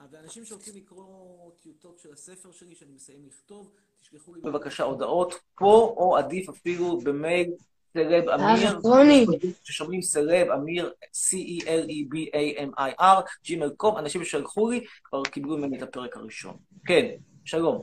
אה, 0.00 0.04
ואנשים 0.10 0.44
שרוצים 0.44 0.76
לקרוא 0.76 1.50
טיוטות 1.62 1.98
של 1.98 2.12
הספר 2.12 2.52
שלי, 2.52 2.74
שאני 2.74 2.92
מסיים 2.92 3.26
לכתוב, 3.26 3.70
תשלחו 4.00 4.34
לי 4.34 4.40
בבקשה 4.40 4.84
הודעות 4.84 5.34
פה, 5.54 5.94
או 5.96 6.16
עדיף 6.16 6.48
אפילו 6.48 6.98
במייל 6.98 7.50
סלב 7.92 8.28
אמיר, 8.28 8.78
רוני. 8.82 9.26
ששומעים 9.64 10.02
סלב 10.02 10.50
אמיר, 10.50 10.92
C-E-L-E-B-A-M-I-R, 11.04 13.22
ג'ימל 13.44 13.70
קום, 13.76 13.98
אנשים 13.98 14.24
ששלחו 14.24 14.70
לי, 14.70 14.84
כבר 15.04 15.22
קיבלו 15.22 15.58
ממני 15.58 15.78
את 15.78 15.82
הפרק 15.82 16.16
הראשון. 16.16 16.56
כן, 16.86 17.06
שלום. 17.44 17.82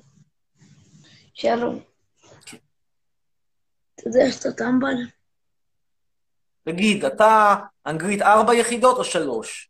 שלום. 1.34 1.80
אתה 3.95 4.07
יודע 4.07 4.26
איך 4.26 4.39
אתה 4.39 4.51
טמבל? 4.51 4.95
תגיד, 6.64 7.05
אתה 7.05 7.55
אנגלית 7.86 8.22
ארבע 8.22 8.53
יחידות 8.53 8.97
או 8.97 9.03
שלוש? 9.03 9.68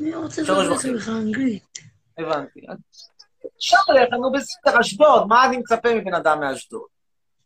אני 0.00 0.14
רוצה 0.14 0.44
שלוש 0.44 0.66
לדבר. 0.66 0.94
איתך 0.94 1.08
אנגלית. 1.08 1.78
הבנתי. 2.18 2.60
אפשר 3.58 3.76
בסדר, 4.30 4.80
אשדוד, 4.80 5.28
מה 5.28 5.46
אני 5.46 5.56
מצפה 5.56 5.94
מבן 5.94 6.14
אדם 6.14 6.40
מאשדוד? 6.40 6.82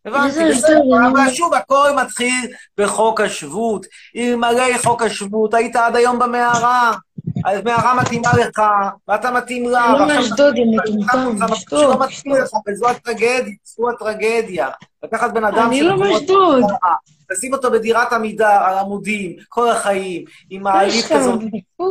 הבנתי, 0.04 0.38
בסדר, 0.50 1.08
אבל 1.12 1.30
שוב, 1.30 1.54
הכל 1.54 1.90
מתחיל 2.02 2.52
בחוק 2.78 3.20
השבות. 3.20 3.86
אלמלא 4.16 4.78
חוק 4.82 5.02
השבות, 5.02 5.54
היית 5.54 5.76
עד 5.76 5.96
היום 5.96 6.18
במערה. 6.18 6.92
אז 7.44 7.60
מערה 7.64 7.94
מתאימה 8.00 8.28
לך, 8.40 8.62
ואתה 9.08 9.30
מתאים 9.30 9.68
לה. 9.68 9.92
לא 9.92 9.98
ועכשיו 10.02 10.16
מאשדוד, 10.20 10.54
אתה- 10.54 10.90
יא 10.90 10.96
מטומטם, 11.04 11.52
אשדוד, 11.52 11.80
שלא 11.80 11.98
מתאים 12.06 12.32
לך, 12.42 12.50
וזו 12.68 12.88
הטרגדיה, 12.88 13.54
זו 13.64 13.90
הטרגדיה. 13.90 14.68
לקחת 15.02 15.32
בן 15.34 15.44
אדם 15.44 15.66
אני 15.68 15.82
לא 15.82 15.96
מאשדוד. 15.98 16.64
לשים 17.30 17.52
אותו 17.52 17.70
בדירת 17.70 18.12
עמידר 18.12 18.44
על 18.64 18.78
עמודים, 18.78 19.36
כל 19.48 19.68
החיים, 19.70 20.24
עם 20.50 20.62
מעלית 20.62 21.04
לך, 21.04 21.12
כזאת, 21.12 21.40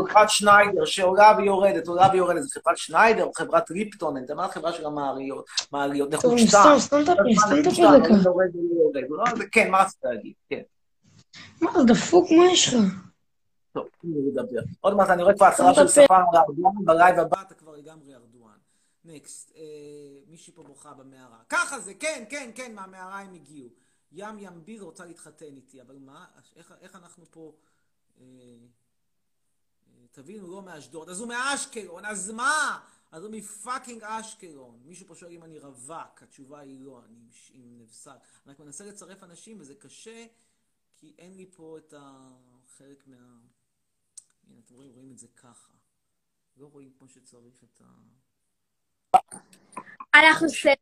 חברת 0.09 0.29
שניידר, 0.29 0.85
שעולה 0.85 1.33
ויורדת, 1.37 1.87
עולה 1.87 2.07
ויורדת, 2.13 2.43
זה 2.43 2.49
חברת 2.63 2.77
שניידר 2.77 3.23
או 3.23 3.31
חברת 3.37 3.71
ריפטון, 3.71 4.15
אני 4.17 4.25
מדבר 4.25 4.41
על 4.43 4.49
חברה 4.49 4.73
של 4.73 4.85
המעליות, 4.85 5.45
מעליות, 5.71 6.11
טוב, 6.11 6.33
נחושתן. 6.33 6.47
סתם, 6.79 6.79
סתם 6.79 7.03
תפה, 7.03 7.13
סתם 7.13 7.49
תפה 7.61 7.67
נחושתן, 7.67 7.99
דקה. 7.99 8.09
לא 8.09 8.17
יורד 8.25 8.55
ולא 8.55 9.01
יורד. 9.09 9.27
לא, 9.29 9.37
זה- 9.37 9.43
כן, 9.51 9.71
מה 9.71 9.81
רצית 9.81 9.99
להגיד? 10.03 10.33
כן. 10.49 10.59
מה, 11.61 11.71
דפוק, 11.87 12.31
מה 12.31 12.51
יש 12.51 12.73
לך? 12.73 12.83
טוב, 13.71 13.87
תנו 14.01 14.27
לדבר. 14.27 14.59
עוד 14.81 14.93
מעט 14.93 15.09
אני 15.09 15.23
רואה 15.23 15.35
כבר 15.35 15.45
הצהרה 15.45 15.73
של 15.73 16.01
על 16.09 16.37
ארדואן, 16.37 16.85
בלייב 16.85 17.19
הבא 17.19 17.41
אתה 17.41 17.55
כבר 17.55 17.75
לגמרי 17.75 18.15
ארדואן. 18.15 18.57
Next, 19.05 19.51
מישהי 20.27 20.53
פה 20.53 20.63
בוכה 20.63 20.93
במערה. 20.93 21.39
ככה 21.49 21.79
זה, 21.79 21.93
כן, 21.93 22.23
כן, 22.29 22.51
כן, 22.55 22.75
מהמערה 22.75 23.19
הם 23.19 23.33
הגיעו. 23.33 23.69
ים 24.11 24.39
ים 24.39 24.65
ביר 24.65 24.83
רוצה 24.83 25.05
להתחתן 25.05 25.55
איתי, 25.55 25.81
אבל 25.81 25.97
מה, 25.99 26.25
איך, 26.55 26.73
איך 26.81 26.95
אנחנו 26.95 27.25
פה... 27.31 27.55
אה, 28.19 28.23
אה, 28.23 30.05
תבינו, 30.11 30.47
לא 30.51 30.61
מאשדוד, 30.61 31.09
אז 31.09 31.19
הוא 31.19 31.27
מאשקלון, 31.27 32.05
אז 32.05 32.31
מה? 32.31 32.79
אז 33.11 33.23
הוא 33.23 33.31
מ 33.31 33.40
fucking 33.40 34.03
אשקלון. 34.03 34.79
מישהו 34.85 35.07
פה 35.07 35.15
שואל 35.15 35.31
אם 35.31 35.43
אני 35.43 35.59
רווק, 35.59 36.23
התשובה 36.23 36.59
היא 36.59 36.79
לא, 36.81 37.01
אני 37.05 37.15
עם- 37.53 37.77
נבסל. 37.77 38.11
אני 38.45 38.53
רק 38.53 38.59
מנסה 38.59 38.85
לצרף 38.85 39.23
אנשים 39.23 39.57
וזה 39.59 39.75
קשה, 39.75 40.25
כי 40.97 41.13
אין 41.17 41.37
לי 41.37 41.45
פה 41.51 41.77
את 41.77 41.93
החלק 41.97 43.03
מה... 43.07 43.15
הנה, 44.49 44.59
אתם 44.65 44.75
רואים, 44.75 44.91
רואים 44.95 45.11
את 45.11 45.17
זה 45.17 45.27
ככה. 45.35 45.73
לא 46.57 46.67
רואים 46.73 46.89
כמו 46.97 47.07
שצריך 47.07 47.63
את 47.63 47.81
ה... 47.81 47.85
אנחנו 50.15 50.49
סלב, 50.49 50.75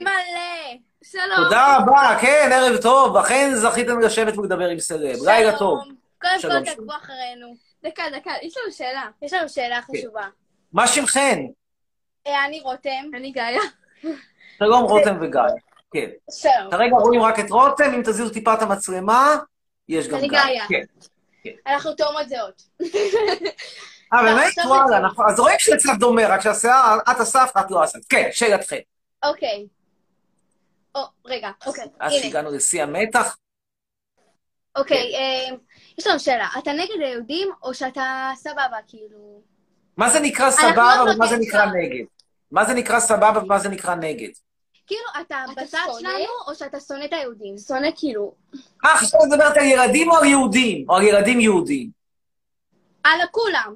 מלא. 0.00 0.78
שלום. 1.04 1.44
תודה 1.44 1.76
רבה, 1.76 2.18
כן, 2.20 2.50
ערב 2.52 2.82
טוב. 2.82 3.16
אכן 3.16 3.50
זכיתם 3.54 4.00
לשבת 4.00 4.38
ולדבר 4.38 4.68
עם 4.68 4.78
סלב. 4.78 5.16
לילה 5.24 5.58
טוב. 5.58 5.80
קודם 6.20 6.32
שלום, 6.38 6.64
כל. 6.64 6.64
תעקבו 6.64 6.92
אחרינו. 6.96 7.56
דקה, 7.82 8.02
דקה, 8.16 8.30
יש 8.42 8.56
לנו 8.56 8.72
שאלה. 8.72 9.08
יש 9.22 9.32
לנו 9.32 9.48
שאלה 9.48 9.82
חשובה. 9.82 10.26
מה 10.72 10.88
שמכן? 10.88 11.38
אה, 12.26 12.44
אני 12.44 12.60
רותם. 12.60 13.10
אני 13.14 13.30
גאיה. 13.30 13.60
שלום 14.58 14.84
רותם 14.84 15.16
וגיא. 15.20 15.40
כן. 15.90 16.10
שלום. 16.30 16.70
כרגע 16.70 16.96
רואים 16.96 17.22
רק 17.22 17.40
את 17.40 17.50
רותם, 17.50 17.94
אם 17.94 18.02
תזיזו 18.02 18.30
טיפה 18.30 18.54
את 18.54 18.62
המצלמה, 18.62 19.36
יש 19.88 20.08
גם 20.08 20.18
אני 20.18 20.28
גיא. 20.28 20.78
כן. 21.46 21.72
אנחנו 21.72 21.94
תאומות 21.94 22.28
זהות. 22.28 22.62
אה, 24.12 24.22
באמת? 24.22 24.52
וואלה. 24.66 25.00
נכון. 25.00 25.26
אז 25.28 25.40
רואים 25.40 25.58
שזה 25.58 25.76
קצת 25.76 25.98
דומה, 25.98 26.26
רק 26.28 26.40
שהשיער, 26.40 26.98
את 27.10 27.20
אספת, 27.20 27.56
את 27.60 27.70
לא 27.70 27.84
אספת. 27.84 28.04
כן, 28.08 28.28
שאלתכם. 28.32 28.76
אוקיי. 29.24 29.66
או, 30.94 31.00
רגע, 31.26 31.50
אוקיי. 31.66 31.84
אז 32.00 32.12
הנה. 32.12 32.22
שהגענו 32.22 32.50
לשיא 32.50 32.82
המתח, 32.82 33.36
אוקיי, 34.76 35.14
אה, 35.14 35.56
יש 35.98 36.06
לנו 36.06 36.20
שאלה. 36.20 36.48
אתה 36.58 36.72
נגד 36.72 37.00
היהודים 37.00 37.48
או 37.62 37.74
שאתה 37.74 38.30
סבבה, 38.36 38.76
כאילו... 38.88 39.42
מה 39.96 40.10
זה 40.10 40.20
נקרא 40.20 40.46
אנחנו 40.46 40.68
סבבה 40.68 41.04
לא 41.04 41.10
ומה 41.10 41.26
זה 41.26 41.36
נקרא. 41.36 41.66
נגד? 41.66 42.04
מה 42.50 42.64
זה 42.64 42.74
נקרא 42.74 43.00
סבבה 43.00 43.42
ומה 43.44 43.58
זה 43.58 43.68
נקרא 43.68 43.94
נגד? 43.94 44.28
כאילו, 44.86 45.04
אתה 45.20 45.44
בצד 45.56 45.78
שונא? 45.86 45.98
שלנו 45.98 46.32
או 46.46 46.54
שאתה 46.54 46.80
שונא 46.80 47.04
את 47.04 47.12
היהודים? 47.12 47.58
שונא 47.58 47.88
כאילו... 47.96 48.34
אה, 48.84 48.94
עכשיו 48.94 49.20
את 49.20 49.26
מדברת 49.32 49.56
על 49.56 49.64
ילדים 49.64 50.10
או 50.10 50.16
על 50.16 50.24
יהודים? 50.24 50.84
או 50.88 50.96
על 50.96 51.02
ילדים 51.02 51.40
יהודים? 51.40 51.90
על 53.04 53.20
כולם. 53.32 53.74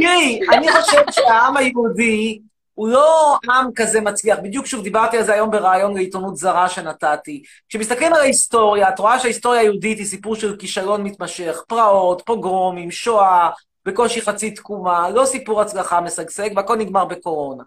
תראי, 0.00 0.40
אני 0.52 0.72
חושבת 0.72 1.12
שהעם 1.12 1.56
היהודי 1.56 2.40
הוא 2.74 2.88
לא 2.88 3.38
עם 3.44 3.70
כזה 3.74 4.00
מצליח. 4.00 4.38
בדיוק 4.42 4.66
שוב, 4.66 4.82
דיברתי 4.82 5.18
על 5.18 5.24
זה 5.24 5.32
היום 5.32 5.50
בריאיון 5.50 5.94
לעיתונות 5.94 6.36
זרה 6.36 6.68
שנתתי. 6.68 7.42
כשמסתכלים 7.68 8.14
על 8.14 8.20
ההיסטוריה, 8.20 8.88
את 8.88 8.98
רואה 8.98 9.18
שההיסטוריה 9.18 9.60
היהודית 9.60 9.98
היא 9.98 10.06
סיפור 10.06 10.36
של 10.36 10.56
כישלון 10.56 11.02
מתמשך, 11.02 11.62
פרעות, 11.68 12.22
פוגרומים, 12.26 12.90
שואה, 12.90 13.50
בקושי 13.86 14.20
חצי 14.20 14.50
תקומה, 14.50 15.10
לא 15.10 15.24
סיפור 15.24 15.60
הצלחה 15.60 16.00
משגשג, 16.00 16.50
והכל 16.56 16.76
נגמר 16.76 17.04
בקורונה. 17.04 17.64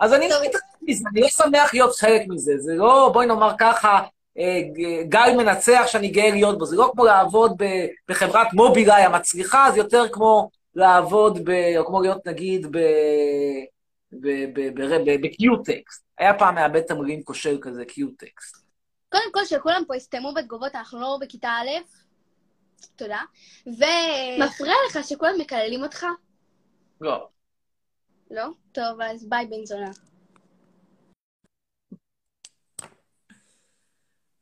אז 0.00 0.12
אני 0.12 0.28
לא 0.28 0.36
מתעסק 0.44 0.64
מזה, 0.82 1.04
אני 1.12 1.20
לא 1.20 1.28
שמח 1.28 1.74
להיות 1.74 1.96
חלק 1.96 2.22
מזה. 2.28 2.52
זה 2.58 2.74
לא, 2.74 3.10
בואי 3.12 3.26
נאמר 3.26 3.50
ככה, 3.58 4.02
אה, 4.38 4.60
גל 5.08 5.34
מנצח 5.36 5.84
שאני 5.86 6.08
גאה 6.08 6.30
להיות 6.30 6.58
בו. 6.58 6.66
זה 6.66 6.76
לא 6.76 6.90
כמו 6.92 7.04
לעבוד 7.04 7.62
בחברת 8.08 8.52
מובילאיי 8.52 9.04
המצליחה, 9.04 9.68
זה 9.72 9.78
יותר 9.78 10.08
כמו 10.12 10.48
לעבוד 10.74 11.38
ב... 11.44 11.50
או 11.78 11.86
כמו 11.86 12.02
להיות 12.02 12.26
נגיד 12.26 12.66
בקיוטקסט. 15.22 16.04
היה 16.18 16.34
פעם 16.34 16.54
מאבד 16.54 16.80
תמלילים 16.80 17.22
כושל 17.22 17.58
כזה, 17.60 17.84
קיוטקסט. 17.84 18.64
קודם 19.12 19.32
כל, 19.32 19.44
שכולם 19.44 19.82
פה 19.86 19.96
יסתמו 19.96 20.34
בתגובות, 20.34 20.74
אנחנו 20.74 21.00
לא 21.00 21.18
בכיתה 21.20 21.48
א', 21.48 21.68
תודה. 22.96 23.20
ו... 23.66 23.84
מפריע 24.46 24.74
לך 24.88 25.08
שכולם 25.08 25.34
מקללים 25.38 25.82
אותך? 25.82 26.06
לא. 27.00 27.28
לא? 28.30 28.44
טוב, 28.72 29.00
אז 29.00 29.28
ביי 29.28 29.46
בן 29.46 29.64
זונה. 29.64 29.90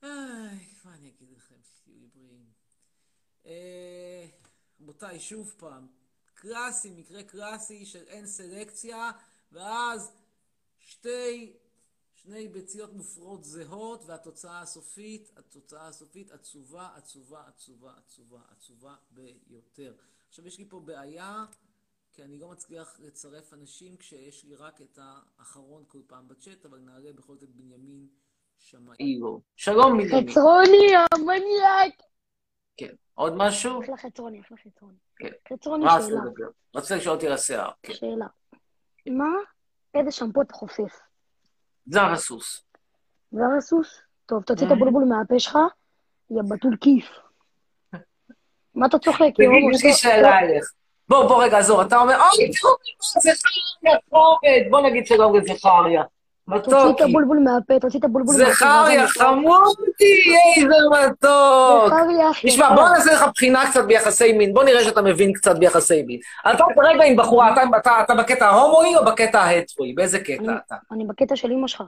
איי, 0.03 0.67
מה 0.85 0.95
אני 0.95 1.09
אגיד 1.09 1.31
לכם, 1.37 1.55
שתהיו 1.63 2.09
בריאים. 2.15 2.47
אה, 3.47 4.27
רבותיי, 4.81 5.21
שוב 5.21 5.55
פעם, 5.59 5.87
קלאסי, 6.35 6.91
מקרה 6.91 7.23
קלאסי 7.23 7.87
של 7.87 8.05
אין 8.09 8.27
סלקציה, 8.27 9.11
ואז 9.53 10.13
שתי, 10.79 11.53
שני 12.25 12.49
ביציות 12.49 12.93
מופרות 12.93 13.45
זהות, 13.45 14.05
והתוצאה 14.07 14.61
הסופית, 14.61 15.31
התוצאה 15.37 15.89
הסופית 15.89 16.31
עצובה, 16.31 16.89
עצובה, 16.97 17.43
עצובה, 17.47 17.93
עצובה, 17.99 18.39
עצובה 18.51 18.95
ביותר. 19.11 19.95
עכשיו, 20.29 20.47
יש 20.47 20.59
לי 20.59 20.65
פה 20.69 20.81
בעיה, 20.81 21.45
כי 22.13 22.23
אני 22.23 22.39
לא 22.39 22.49
מצליח 22.49 22.97
לצרף 23.01 23.53
אנשים 23.53 23.97
כשיש 23.97 24.45
לי 24.45 24.55
רק 24.55 24.81
את 24.81 24.99
האחרון 25.03 25.85
כל 25.89 25.99
פעם 26.07 26.29
בצ'אט, 26.29 26.65
אבל 26.65 26.79
נעלה 26.79 27.13
בכל 27.13 27.35
זאת 27.35 27.43
את 27.43 27.55
בנימין 27.55 28.09
שמאי. 28.59 29.21
שלום 29.57 29.99
בנימין. 29.99 30.31
חצרוני, 30.31 30.87
המניאק! 31.15 32.03
כן. 32.77 32.95
עוד 33.15 33.33
משהו? 33.37 33.83
אחלה 33.83 33.97
חצרוני, 33.97 34.41
אחלה 34.41 34.57
חצרוני. 34.57 34.97
כן. 35.17 35.31
חצרוני, 35.53 35.85
שאלה. 35.89 36.25
לדבר? 36.25 36.51
רצית 36.75 36.97
לשאול 36.97 37.15
אותי 37.15 37.27
על 37.27 37.33
השיער. 37.33 37.71
כן. 37.83 37.93
שאלה. 37.93 38.27
מה, 39.07 39.35
איזה 39.95 40.11
שמפו 40.11 40.43
אתה 40.43 40.55
חופף? 40.55 41.12
זר 41.87 42.13
הסוס. 42.13 42.65
זר 43.33 43.45
הסוס? 43.59 44.01
טוב, 44.27 44.43
תוציא 44.43 44.67
את. 44.67 44.73
הבולבול 44.73 45.05
מהפה 45.05 45.39
שלך, 45.39 45.59
יא 46.31 46.43
בתול 46.49 46.77
כיף. 46.81 47.05
מה 48.75 48.87
אתה 48.87 48.99
צוחק? 48.99 49.31
יש 49.75 49.85
לי 49.85 49.93
שאלה 49.93 50.39
אליך. 50.39 50.73
בוא, 51.09 51.29
בוא 51.29 51.45
רגע, 51.45 51.59
עזוב, 51.59 51.81
אתה 51.81 51.97
אומר, 51.97 52.15
אוי, 52.15 52.51
תראו, 52.61 52.73
זכריה, 53.21 54.69
בוא 54.71 54.81
נגיד 54.81 55.07
שלום 55.07 55.33
לזכריה. 56.49 56.83
תוציא 56.93 57.05
את. 57.05 57.11
הבולבול 57.11 57.39
מהפה, 57.39 57.81
תוציא 57.81 57.99
את 57.99 58.05
הבולבול 58.05 58.35
מהפה. 58.39 58.53
זכריה, 58.53 59.01
אני- 59.03 59.09
חמודי, 59.09 60.35
איזה 60.57 60.75
מתוק. 60.93 61.87
זכריה, 61.87 62.31
תשמע. 62.47 62.75
בוא 62.75 62.89
נעשה 62.89 63.13
לך 63.13 63.25
בחינה 63.35 63.71
קצת 63.71 63.85
ביחסי 63.85 64.33
מין, 64.33 64.55
בוא 64.55 64.65
נראה 64.65 64.85
שאתה 64.85 65.03
מבין 65.03 65.33
קצת 65.33 65.59
ביחסי 65.59 66.03
מין. 66.03 66.21
אתה 66.51 66.65
כרגע 66.75 67.05
עם 67.05 67.17
בחורה, 67.17 67.53
אתה- 67.53 67.63
אתה- 67.79 68.03
אתה 68.05 68.15
בקטע 68.15 68.47
ההומואי 68.47 68.97
או 68.97 69.05
בקטע 69.05 69.41
ההטרואי? 69.41 69.93
באיזה 69.93 70.19
קטע 70.21 70.57
אתה? 70.67 70.77
אני 70.93 71.05
בקטע 71.07 71.37
של 71.37 71.53
אמא 71.53 71.67
שלך. 71.69 71.83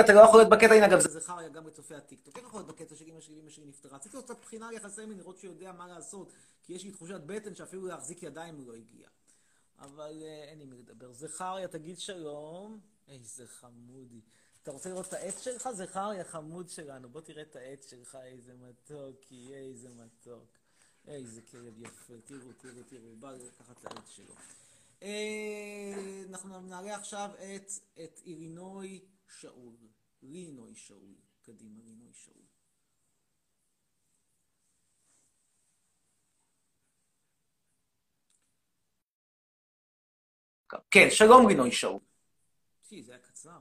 אתה 0.00 0.12
לא 0.12 0.20
יכול 0.20 0.40
להיות 0.40 0.48
בקטע, 0.50 0.74
הנה 0.74 0.86
אגב, 0.86 0.98
זה 0.98 1.20
זכריה 1.20 1.48
גם 1.48 1.64
בצופי 1.64 1.94
הטיקטוק. 1.94 2.36
איך 2.36 2.44
יכול 2.46 2.60
להיות 2.60 2.68
בקטע 2.68 2.94
של 2.96 3.04
אמא 3.08 3.20
שלי, 3.20 3.34
אמא 3.42 3.50
שלי 3.50 3.64
נפטרה? 3.68 3.96
רציתי 3.96 4.16
לעשות 4.16 4.30
קצת 4.30 4.44
בחינה 4.44 4.68
על 4.68 4.74
יחסי 4.74 5.00
מין, 5.06 5.18
לראות 5.18 5.38
שהוא 5.38 5.52
יודע 5.54 5.70
מה 5.78 5.84
לעשות, 5.94 6.32
כי 6.66 6.72
יש 6.72 6.84
לי 6.84 6.90
תחושת 6.90 7.20
בטן 7.26 7.54
שאפילו 7.54 7.86
להחזיק 7.86 8.22
ידיים 8.22 8.54
הוא 8.54 8.64
לא 8.68 8.72
הגיע. 8.72 9.06
אבל 9.80 10.12
אה, 10.22 10.50
אין 10.50 10.58
לי 10.58 10.64
מי 10.64 10.76
לדבר. 10.78 11.06
זכריה, 11.12 11.68
תגיד 11.68 11.98
שלום. 11.98 12.78
איזה 13.10 13.48
חמודי. 13.48 14.20
אתה 14.62 14.70
רוצה 14.70 14.88
לראות 14.88 15.08
את 15.08 15.12
העץ 15.12 15.44
שלך? 15.44 15.68
זכריה, 15.72 16.24
חמוד 16.24 16.68
שלנו. 16.68 17.08
בוא 17.08 17.20
תראה 17.20 17.42
את 17.42 17.56
העץ 17.56 17.90
שלך, 17.90 18.18
איזה 18.24 18.54
מתוקי, 18.54 19.54
איזה 19.54 19.88
מתוק. 19.88 20.58
איזה 21.06 21.42
כלב 21.42 21.78
יפה. 21.78 22.14
תראו, 22.24 22.52
תראו, 22.52 22.82
תראו. 22.88 23.16
בא 23.18 23.32
לקחת 23.32 23.78
את 23.78 23.84
העץ 23.84 24.08
שלו. 24.08 24.34
אה, 25.02 26.22
אנחנו 26.28 26.60
נעלה 26.60 26.96
עכשיו 26.96 27.30
את, 27.34 27.70
את 28.04 28.20
אילינוי 28.26 29.04
שאול. 29.28 29.76
לינוי 30.22 30.74
שאול. 30.74 31.14
קדימה, 31.42 31.80
לינוי 31.84 32.12
שאול. 32.12 32.44
כן, 40.90 41.10
שלום 41.10 41.46
רינוי 41.46 41.72
שאול. 41.72 42.09
תשמעי, 42.90 43.02
זה 43.02 43.12
היה 43.12 43.22
קצר. 43.22 43.60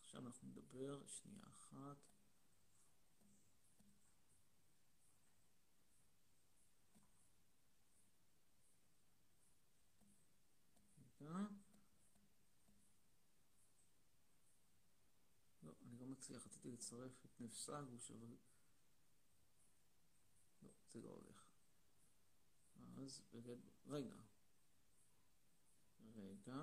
עכשיו 0.00 0.26
אנחנו 0.26 0.48
נדבר 0.48 1.06
שנייה 1.06 1.46
אחת. 1.48 1.96
לא, 15.62 15.72
אני 15.82 15.98
לא 15.98 16.06
מצליח, 16.06 16.46
רציתי 16.46 16.70
לצרף 16.70 17.24
את 17.24 17.40
נפסגוש, 17.40 18.10
אבל... 18.10 18.36
לא, 20.62 20.70
זה 20.92 21.00
לא 21.00 21.10
הולך. 21.10 21.39
אז 23.03 23.21
רגע, 23.33 23.53
רגע. 23.87 24.15
רגע. 26.15 26.55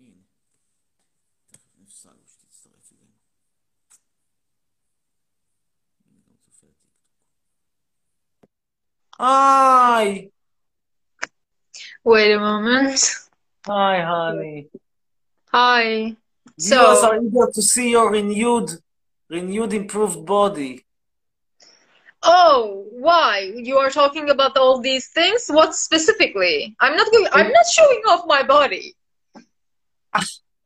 הנה. 0.00 0.22
תכף 1.50 1.68
נפסלו 1.78 2.26
שתצטרף 2.26 2.92
אלינו. 2.92 3.12
הנה 6.06 6.20
גם 6.28 6.34
צופה 6.40 6.66
הטיקטוק. 6.66 6.90
היי! 9.18 10.28
Wait 12.04 12.32
a 12.32 12.38
moment. 12.38 13.00
Hi, 13.66 14.00
honey. 14.00 14.68
Hi. 15.52 16.16
Viewers 16.58 17.00
So, 17.00 17.06
are 17.06 17.16
eager 17.22 17.50
to 17.52 17.62
see 17.62 17.90
your 17.90 18.10
renewed, 18.10 18.70
renewed 19.29 19.73
improved 19.73 20.25
body. 20.25 20.85
Oh, 22.23 22.85
why? 22.91 23.51
You 23.55 23.77
are 23.77 23.91
talking 23.91 24.29
about 24.29 24.57
all 24.57 24.81
these 24.81 25.09
things? 25.09 25.45
What 25.47 25.75
specifically? 25.75 26.75
I'm 26.79 26.95
not 26.95 27.11
going, 27.11 27.27
I'm 27.31 27.51
not 27.51 27.67
showing 27.67 28.01
off 28.07 28.25
my 28.25 28.41
body. 28.43 28.95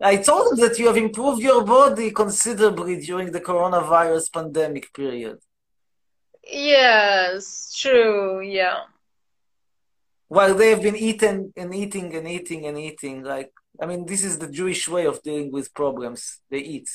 I 0.02 0.16
told 0.18 0.54
him 0.54 0.60
that 0.66 0.80
you 0.80 0.88
have 0.88 0.96
improved 0.96 1.42
your 1.42 1.64
body 1.66 2.12
considerably 2.12 3.02
during 3.02 3.32
the 3.32 3.42
coronavirus 3.42 4.32
pandemic 4.32 4.94
period. 4.94 5.40
Yes, 6.50 7.76
true, 7.78 8.40
yeah. 8.40 8.84
While 10.30 10.56
they 10.56 10.70
have 10.70 10.82
been 10.82 10.96
eating 10.96 11.52
and 11.58 11.76
eating 11.76 12.16
and 12.16 12.28
eating 12.28 12.66
and 12.66 12.78
eating, 12.78 13.24
like, 13.24 13.52
I 13.82 13.86
mean, 13.88 14.06
this 14.06 14.24
is 14.24 14.38
the 14.38 14.50
Jewish 14.50 14.88
way 14.88 15.06
of 15.06 15.22
dealing 15.22 15.52
with 15.52 15.74
problems. 15.74 16.40
They 16.50 16.60
eat. 16.60 16.90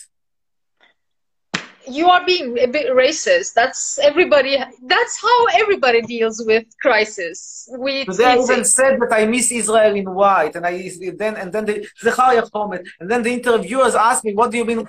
You 1.86 2.08
are 2.08 2.24
being 2.24 2.58
a 2.58 2.66
bit 2.66 2.92
racist. 2.92 3.54
That's 3.54 3.98
everybody, 3.98 4.56
that's 4.86 5.20
how 5.20 5.46
everybody 5.54 6.00
deals 6.02 6.42
with 6.44 6.64
crisis. 6.80 7.68
We 7.78 8.04
they 8.04 8.34
eat 8.34 8.42
even 8.42 8.64
said 8.64 9.00
that 9.00 9.12
I 9.12 9.26
miss 9.26 9.52
Israel 9.52 9.94
in 9.94 10.12
white, 10.12 10.54
and 10.56 10.66
I 10.66 10.90
then 11.16 11.36
and 11.36 11.52
then 11.52 11.64
the 11.66 11.86
Zecharia 12.02 12.50
comment, 12.50 12.88
and 13.00 13.10
then 13.10 13.22
the 13.22 13.32
interviewers 13.32 13.94
asked 13.94 14.24
me, 14.24 14.34
"What 14.34 14.50
do 14.50 14.56
you 14.58 14.64
mean 14.64 14.88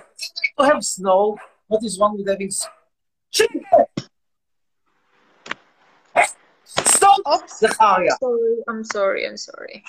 to 0.58 0.64
have 0.64 0.82
snow? 0.84 1.38
What 1.66 1.84
is 1.84 1.98
wrong 1.98 2.16
with 2.16 2.28
having 2.28 2.50
snow?" 2.50 2.70
Stop, 6.64 7.20
Zecharia. 7.48 8.16
Sorry, 8.18 8.56
I'm 8.68 8.84
sorry, 8.84 9.26
I'm 9.26 9.36
sorry. 9.36 9.84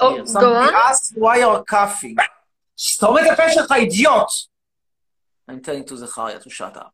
Oh, 0.00 0.14
Here, 0.14 0.24
go 0.40 0.54
on. 0.54 0.74
asked 0.74 1.12
why 1.16 1.38
you're 1.38 1.62
coughing. 1.64 2.16
סתום 2.79 3.17
את 3.17 3.23
הפה 3.33 3.49
שלך, 3.49 3.71
אידיוט! 3.71 4.29
I'm 5.49 5.61
telling 5.61 5.83
to 5.85 5.95
Zecharia 5.95 6.41
to 6.41 6.49
shut 6.49 6.75
up. 6.75 6.93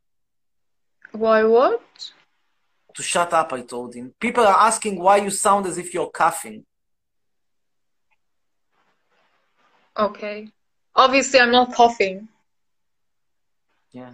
Why 1.13 1.43
what? 1.43 2.11
To 2.95 3.03
shut 3.03 3.33
up, 3.33 3.53
I 3.53 3.61
told 3.61 3.95
him. 3.95 4.13
People 4.19 4.45
are 4.45 4.59
asking 4.67 4.99
why 4.99 5.17
you 5.17 5.29
sound 5.29 5.65
as 5.65 5.77
if 5.77 5.93
you're 5.93 6.09
coughing. 6.09 6.65
Okay. 9.97 10.49
Obviously, 10.95 11.39
I'm 11.39 11.51
not 11.51 11.73
coughing. 11.73 12.27
Yeah. 13.93 14.11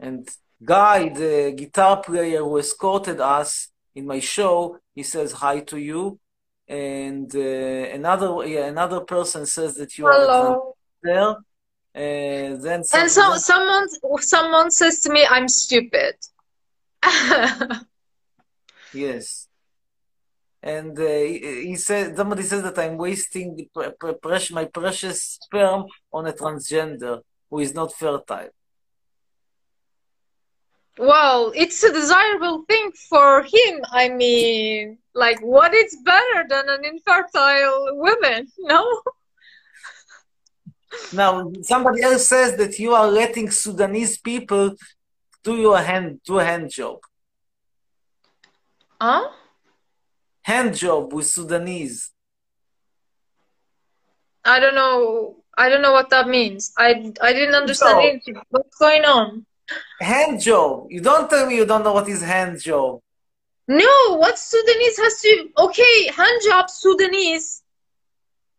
And 0.00 0.28
Guy, 0.64 1.08
the 1.08 1.52
guitar 1.56 2.02
player 2.02 2.40
who 2.40 2.58
escorted 2.58 3.20
us 3.20 3.68
in 3.94 4.06
my 4.06 4.18
show, 4.18 4.78
he 4.94 5.04
says 5.04 5.32
hi 5.32 5.60
to 5.60 5.78
you. 5.78 6.18
And 6.67 7.33
uh, 7.35 7.39
another 7.99 8.45
yeah, 8.47 8.65
another 8.67 9.01
person 9.01 9.45
says 9.45 9.75
that 9.75 9.97
you 9.97 10.05
are 10.07 10.13
Hello. 10.13 10.75
there. 11.01 11.35
Uh, 11.95 12.57
then 12.65 12.83
some, 12.83 13.01
And 13.01 13.11
so, 13.11 13.29
then- 13.29 13.39
someone, 13.39 13.87
someone 14.21 14.71
says 14.71 15.01
to 15.01 15.11
me, 15.11 15.27
I'm 15.29 15.47
stupid. 15.47 16.15
yes. 18.93 19.47
And 20.61 20.97
uh, 20.97 21.03
he, 21.03 21.65
he 21.67 21.75
said 21.75 22.15
somebody 22.15 22.43
says 22.43 22.63
that 22.63 22.79
I'm 22.79 22.97
wasting 22.97 23.55
the 23.55 23.69
pre- 23.73 23.91
pre- 23.99 24.13
precious, 24.13 24.51
my 24.51 24.65
precious 24.65 25.21
sperm 25.41 25.85
on 26.11 26.25
a 26.25 26.33
transgender 26.33 27.21
who 27.49 27.59
is 27.59 27.73
not 27.75 27.93
fertile. 27.93 28.49
Well, 30.97 31.51
it's 31.55 31.83
a 31.83 31.91
desirable 31.91 32.63
thing 32.67 32.91
for 33.09 33.43
him. 33.43 33.81
I 33.91 34.09
mean, 34.09 34.99
like, 35.13 35.39
what 35.41 35.73
is 35.73 35.95
better 36.03 36.45
than 36.47 36.69
an 36.69 36.85
infertile 36.85 37.97
woman? 37.97 38.47
No? 38.59 39.01
Now, 41.11 41.51
somebody 41.63 42.03
else 42.03 42.27
says 42.27 42.55
that 42.57 42.77
you 42.77 42.93
are 42.93 43.07
letting 43.07 43.49
Sudanese 43.49 44.17
people 44.19 44.75
do 45.43 45.55
your 45.57 45.79
hand 45.79 46.21
do 46.23 46.39
a 46.39 46.45
hand 46.45 46.69
job. 46.69 46.99
Huh? 49.01 49.29
Hand 50.43 50.75
job 50.75 51.11
with 51.11 51.25
Sudanese. 51.25 52.11
I 54.45 54.59
don't 54.59 54.75
know. 54.75 55.37
I 55.57 55.69
don't 55.69 55.81
know 55.81 55.93
what 55.93 56.09
that 56.09 56.27
means. 56.27 56.71
I 56.77 57.11
I 57.21 57.33
didn't 57.33 57.55
understand 57.55 57.99
anything. 57.99 58.41
What's 58.49 58.77
going 58.77 59.05
on? 59.05 59.45
Hand 60.01 60.41
job. 60.41 60.87
You 60.89 61.01
don't 61.01 61.29
tell 61.29 61.47
me 61.47 61.55
you 61.55 61.65
don't 61.65 61.83
know 61.83 61.93
what 61.93 62.09
is 62.09 62.21
hand 62.21 62.59
job. 62.59 62.99
No, 63.67 64.17
what 64.17 64.37
Sudanese 64.37 64.97
has 64.97 65.21
to? 65.21 65.49
Okay, 65.57 66.07
hand 66.07 66.41
job 66.43 66.69
Sudanese 66.69 67.63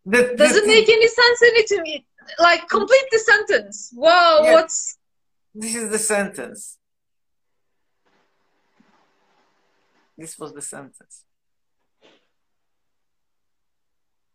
That, 0.05 0.37
doesn't 0.37 0.67
make 0.67 0.89
any 0.89 1.07
sense 1.07 1.39
it 1.41 1.67
to 1.67 1.81
me. 1.81 2.05
Like, 2.39 2.67
complete 2.69 3.05
the 3.11 3.19
sentence. 3.19 3.91
Wow, 3.95 4.41
Yeah. 4.43 4.53
what's 4.53 4.97
This 5.53 5.75
is 5.75 5.89
the 5.89 5.99
sentence. 5.99 6.77
This 10.17 10.37
was 10.39 10.53
the 10.53 10.61
sentence. 10.61 11.23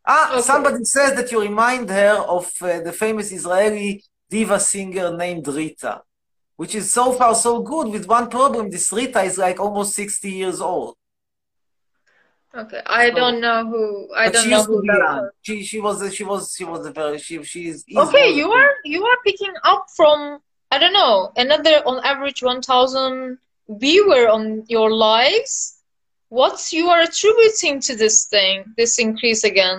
Ah, 0.06 0.40
somebody 0.40 0.84
says 0.84 1.14
that 1.14 1.30
you 1.30 1.40
remind 1.40 1.90
her 1.90 2.14
of 2.36 2.50
uh, 2.62 2.80
the 2.80 2.92
famous 2.92 3.32
Israeli 3.32 4.02
diva 4.28 4.58
singer 4.58 5.14
named 5.16 5.46
Rita, 5.46 6.02
which 6.61 6.74
is 6.80 6.86
so 6.92 7.04
far 7.18 7.34
so 7.34 7.52
good 7.72 7.86
with 7.94 8.06
one 8.06 8.26
problem. 8.28 8.68
This 8.70 8.92
Rita 8.92 9.20
is 9.22 9.36
like 9.38 9.58
almost 9.58 9.94
60 9.94 10.30
years 10.40 10.61
old. 10.61 10.94
okay? 12.62 12.82
I 12.86 13.08
So- 13.08 13.14
don't 13.20 13.40
know 13.40 13.61
who. 13.70 13.82
I 14.14 14.28
don't 14.30 14.44
she 14.44 14.50
know 14.50 14.64
who 14.64 14.82
that. 14.82 15.30
She, 15.46 15.54
she 15.70 15.78
was, 15.86 16.02
a- 16.02 16.11
she 16.16 16.24
was, 16.32 16.54
she 16.56 16.64
was 16.72 16.84
a 16.86 16.92
very, 16.92 17.18
she, 17.18 17.42
she 17.52 17.68
is. 17.68 17.76
is 17.88 17.96
Okay, 18.04 18.26
you 18.40 18.48
are 18.61 18.72
you 18.84 19.02
are 19.11 19.18
picking 19.28 19.54
up 19.72 19.82
from 19.96 20.18
I 20.70 20.76
don't 20.82 20.92
know 21.02 21.32
another 21.44 21.76
on 21.90 21.96
average 22.12 22.40
1,000 22.42 23.38
viewer 23.84 24.28
on 24.28 24.64
your 24.68 24.90
lives. 24.92 25.54
What 26.28 26.56
you 26.78 26.84
are 26.92 27.00
attributing 27.08 27.80
to 27.86 27.92
this 28.02 28.16
thing, 28.26 28.56
this 28.76 28.98
increase 29.06 29.42
again? 29.52 29.78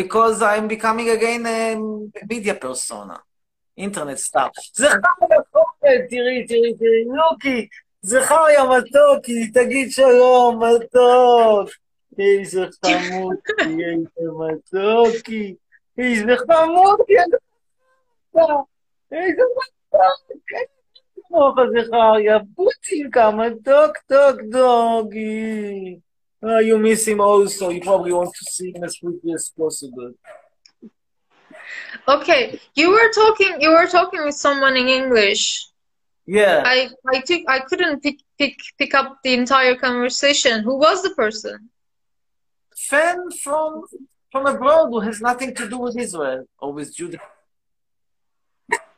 because 0.00 0.36
I'm 0.42 0.68
becoming 0.68 1.08
again 1.10 1.42
a 1.46 1.60
media 2.32 2.54
persona, 2.66 3.16
internet 3.80 4.18
star. 4.18 4.50
זכריה 4.74 5.40
כהן, 5.52 6.06
תראי, 6.10 6.46
תראי, 6.46 6.74
תראי, 6.74 7.04
לוקי, 7.04 7.68
זכריה 8.02 8.64
מתוקי, 8.64 9.50
תגיד 9.50 9.90
שלום, 9.90 10.62
מתוק. 10.64 11.70
איזה 12.18 12.66
חמודקי, 12.84 13.52
איזה 13.60 14.28
מתוקי, 14.38 15.54
איזה 15.98 16.36
חמודקי, 16.36 17.14
איזה 19.12 19.42
מתוק, 19.56 20.02
כמוך 21.28 21.54
זכריה, 21.72 22.38
פוצ'ינקה, 22.54 23.30
מתוק, 23.30 23.96
טוק, 24.06 24.40
דוגי. 24.50 25.98
Uh, 26.44 26.58
you 26.58 26.76
miss 26.76 27.06
him 27.06 27.20
also. 27.20 27.68
You 27.68 27.80
probably 27.80 28.12
want 28.12 28.34
to 28.34 28.44
see 28.50 28.72
him 28.74 28.82
as 28.82 28.96
quickly 28.96 29.32
as 29.32 29.52
possible. 29.56 30.12
Okay, 32.08 32.60
you 32.74 32.90
were 32.90 33.10
talking. 33.12 33.60
You 33.60 33.70
were 33.70 33.86
talking 33.86 34.24
with 34.24 34.34
someone 34.34 34.76
in 34.76 34.88
English. 34.88 35.66
Yeah. 36.26 36.62
I 36.64 36.90
I 37.12 37.20
took 37.20 37.42
I 37.48 37.60
couldn't 37.60 38.02
pick 38.02 38.20
pick 38.38 38.56
pick 38.78 38.94
up 38.94 39.18
the 39.24 39.34
entire 39.34 39.76
conversation. 39.76 40.62
Who 40.62 40.78
was 40.78 41.02
the 41.02 41.10
person? 41.10 41.70
Fan 42.76 43.30
from 43.42 43.84
from 44.30 44.46
abroad 44.46 44.88
who 44.90 45.00
has 45.00 45.20
nothing 45.20 45.54
to 45.54 45.68
do 45.68 45.78
with 45.78 45.96
Israel 45.96 46.44
or 46.58 46.72
with 46.72 46.94
Judah. 46.94 47.20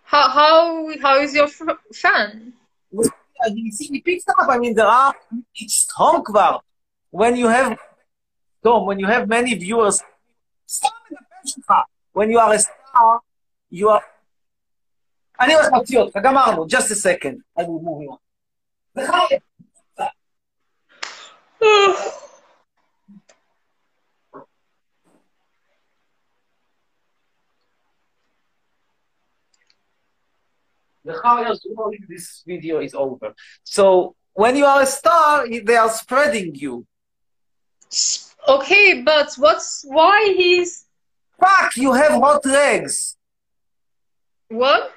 How 0.02 0.28
how 0.28 0.98
how 1.00 1.18
is 1.20 1.34
your 1.34 1.48
fan? 1.48 2.52
He, 3.78 4.00
picks 4.00 4.26
up. 4.28 4.48
I 4.48 4.58
mean, 4.58 4.74
there 4.74 4.86
are 4.86 5.14
it's 5.56 5.86
talk 5.86 6.28
about 6.28 6.64
When 7.10 7.36
you 7.36 7.48
have 7.48 7.76
Tom, 8.62 8.86
when 8.86 8.98
you 8.98 9.06
have 9.06 9.28
many 9.28 9.54
viewers, 9.54 10.02
stop 10.66 10.92
in 11.10 11.16
the 11.16 11.24
passion 11.30 11.62
When 12.13 12.29
you 12.29 12.39
are 12.39 12.53
a 12.53 12.59
star, 12.59 13.19
you 13.69 13.89
are. 13.89 14.03
אני 15.39 15.53
הולך 15.53 15.67
להוציא 15.73 15.99
אותך, 15.99 16.17
גמרנו. 16.23 16.65
Just 16.65 16.91
a 16.91 16.95
second. 16.95 17.41
I 17.59 17.63
will 17.63 17.81
move 17.81 18.09
on. 18.11 18.17
בחייך. 18.95 19.43
The 31.05 31.13
Chavias 31.13 31.59
knowing 31.65 32.05
this 32.07 32.43
video 32.45 32.79
is 32.79 32.93
over. 32.93 33.33
So 33.63 34.15
when 34.33 34.55
you 34.55 34.65
are 34.65 34.81
a 34.81 34.85
star, 34.85 35.47
they 35.49 35.75
are 35.75 35.89
spreading 35.89 36.53
you. 36.53 36.85
Okay, 38.47 39.01
but 39.01 39.33
what's 39.37 39.83
why 39.87 40.33
he's 40.37 40.82
Fuck, 41.40 41.76
you 41.76 41.92
have 41.92 42.12
hot 42.12 42.44
legs. 42.46 43.16
what? 44.48 44.92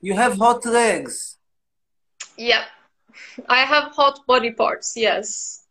You 0.00 0.14
have 0.14 0.36
hot 0.36 0.64
legs. 0.64 1.38
Yeah. 2.36 2.64
I 3.48 3.60
have 3.60 3.92
hot 3.92 4.26
body 4.26 4.52
parts, 4.52 4.92
yes. 4.96 5.64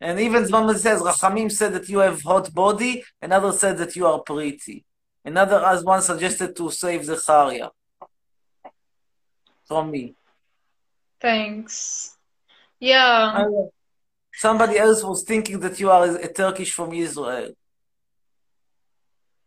And 0.00 0.18
even 0.20 0.46
somebody 0.46 0.78
says, 0.78 1.00
Rachamim 1.00 1.50
said 1.50 1.72
that 1.74 1.88
you 1.88 1.98
have 1.98 2.22
hot 2.22 2.52
body, 2.52 3.04
another 3.20 3.52
said 3.52 3.78
that 3.78 3.94
you 3.96 4.06
are 4.06 4.20
pretty. 4.20 4.84
Another 5.24 5.64
as 5.64 5.84
one 5.84 6.02
suggested 6.02 6.56
to 6.56 6.70
save 6.70 7.02
Zecharia. 7.02 7.70
From 9.66 9.92
me. 9.92 10.14
Thanks. 11.20 12.16
Yeah. 12.80 13.44
Somebody 14.34 14.76
else 14.78 15.04
was 15.04 15.22
thinking 15.22 15.60
that 15.60 15.78
you 15.78 15.88
are 15.90 16.16
a 16.16 16.32
Turkish 16.32 16.72
from 16.72 16.92
Israel. 16.92 17.52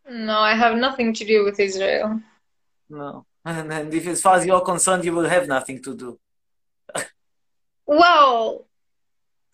No, 0.08 0.38
I 0.38 0.54
have 0.54 0.76
nothing 0.76 1.12
to 1.14 1.24
do 1.24 1.44
with 1.44 1.58
Israel. 1.58 2.20
No. 2.88 3.26
And, 3.44 3.72
and 3.72 3.94
if, 3.94 4.06
as 4.06 4.20
far 4.20 4.36
as 4.36 4.46
you're 4.46 4.60
concerned, 4.60 5.04
you 5.04 5.12
will 5.12 5.28
have 5.28 5.46
nothing 5.48 5.82
to 5.82 5.96
do. 5.96 6.18
Well, 7.86 8.66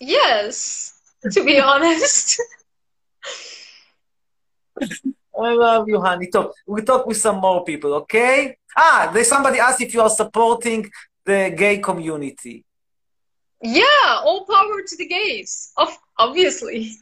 yes, 0.01 0.99
to 1.31 1.45
be 1.45 1.61
honest. 1.71 2.41
I 4.81 5.53
love 5.53 5.89
you, 5.89 6.01
honey. 6.01 6.29
Talk. 6.29 6.55
We'll 6.67 6.85
talk 6.85 7.07
with 7.07 7.19
some 7.19 7.37
more 7.37 7.65
people, 7.65 7.95
okay? 7.95 8.57
Ah, 8.77 9.11
there's 9.13 9.29
somebody 9.29 9.59
asked 9.59 9.81
if 9.81 9.93
you 9.93 10.01
are 10.01 10.11
supporting 10.11 10.91
the 11.25 11.55
gay 11.57 11.79
community. 11.79 12.65
Yeah, 13.63 14.21
all 14.25 14.45
power 14.47 14.83
to 14.87 14.97
the 14.97 15.07
gays. 15.07 15.73
Of 15.77 15.97
obviously. 16.19 16.93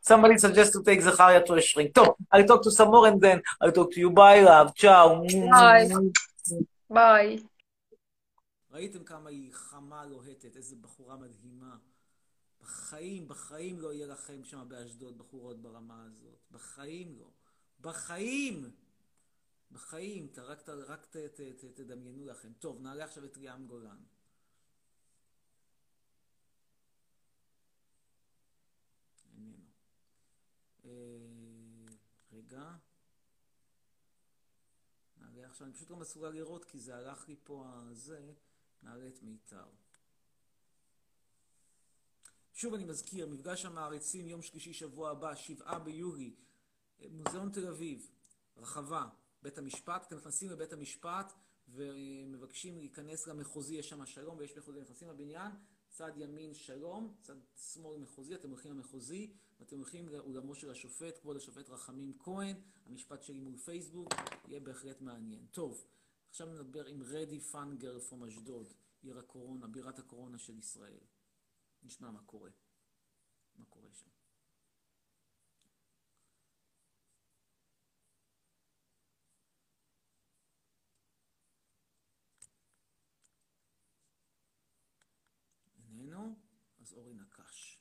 Somebody 0.00 0.38
suggests 0.38 0.72
to 0.76 0.82
take 0.82 1.00
Zecharia 1.02 1.44
to 1.44 1.54
a 1.54 1.60
shrink. 1.60 1.92
טוב, 1.94 2.14
I'll 2.32 2.44
talk 2.44 2.62
to 2.62 2.70
some 2.70 2.90
more 2.90 3.06
and 3.08 3.20
then 3.20 3.40
I'll 3.60 3.72
talk 3.72 3.92
to 3.92 4.00
you. 4.00 4.10
Bye, 4.10 4.40
love. 4.40 4.74
ciao. 4.74 5.24
Bye. 5.50 5.88
Bye. 6.90 7.42
ראיתם 8.72 9.04
כמה 9.04 9.30
היא 9.30 9.52
חמה, 9.52 10.04
לוהטת, 10.04 10.56
איזה 10.56 10.76
בחורה 10.80 11.16
מדהימה. 11.16 11.76
בחיים, 12.62 13.28
בחיים 13.28 13.80
לא 13.80 13.92
יהיה 13.92 14.06
לכם 14.06 14.44
שם 14.44 14.64
באשדוד 14.68 15.18
בחורות 15.18 15.62
ברמה 15.62 16.04
הזאת. 16.06 16.38
בחיים 16.50 17.14
לא. 17.18 17.26
בחיים! 17.80 18.70
בחיים, 19.72 20.28
רק, 20.36 20.68
רק 20.68 21.06
ת, 21.06 21.16
ת, 21.16 21.40
ת, 21.40 21.64
תדמיינו 21.64 22.26
לכם. 22.26 22.52
טוב, 22.58 22.80
נעלה 22.82 23.04
עכשיו 23.04 23.24
את 23.24 23.36
ליאם 23.36 23.66
גולן. 23.66 23.96
איננו. 29.34 29.56
אה, 29.56 29.62
רגע. 32.32 32.72
נעלה 35.16 35.46
עכשיו, 35.46 35.66
אני 35.66 35.74
פשוט 35.74 35.90
לא 35.90 35.96
מסוגל 35.96 36.28
לראות 36.28 36.64
כי 36.64 36.78
זה 36.78 36.96
הלך 36.96 37.28
לי 37.28 37.36
פה 37.44 37.64
הזה, 37.66 38.32
נעלה 38.82 39.08
את 39.08 39.22
מיתר. 39.22 39.66
שוב 42.52 42.74
אני 42.74 42.84
מזכיר, 42.84 43.26
מפגש 43.26 43.64
המעריצים 43.64 44.28
יום 44.28 44.42
שלישי 44.42 44.72
שבוע 44.72 45.10
הבא, 45.10 45.34
שבעה 45.34 45.78
ביולי, 45.78 46.34
אה, 47.00 47.06
מוזיאון 47.10 47.50
תל 47.52 47.66
אביב, 47.66 48.10
רחבה, 48.56 49.08
בית 49.42 49.58
המשפט, 49.58 50.02
אתם 50.06 50.16
נכנסים 50.16 50.50
לבית 50.50 50.72
המשפט 50.72 51.32
ומבקשים 51.68 52.78
להיכנס 52.78 53.26
למחוזי, 53.26 53.74
יש 53.74 53.88
שם 53.88 54.06
שלום 54.06 54.38
ויש 54.38 54.56
מחוזי, 54.56 54.80
נכנסים 54.80 55.08
לבניין, 55.08 55.52
צד 55.88 56.12
ימין 56.16 56.54
שלום, 56.54 57.14
צד 57.22 57.36
שמאל 57.72 57.98
מחוזי, 57.98 58.34
אתם 58.34 58.50
הולכים 58.50 58.72
למחוזי 58.72 59.32
ואתם 59.60 59.76
הולכים 59.76 60.08
לאולמו 60.08 60.54
של 60.54 60.70
השופט, 60.70 61.18
כבוד 61.18 61.36
השופט 61.36 61.68
רחמים 61.68 62.18
כהן, 62.18 62.56
המשפט 62.86 63.22
שלי 63.22 63.40
מול 63.40 63.56
פייסבוק, 63.56 64.08
יהיה 64.48 64.60
בהחלט 64.60 65.00
מעניין. 65.00 65.46
טוב, 65.46 65.84
עכשיו 66.28 66.46
נדבר 66.46 66.86
עם 66.86 67.02
רדי 67.02 67.40
פאנגר 67.40 68.00
פרום 68.00 68.24
אשדוד, 68.24 68.74
עיר 69.02 69.18
הקורונה, 69.18 69.66
בירת 69.66 69.98
הקורונה 69.98 70.38
של 70.38 70.58
ישראל. 70.58 71.00
נשמע 71.82 72.10
מה 72.10 72.22
קורה. 72.22 72.50
מה 73.54 73.64
קורה 73.64 73.88
שם. 73.92 74.10
איננו, 85.78 86.36
אז 86.80 86.92
אורי 86.92 87.14
נקש. 87.14 87.79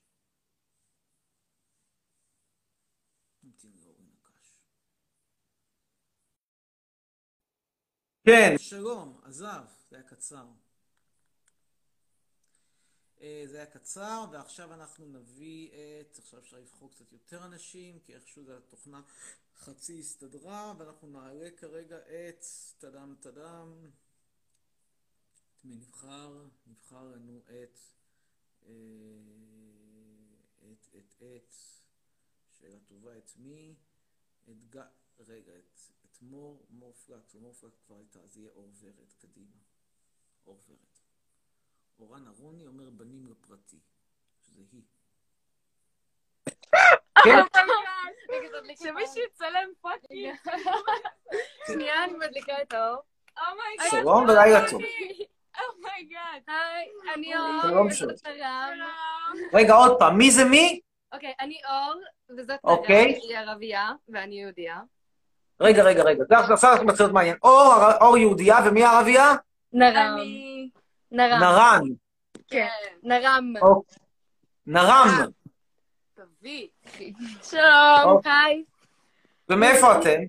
כן. 8.30 8.58
שלום, 8.58 9.20
עזב, 9.24 9.64
זה 9.90 9.96
היה 9.96 10.04
קצר. 10.04 10.46
אה, 13.22 13.44
זה 13.46 13.58
היה 13.58 13.66
קצר, 13.66 14.26
ועכשיו 14.32 14.74
אנחנו 14.74 15.06
נביא 15.06 15.70
את, 15.72 16.18
עכשיו 16.18 16.40
אפשר 16.40 16.58
לבחור 16.58 16.92
קצת 16.92 17.12
יותר 17.12 17.46
אנשים, 17.46 18.00
כי 18.00 18.16
איכשהו 18.16 18.44
זה 18.44 18.58
התוכנה 18.58 19.02
חצי 19.56 20.00
הסתדרה, 20.00 20.74
ואנחנו 20.78 21.08
נעלה 21.08 21.50
כרגע 21.58 21.98
את, 21.98 22.46
טדם 22.78 23.16
טדם, 23.20 23.90
את 25.56 25.66
מי 25.66 25.76
נבחר? 25.76 26.48
נבחר 26.68 27.04
לנו 27.04 27.42
את, 27.46 27.80
אה, 28.66 28.72
את, 30.72 30.88
את, 30.98 31.24
את, 31.24 31.56
שאלה 32.60 32.80
טובה, 32.80 33.18
את 33.18 33.32
מי? 33.38 33.76
את 34.50 34.64
ג... 34.76 34.80
רגע, 35.20 35.52
את, 35.58 35.80
את 36.20 36.24
מור, 36.24 36.66
מור 36.70 36.94
פלקס 36.94 37.36
כבר 37.86 37.98
הייתה, 37.98 38.20
אז 38.20 38.38
יהיה 38.38 38.50
אור 38.56 38.70
ורד, 38.82 39.14
קדימה. 39.22 39.56
אור 40.48 40.60
ורד. 40.68 40.78
אורן 42.00 42.28
אהרוני 42.28 42.68
אומר 42.68 42.90
בנים 42.90 43.28
לפרטי, 43.28 43.80
שזה 44.42 44.62
היא. 44.72 44.84
שמישהו 48.84 49.22
יצלם 49.26 49.70
fucking. 49.82 50.36
שנייה, 51.68 52.04
אני 52.04 52.14
מדליקה 52.14 52.62
את 52.62 52.74
האור. 52.74 53.02
Oh 53.38 53.54
my 53.54 53.70
god. 53.70 54.02
שלום 54.02 54.24
ולילה 54.24 54.70
טוב. 54.70 54.82
Oh 55.76 55.92
my 55.92 56.09
god. 56.09 56.42
היי, 56.48 56.90
אני 57.14 57.38
אור. 57.38 57.62
שלום, 57.62 57.92
שלום. 57.92 58.16
רגע, 59.54 59.74
עוד 59.74 60.00
פעם, 60.00 60.18
מי 60.18 60.32
זה 60.32 60.46
מי? 60.46 60.80
אוקיי, 61.12 61.34
אני 61.40 61.62
אור, 61.70 62.02
וזאת 62.38 62.60
אוקיי. 62.64 63.06
היא 63.06 63.38
ערבייה, 63.38 63.92
ואני 64.10 64.42
יהודייה. 64.42 64.82
רגע, 65.62 65.84
רגע, 65.84 66.04
רגע. 66.04 66.24
זה 66.30 66.38
עכשיו 66.38 66.54
עכשיו 66.54 66.86
מתחיל 66.86 67.06
להיות 67.06 67.14
מעניין. 67.14 67.38
אור, 67.44 67.74
אור 68.02 68.18
יהודייה, 68.18 68.58
ומי 68.68 68.84
הערבייה? 68.84 69.32
נרם. 69.74 70.18
נרם. 71.12 71.40
נרן. 71.42 71.82
כן, 72.48 72.68
נרם. 73.04 73.54
אוקיי. 73.62 73.98
נרם. 74.66 75.08
תביא. 76.14 76.68
שלום, 77.44 78.04
אוקיי. 78.06 78.32
היי. 78.46 78.64
ומאיפה 79.50 80.00
אתם? 80.00 80.20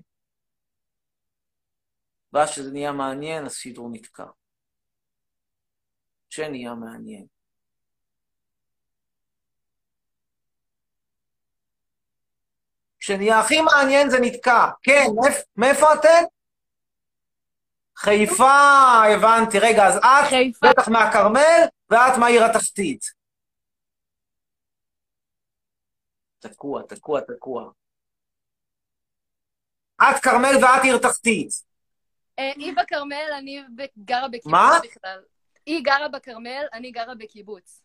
ואז 2.33 2.49
שזה 2.49 2.71
נהיה 2.71 2.91
מעניין, 2.91 3.45
הסידור 3.45 3.89
נתקע. 3.91 4.25
שנהיה 6.29 6.73
מעניין. 6.73 7.25
כשנהיה 13.11 13.39
הכי 13.39 13.61
מעניין 13.61 14.09
זה 14.09 14.17
נתקע. 14.21 14.65
כן, 14.83 15.05
מאיפ- 15.15 15.45
מאיפה 15.55 15.93
אתם? 15.93 16.23
חיפה, 17.97 18.53
הבנתי. 19.15 19.59
רגע, 19.59 19.87
אז 19.87 19.97
את 19.97 20.33
בטח 20.61 20.87
מהכרמל, 20.87 21.61
ואת 21.89 22.17
מהעיר 22.19 22.43
התחתית. 22.43 23.05
תקוע, 26.39 26.81
תקוע, 26.87 27.21
תקוע. 27.21 27.71
את 30.01 30.19
כרמל 30.23 30.55
ואת 30.61 30.83
עיר 30.83 30.97
תחתית. 30.97 31.49
אה, 32.39 32.51
היא 32.55 32.73
בכרמל, 32.77 33.29
אני 33.37 33.63
גרה 33.97 34.27
בקיבוץ 34.27 34.51
מה? 34.53 34.79
בכלל. 34.83 35.21
היא 35.65 35.83
גרה 35.83 36.07
בכרמל, 36.07 36.65
אני 36.73 36.91
גרה 36.91 37.15
בקיבוץ. 37.15 37.80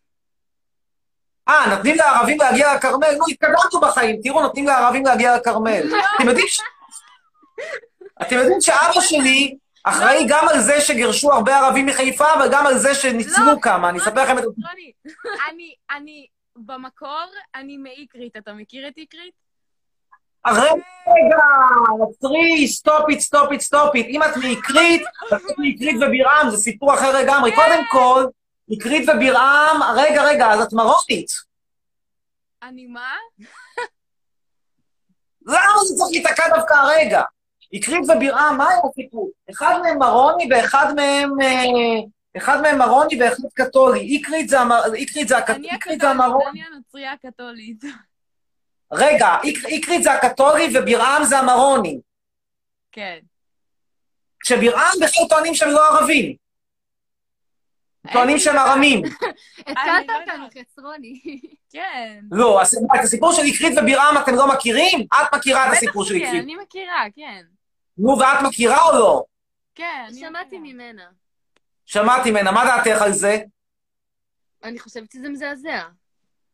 אה, 1.49 1.75
נותנים 1.75 1.95
לערבים 1.95 2.37
להגיע 2.39 2.75
לכרמל? 2.75 3.15
נו, 3.17 3.25
התקדמנו 3.29 3.79
בחיים, 3.81 4.19
תראו, 4.23 4.41
נותנים 4.41 4.65
לערבים 4.65 5.05
להגיע 5.05 5.35
לכרמל. 5.35 5.81
אתם 6.15 6.27
יודעים 6.27 6.47
ש... 6.47 6.61
אתם 8.21 8.35
יודעים 8.35 8.61
שאבא 8.61 9.01
שלי 9.01 9.57
אחראי 9.83 10.25
גם 10.29 10.47
על 10.49 10.59
זה 10.59 10.81
שגירשו 10.81 11.33
הרבה 11.33 11.57
ערבים 11.57 11.85
מחיפה, 11.85 12.33
אבל 12.33 12.47
גם 12.51 12.67
על 12.67 12.77
זה 12.77 12.95
שניצלו 12.95 13.61
כמה. 13.61 13.89
אני 13.89 13.99
אספר 13.99 14.23
לכם 14.23 14.37
את... 14.37 14.43
רוני, 14.43 14.91
אני, 15.49 15.73
אני, 15.97 16.27
במקור, 16.55 17.25
אני 17.55 17.77
מאיקרית. 17.77 18.37
אתה 18.37 18.53
מכיר 18.53 18.87
את 18.87 18.97
איקרית? 18.97 19.33
רגע, 21.07 21.43
עצרי, 22.09 22.67
stop 22.67 23.09
it, 23.09 23.19
stop 23.19 23.51
it, 23.51 23.61
stop 23.61 23.95
it. 23.95 24.05
אם 24.09 24.23
את 24.23 24.37
מאיקרית, 24.37 25.01
אז 25.31 25.45
את 25.45 25.57
מאיקרית 25.57 25.95
ובירעם, 26.01 26.49
זה 26.49 26.57
סיפור 26.57 26.93
אחר 26.93 27.19
לגמרי. 27.21 27.55
קודם 27.55 27.83
כל, 27.91 28.25
אקרית 28.73 29.09
ובירעם, 29.09 29.81
רגע, 29.97 30.23
רגע, 30.23 30.47
אז 30.51 30.61
את 30.61 30.73
מרוקית. 30.73 31.27
אני 32.63 32.87
מה? 32.87 33.13
למה 35.47 35.77
זה 35.87 35.95
צריך 35.95 36.09
להיתקע 36.11 36.55
דווקא 36.57 36.73
הרגע? 36.73 37.21
אקרית 37.77 38.03
ובירעם, 38.09 38.57
מה 38.57 38.69
היה 38.69 38.79
הסיפור? 38.89 39.29
אחד 39.49 39.79
מהם 39.83 39.97
מרוני 39.99 40.47
ואחד 40.51 40.93
מהם... 40.95 41.31
אה, 41.41 42.03
אחד 42.37 42.61
מהם 42.61 42.77
מרוני 42.77 43.21
ואחד 43.21 43.43
קתולי. 43.53 43.99
איקרית 43.99 44.49
זה 44.49 44.59
המ- 44.59 44.71
איקרית 44.95 45.27
זה 45.27 45.37
הקת- 45.37 45.55
אני 45.55 45.71
איקרית 45.71 46.01
זה 46.01 46.09
הקתולית. 46.11 46.47
אני 46.51 46.61
הנוצרייה 46.63 47.13
הקתולית. 47.13 47.83
רגע, 48.93 49.27
איק- 49.43 49.65
איקרית 49.65 50.03
זה 50.03 50.13
הקתולי 50.13 50.67
ובירעם 50.79 51.23
זה 51.23 51.39
המרוני. 51.39 51.99
כן. 52.91 53.17
כשבירעם 54.39 54.93
בכלל 55.01 55.23
טוענים 55.29 55.55
שהם 55.55 55.69
לא 55.69 55.87
ערבים. 55.99 56.35
טוענים 58.13 58.39
שהם 58.39 58.57
ארמים. 58.57 59.01
התקלת 59.67 60.09
אותנו, 60.21 60.45
חצרוני. 60.59 61.21
כן. 61.73 62.19
לא, 62.31 62.61
את 62.61 63.03
הסיפור 63.03 63.33
של 63.33 63.41
איקרית 63.41 63.77
ובירעם 63.77 64.17
אתם 64.17 64.35
לא 64.35 64.47
מכירים? 64.47 65.07
את 65.13 65.35
מכירה 65.35 65.67
את 65.67 65.73
הסיפור 65.73 66.05
של 66.05 66.13
איקרית. 66.13 66.43
אני 66.43 66.55
מכירה, 66.55 67.03
כן. 67.15 67.43
נו, 67.97 68.19
ואת 68.19 68.41
מכירה 68.43 68.83
או 68.83 68.99
לא? 68.99 69.23
כן, 69.75 70.07
שמעתי 70.19 70.57
ממנה. 70.57 71.03
שמעתי 71.85 72.31
ממנה, 72.31 72.51
מה 72.51 72.65
דעתך 72.65 73.01
על 73.01 73.11
זה? 73.11 73.39
אני 74.63 74.79
חושבת 74.79 75.11
שזה 75.11 75.29
מזעזע. 75.29 75.83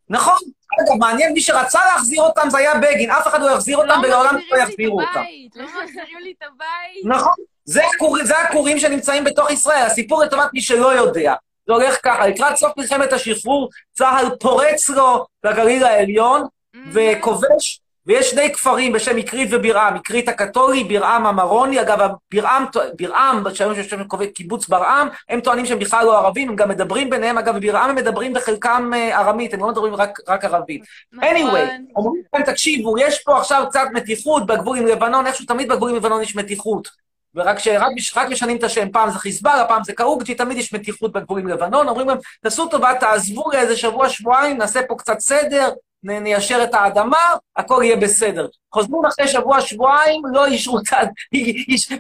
נכון. 0.10 0.38
אגב, 0.82 0.99
מעניין, 0.99 1.34
מי 1.34 1.41
שרצה 1.41 1.80
להחזיר 1.86 2.22
אותם 2.22 2.49
זה 2.49 2.58
היה 2.58 2.74
בגין. 2.76 3.12
אף 3.12 3.28
אחד 3.28 3.41
לא 3.41 3.51
יחזיר 3.51 3.78
אותם 3.78 3.99
ולעולם 4.04 4.38
לא 4.51 4.58
יחזירו 4.58 5.01
אותם. 5.01 5.24
לא 5.56 5.66
מחזירים 5.84 6.18
לי 6.20 6.34
את 6.38 6.43
הבית. 6.43 7.06
נכון. 7.06 7.34
זה 7.66 7.82
הכור- 7.95 8.24
זה 8.24 8.39
הכורים 8.39 8.80
שנמצאים 8.80 9.24
בתוך 9.24 9.51
ישראל. 9.51 9.82
הסיפור 9.86 10.24
לטובת 10.24 10.49
מי 10.53 10.61
שלא 10.61 10.93
יודע. 10.95 11.34
זה 11.68 11.74
הולך 11.74 11.97
ככה, 12.03 12.28
לקראת 12.28 12.55
סוף 12.55 12.72
מלחמת 12.78 13.14
השחרור, 13.14 13.70
צה"ל 13.93 14.26
פורץ 14.39 14.89
לו 14.89 15.26
לגליל 15.43 15.84
העליון 15.84 16.45
וכובש, 16.93 17.80
ויש 18.05 18.32
שני 18.32 18.53
כפרים 18.53 18.93
בשם 18.93 19.18
אקרית 19.18 19.49
ובירעם, 19.51 19.95
אקרית 19.95 20.30
הקתולי, 20.30 20.84
בירעם 20.84 21.26
המרוני, 21.26 21.82
אגב, 21.82 21.99
בירעם, 22.32 22.66
בירעם, 22.95 23.43
שהיום 23.53 23.74
יש 23.80 23.93
קיבוץ 24.36 24.68
ברעם, 24.68 25.07
הם 25.30 25.41
טוענים 25.41 25.66
שהם 25.66 25.80
בכלל 25.80 26.05
לא 26.05 26.18
ערבים, 26.18 26.49
הם 26.49 26.55
גם 26.55 26.70
מדברים 26.70 27.09
ביניהם, 27.09 27.38
אגב, 27.38 27.55
בבירעם 27.55 27.89
הם 27.89 27.95
מדברים 27.95 28.34
בחלקם 28.34 28.91
אה, 28.95 29.20
ארמית, 29.20 29.53
הם 29.53 29.59
לא 29.59 29.68
מדברים 29.68 29.95
רק, 29.95 30.20
רק 30.28 30.45
ערבית. 30.45 30.84
anyway, 31.16 31.70
אומרים 31.95 32.22
להם, 32.34 32.43
תקשיבו, 32.43 32.97
יש 32.97 33.24
פה 33.24 33.38
עכשיו 33.38 33.64
קצת 33.70 33.86
מתיחות 33.93 34.45
בגבול 34.45 34.78
עם 34.78 34.86
לבנון, 34.88 35.28
איכשהו 35.28 35.45
תמיד 35.45 35.70
בגבול 35.72 35.89
עם 35.89 35.95
לבנון 35.95 36.22
יש 36.22 36.36
מתיחות. 36.36 37.03
ורק 37.36 37.60
שרק 37.60 37.92
מש- 37.96 38.18
רק 38.18 38.30
משנים 38.30 38.58
את 38.58 38.64
השם, 38.64 38.92
פעם 38.92 39.12
זה 39.12 39.20
חיזבאללה, 39.20 39.66
פעם 39.66 39.84
זה 39.84 39.94
קאוג'י, 39.94 40.36
תמיד 40.36 40.58
יש 40.58 40.74
מתיחות 40.74 41.12
בגבול 41.12 41.40
עם 41.40 41.48
לבנון, 41.48 41.88
אומרים 41.88 42.08
להם, 42.08 42.18
תעשו 42.42 42.68
טובה, 42.68 42.94
תעזבו 43.00 43.52
לאיזה 43.54 43.76
שבוע, 43.76 44.10
שבועיים, 44.10 44.58
נעשה 44.58 44.80
פה 44.88 44.96
קצת 44.96 45.20
סדר, 45.20 45.70
ניישר 46.04 46.64
את 46.64 46.74
האדמה, 46.74 47.18
הכל 47.56 47.82
יהיה 47.84 47.96
בסדר. 47.96 48.48
חוזרים 48.74 49.06
אחרי 49.06 49.28
שבוע, 49.28 49.62
שבועיים, 49.62 50.22
לא 50.34 50.46
אישרו 50.46 50.80
את 50.80 50.94
ה... 50.94 50.98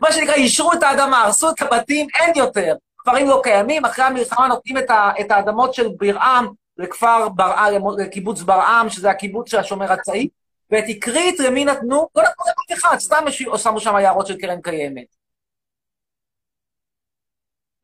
מה 0.01 0.11
שנקרא, 0.11 0.33
אישרו 0.33 0.73
את 0.73 0.83
האדמה, 0.83 1.23
הרסו 1.23 1.49
את 1.49 1.61
הבתים, 1.61 2.07
אין 2.19 2.33
יותר. 2.35 2.75
כפרים 2.97 3.29
לא 3.29 3.39
קיימים, 3.43 3.85
אחרי 3.85 4.05
המלחמה 4.05 4.47
נותנים 4.47 4.77
את, 4.77 4.89
ה, 4.89 5.11
את 5.21 5.31
האדמות 5.31 5.73
של 5.73 5.87
בירעם 5.99 6.47
לכפר 6.77 7.29
ברעם, 7.29 7.81
לקיבוץ 7.97 8.41
ברעם, 8.41 8.89
שזה 8.89 9.09
הקיבוץ 9.09 9.51
של 9.51 9.57
השומר 9.57 9.91
הצעיר, 9.91 10.27
ואת 10.71 10.85
אקרית 10.89 11.39
למי 11.39 11.65
נתנו? 11.65 12.07
לא 12.15 12.23
נתנו 12.23 12.45
לאף 12.45 12.79
אחד, 12.79 12.99
סתם 12.99 13.25
שמו 13.57 13.79
שם 13.79 13.95
יערות 14.01 14.27
של 14.27 14.37
קרן 14.37 14.61
קיימת. 14.61 15.22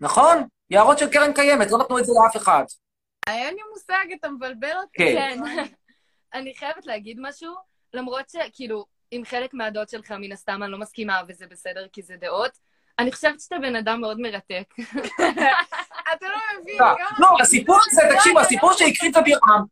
נכון? 0.02 0.43
יערות 0.70 0.97
של 1.00 1.10
קרן 1.10 1.34
קיימת, 1.34 1.72
לא 1.72 1.78
נתנו 1.78 2.00
את 2.00 2.06
זה 2.06 2.12
לאף 2.24 2.38
אחד. 2.38 2.64
אין 3.28 3.56
לי 3.56 3.62
מושג, 3.72 4.06
אתה 4.20 4.30
מבלבל 4.30 4.78
אותי. 4.78 4.97
כן. 4.97 5.39
אני 6.34 6.56
חייבת 6.56 6.86
להגיד 6.86 7.18
משהו, 7.22 7.56
למרות 7.93 8.30
שכאילו, 8.30 8.86
עם 9.12 9.26
חלק 9.26 9.54
מהדעות 9.54 9.89
שלך, 9.89 10.12
מן 10.12 10.32
הסתם 10.32 10.64
אני 10.64 10.72
לא 10.72 10.78
מסכימה, 10.78 11.22
וזה 11.28 11.45
בסדר, 11.50 11.88
כי 11.93 12.02
זה 12.02 12.16
דעות. 12.20 12.52
אני 13.00 13.12
חושבת 13.12 13.39
שאתה 13.39 13.56
בן 13.62 13.76
אדם 13.76 14.02
מאוד 14.02 14.20
מרתק. 14.20 14.74
אתה 16.14 16.26
לא 16.28 16.60
מבין. 16.62 16.76
לא, 16.80 16.86
גם- 16.86 17.16
לא, 17.20 17.28
הסיפור 17.41 17.80
הזה, 17.91 18.02
תקשיבו, 18.16 18.39
הסיפור 18.39 18.74
של 18.74 18.86
אקרית 18.86 19.18
ובירעם, 19.18 19.64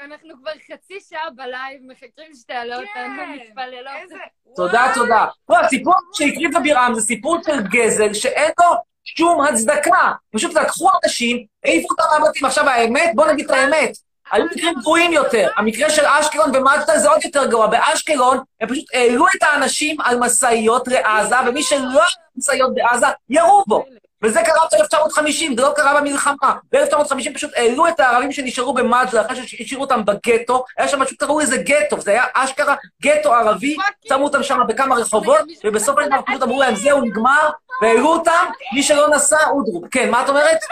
אנחנו 0.00 0.34
כבר 0.40 0.50
חצי 0.72 1.00
שעה 1.00 1.30
בלייב, 1.30 1.80
מחכים 1.86 2.34
שתעלה 2.34 2.76
אותנו, 2.76 3.26
מתפללות. 3.36 4.20
תודה, 4.56 4.86
תודה. 4.94 5.26
לא, 5.48 5.60
הסיפור 5.60 5.94
של 6.14 6.24
איקרית 6.24 6.54
ובירעם 6.56 6.94
זה 6.94 7.00
סיפור 7.00 7.38
של 7.46 7.62
גזל 7.68 8.14
שאין 8.14 8.52
לו 8.60 8.66
שום 9.04 9.40
הצדקה. 9.40 10.12
פשוט 10.34 10.54
לקחו 10.54 10.88
אנשים, 11.04 11.44
העיפו 11.64 11.88
אותם 11.90 12.02
מהבתים. 12.12 12.44
עכשיו, 12.44 12.68
האמת, 12.68 13.10
בוא 13.14 13.26
נגיד 13.26 13.44
את 13.44 13.50
האמת. 13.50 13.92
היו 14.32 14.44
מקרים 14.44 14.74
גרועים 14.82 15.12
יותר. 15.12 15.48
המקרה 15.56 15.90
של 15.90 16.02
אשקלון 16.06 16.56
ומג'דל 16.56 16.98
זה 16.98 17.08
עוד 17.08 17.24
יותר 17.24 17.46
גרוע. 17.46 17.66
באשקלון 17.66 18.38
הם 18.60 18.68
פשוט 18.68 18.84
העלו 18.94 19.26
את 19.36 19.42
האנשים 19.42 20.00
על 20.00 20.18
משאיות 20.18 20.88
לעזה, 20.88 21.36
ומי 21.46 21.62
שלא 21.62 21.78
היה 21.80 22.04
משאיות 22.36 22.74
בעזה, 22.74 23.06
ירו 23.30 23.64
בו. 23.66 23.84
וזה 24.22 24.40
קרה 24.44 24.66
ב-1950, 24.72 25.56
זה 25.56 25.62
לא 25.62 25.72
קרה 25.76 26.00
במלחמה. 26.00 26.54
ב-1950 26.72 27.34
פשוט 27.34 27.50
העלו 27.56 27.88
את 27.88 28.00
הערבים 28.00 28.32
שנשארו 28.32 28.74
במג'דל 28.74 29.20
אחרי 29.20 29.36
שהשאירו 29.36 29.82
אותם 29.82 30.04
בגטו. 30.04 30.64
היה 30.78 30.88
שם 30.88 31.00
משהו, 31.00 31.16
קראו 31.16 31.40
לזה 31.40 31.56
גטו, 31.56 32.00
זה 32.00 32.10
היה 32.10 32.24
אשכרה 32.34 32.74
גטו 33.02 33.34
ערבי, 33.34 33.76
שמו 34.08 34.24
אותם 34.24 34.42
שם 34.42 34.58
בכמה 34.68 34.94
רחובות, 34.96 35.40
ובסוף 35.64 35.98
הדבר 35.98 36.22
פשוט 36.26 36.42
אמרו 36.42 36.60
להם, 36.60 36.74
זהו, 36.74 37.00
נגמר, 37.00 37.50
והעלו 37.82 38.08
אותם, 38.08 38.46
מי 38.74 38.82
שלא 38.82 39.08
נסע, 39.08 39.48
אודרו. 39.50 39.82
כן, 39.90 40.10
מה 40.10 40.24
את 40.24 40.28
אומרת? 40.28 40.58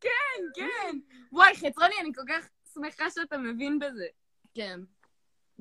כן, 0.00 0.42
כן. 0.54 0.96
וואי, 1.32 1.54
חצרוני, 1.54 1.94
אני 2.00 2.10
כל 2.14 2.22
כך 2.28 2.48
שמחה 2.74 3.04
שאתה 3.10 3.36
מבין 3.38 3.78
בזה. 3.78 4.04
כן. 4.54 4.80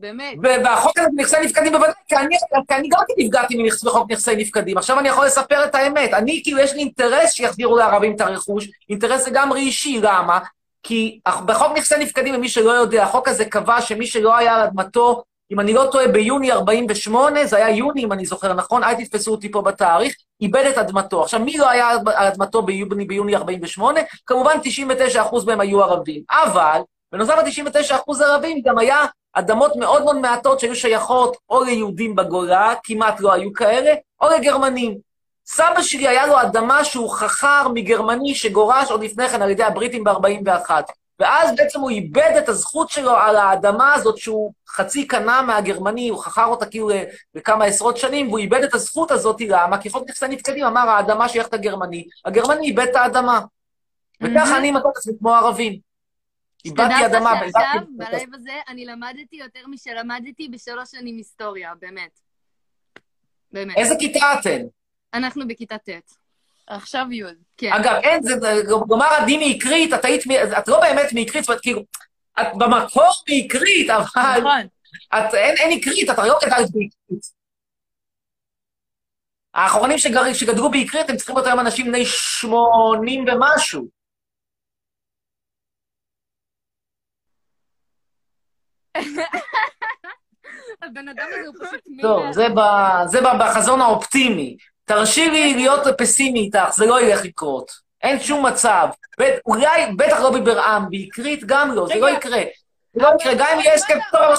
באמת. 0.02 0.38
והחוק 0.64 0.98
הזה 0.98 1.08
בנכסי 1.16 1.36
נפקדים 1.44 1.72
בוודאי, 1.72 1.94
כי 2.08 2.16
אני, 2.16 2.36
כי 2.68 2.76
אני 2.76 2.90
גם 2.90 3.00
כן 3.08 3.14
נפגעתי 3.18 3.64
בחוק 3.86 4.12
נכסי 4.12 4.36
נפקדים. 4.36 4.78
עכשיו 4.78 5.00
אני 5.00 5.10
יכול 5.10 5.26
לספר 5.26 5.66
את 5.66 5.76
האמת. 5.76 6.14
אני, 6.14 6.42
כאילו, 6.44 6.60
יש 6.60 6.74
לי 6.74 6.80
אינטרס 6.80 7.32
שיחזירו 7.32 7.78
לערבים 7.78 8.16
את 8.16 8.22
הרכוש, 8.22 8.68
אינטרס 8.90 9.28
לגמרי 9.28 9.60
אישי, 9.60 10.00
למה? 10.02 10.40
כי 10.84 11.20
בחוק 11.46 11.78
נכסי 11.78 11.96
נפקדים, 12.00 12.34
למי 12.34 12.50
שלא 12.50 12.72
יודע, 12.72 13.04
החוק 13.04 13.28
הזה 13.28 13.46
קבע 13.46 13.82
שמי 13.82 14.08
שלא 14.08 14.36
היה 14.36 14.56
על 14.56 14.62
אדמתו, 14.62 15.24
אם 15.52 15.60
אני 15.60 15.74
לא 15.74 15.90
טועה, 15.92 16.08
ביוני 16.08 16.52
48, 16.52 17.46
זה 17.46 17.58
היה 17.58 17.70
יוני, 17.70 18.04
אם 18.04 18.12
אני 18.12 18.26
זוכר 18.26 18.54
נכון, 18.54 18.84
אל 18.84 18.94
תתפסו 18.94 19.32
אותי 19.32 19.52
פה 19.52 19.62
בתאריך, 19.62 20.16
איבד 20.42 20.66
את 20.70 20.78
אדמתו. 20.78 21.24
עכשיו, 21.24 21.40
מי 21.40 21.58
לא 21.58 21.70
היה 21.70 21.90
על 21.90 22.28
אדמתו 22.28 22.62
ביוני, 22.62 23.06
ביוני 23.06 23.36
48? 23.36 24.00
כמובן, 24.26 24.52
99% 25.32 25.46
מהם 25.46 25.62
היו 25.62 25.84
ערבים. 25.84 26.22
אבל, 26.32 26.82
בנוסף 27.12 27.34
ל-99% 27.34 28.24
ערבים, 28.24 28.62
גם 28.62 28.78
היה 28.78 29.06
אדמות 29.34 29.76
מאוד 29.76 30.04
מאוד 30.04 30.18
מעטות 30.18 30.60
שהיו 30.60 30.76
שייכות 30.76 31.38
או 31.50 31.64
ליהודים 31.64 32.16
בגולה, 32.16 32.74
כמעט 32.84 33.20
לא 33.20 33.34
היו 33.34 33.54
כאלה, 33.54 33.94
או 34.22 34.30
לגרמנים. 34.30 34.98
סבא 35.46 35.82
שלי 35.82 36.08
היה 36.08 36.28
לו 36.28 36.42
אדמה 36.42 36.84
שהוא 36.84 37.10
חכר 37.10 37.68
מגרמני 37.74 38.36
שגורש 38.36 38.92
עוד 38.92 39.04
לפני 39.04 39.30
כן 39.30 39.42
על 39.42 39.50
ידי 39.50 39.64
הבריטים 39.64 40.04
ב-41. 40.04 40.72
ואז 41.20 41.56
בעצם 41.56 41.80
הוא 41.80 41.90
איבד 41.90 42.34
את 42.38 42.50
הזכות 42.50 42.90
שלו 42.90 43.12
על 43.12 43.36
האדמה 43.36 43.94
הזאת 43.94 44.18
שהוא 44.18 44.54
חצי 44.70 45.08
קנה 45.08 45.42
מהגרמני, 45.42 46.10
הוא 46.10 46.24
חכר 46.24 46.46
אותה 46.46 46.66
כאילו 46.66 46.90
לכמה 47.36 47.66
עשרות 47.66 47.98
שנים, 47.98 48.28
והוא 48.28 48.40
איבד 48.40 48.64
את 48.64 48.74
הזכות 48.74 49.12
הזאת, 49.12 49.42
למה? 49.42 49.78
כי 49.78 49.90
חוק 49.90 50.10
נכסי 50.10 50.28
נפקדים 50.28 50.66
אמר, 50.66 50.90
האדמה 50.90 51.30
שייכת 51.30 51.54
לגרמני, 51.54 52.08
הגרמני 52.26 52.68
איבד 52.68 52.88
את 52.92 52.96
האדמה. 52.96 53.42
וככה 54.22 54.58
אני 54.58 54.72
מצאתי 54.72 54.90
את 54.90 54.98
עצמי 54.98 55.14
כמו 55.20 55.34
ערבים. 55.34 55.91
איבדתי 56.66 56.94
שתדע 56.94 57.06
אדמה, 57.06 57.34
לך 57.34 57.40
שעכשיו. 57.42 57.82
בלייב 57.98 58.34
הזה, 58.34 58.52
אני 58.68 58.86
למדתי 58.86 59.36
יותר 59.36 59.68
משלמדתי 59.68 60.50
בשלוש 60.50 60.92
שנים 60.92 61.18
היסטוריה, 61.18 61.74
באמת. 61.80 62.20
באמת. 63.52 63.78
איזה 63.78 63.96
כיתה 64.00 64.34
אתן? 64.40 64.62
אנחנו 65.14 65.48
בכיתה 65.48 65.78
ט'. 65.78 65.90
עכשיו 66.68 67.06
י'. 67.12 67.24
כן. 67.58 67.74
אגב, 67.74 68.00
אין, 68.04 68.24
זה, 68.24 68.36
גומר 68.88 69.06
הדין 69.06 69.40
מעקרית, 69.40 69.94
את 69.94 70.06
היית, 70.06 70.24
את 70.58 70.68
לא 70.68 70.80
באמת 70.80 71.14
מעקרית, 71.14 71.44
זאת 71.44 71.50
אומרת, 71.50 71.62
כאילו, 71.62 71.82
את 72.42 72.48
במקור 72.58 73.12
מעקרית, 73.30 73.90
אבל... 73.90 74.40
נכון. 74.40 74.68
את, 75.16 75.34
אין, 75.34 75.56
אין 75.58 75.80
עקרית, 75.80 76.10
את 76.10 76.20
הרי 76.20 76.30
לא 76.30 76.40
גדלת 76.46 76.70
בעקרית. 76.72 77.42
האחרונים 79.54 79.98
שגר, 79.98 80.34
שגדלו 80.34 80.72
בעקרית, 80.72 81.10
הם 81.10 81.18
צריכים 81.18 81.36
להיות 81.36 81.48
היום 81.48 81.60
אנשים 81.60 81.86
בני 81.86 82.06
שמונים 82.06 83.26
ומשהו. 83.28 84.01
הבן 90.82 91.08
אדם 91.08 91.28
הזה 91.32 91.48
הוא 91.48 91.56
פשוט 91.68 91.82
מי 91.88 92.02
טוב, 92.02 92.32
זה, 92.32 92.48
ב, 92.56 92.60
זה 93.06 93.22
ב, 93.22 93.26
בחזון 93.40 93.82
האופטימי. 93.82 94.58
תרשי 94.86 95.30
לי 95.30 95.54
להיות 95.54 95.80
פסימי 95.98 96.40
איתך, 96.40 96.70
זה 96.72 96.86
לא 96.86 97.02
ילך 97.02 97.26
לקרות. 97.26 97.72
אין 98.04 98.20
שום 98.20 98.46
מצב. 98.46 98.88
but, 99.20 99.34
אולי, 99.46 99.92
בטח 99.98 100.20
לא 100.20 100.32
בברעם, 100.32 100.90
באיקרית 100.90 101.44
גם 101.46 101.72
לא, 101.72 101.88
זה 101.88 101.96
לא 102.00 102.10
יקרה. 102.10 102.42
זה 102.94 103.02
לא 103.04 103.10
יקרה, 103.20 103.34
גם 103.38 103.48
אם 103.54 103.60
יהיה 103.60 103.74
הסכם 103.74 103.98
טוב, 104.12 104.36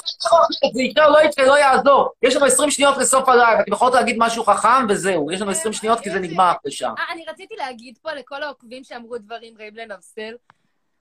זה 0.75 0.83
יקרה 0.83 1.07
או 1.07 1.13
לא 1.13 1.23
יקרה, 1.23 1.47
לא 1.47 1.59
יעזור. 1.59 2.09
יש 2.23 2.37
לנו 2.37 2.47
20 2.47 2.71
שניות 2.71 2.97
לסוף 2.97 3.29
הלייב, 3.29 3.59
אתם 3.61 3.73
יכולות 3.73 3.95
להגיד 3.95 4.17
משהו 4.19 4.45
חכם 4.45 4.87
וזהו. 4.89 5.33
יש 5.33 5.41
לנו 5.41 5.51
20 5.51 5.73
שניות 5.73 6.01
כי 6.01 6.11
זה 6.11 6.19
נגמר 6.19 6.53
אחרי. 6.53 6.89
אה, 6.89 7.13
אני 7.13 7.25
רציתי 7.29 7.55
להגיד 7.57 7.99
פה 8.03 8.13
לכל 8.13 8.43
העוקבים 8.43 8.85
שאמרו 8.85 9.19
דברים 9.19 9.55
רעים 9.59 9.77
לנבסל. 9.77 10.35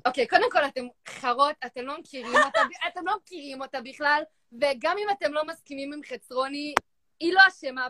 אוקיי, 0.07 0.27
קודם 0.27 0.51
כל 0.51 0.65
אתם 0.65 0.85
חראות, 1.07 1.55
אתם 1.65 1.81
לא 1.81 1.97
מכירים 1.99 2.35
אותה, 2.45 2.59
אתם 2.87 3.07
לא 3.07 3.15
מכירים 3.23 3.61
אותה 3.61 3.81
בכלל, 3.81 4.23
וגם 4.51 4.95
אם 4.97 5.07
אתם 5.11 5.33
לא 5.33 5.43
מסכימים 5.47 5.93
עם 5.93 6.01
חצרוני, 6.03 6.73
היא 7.19 7.33
לא 7.33 7.41
אשמה 7.47 7.87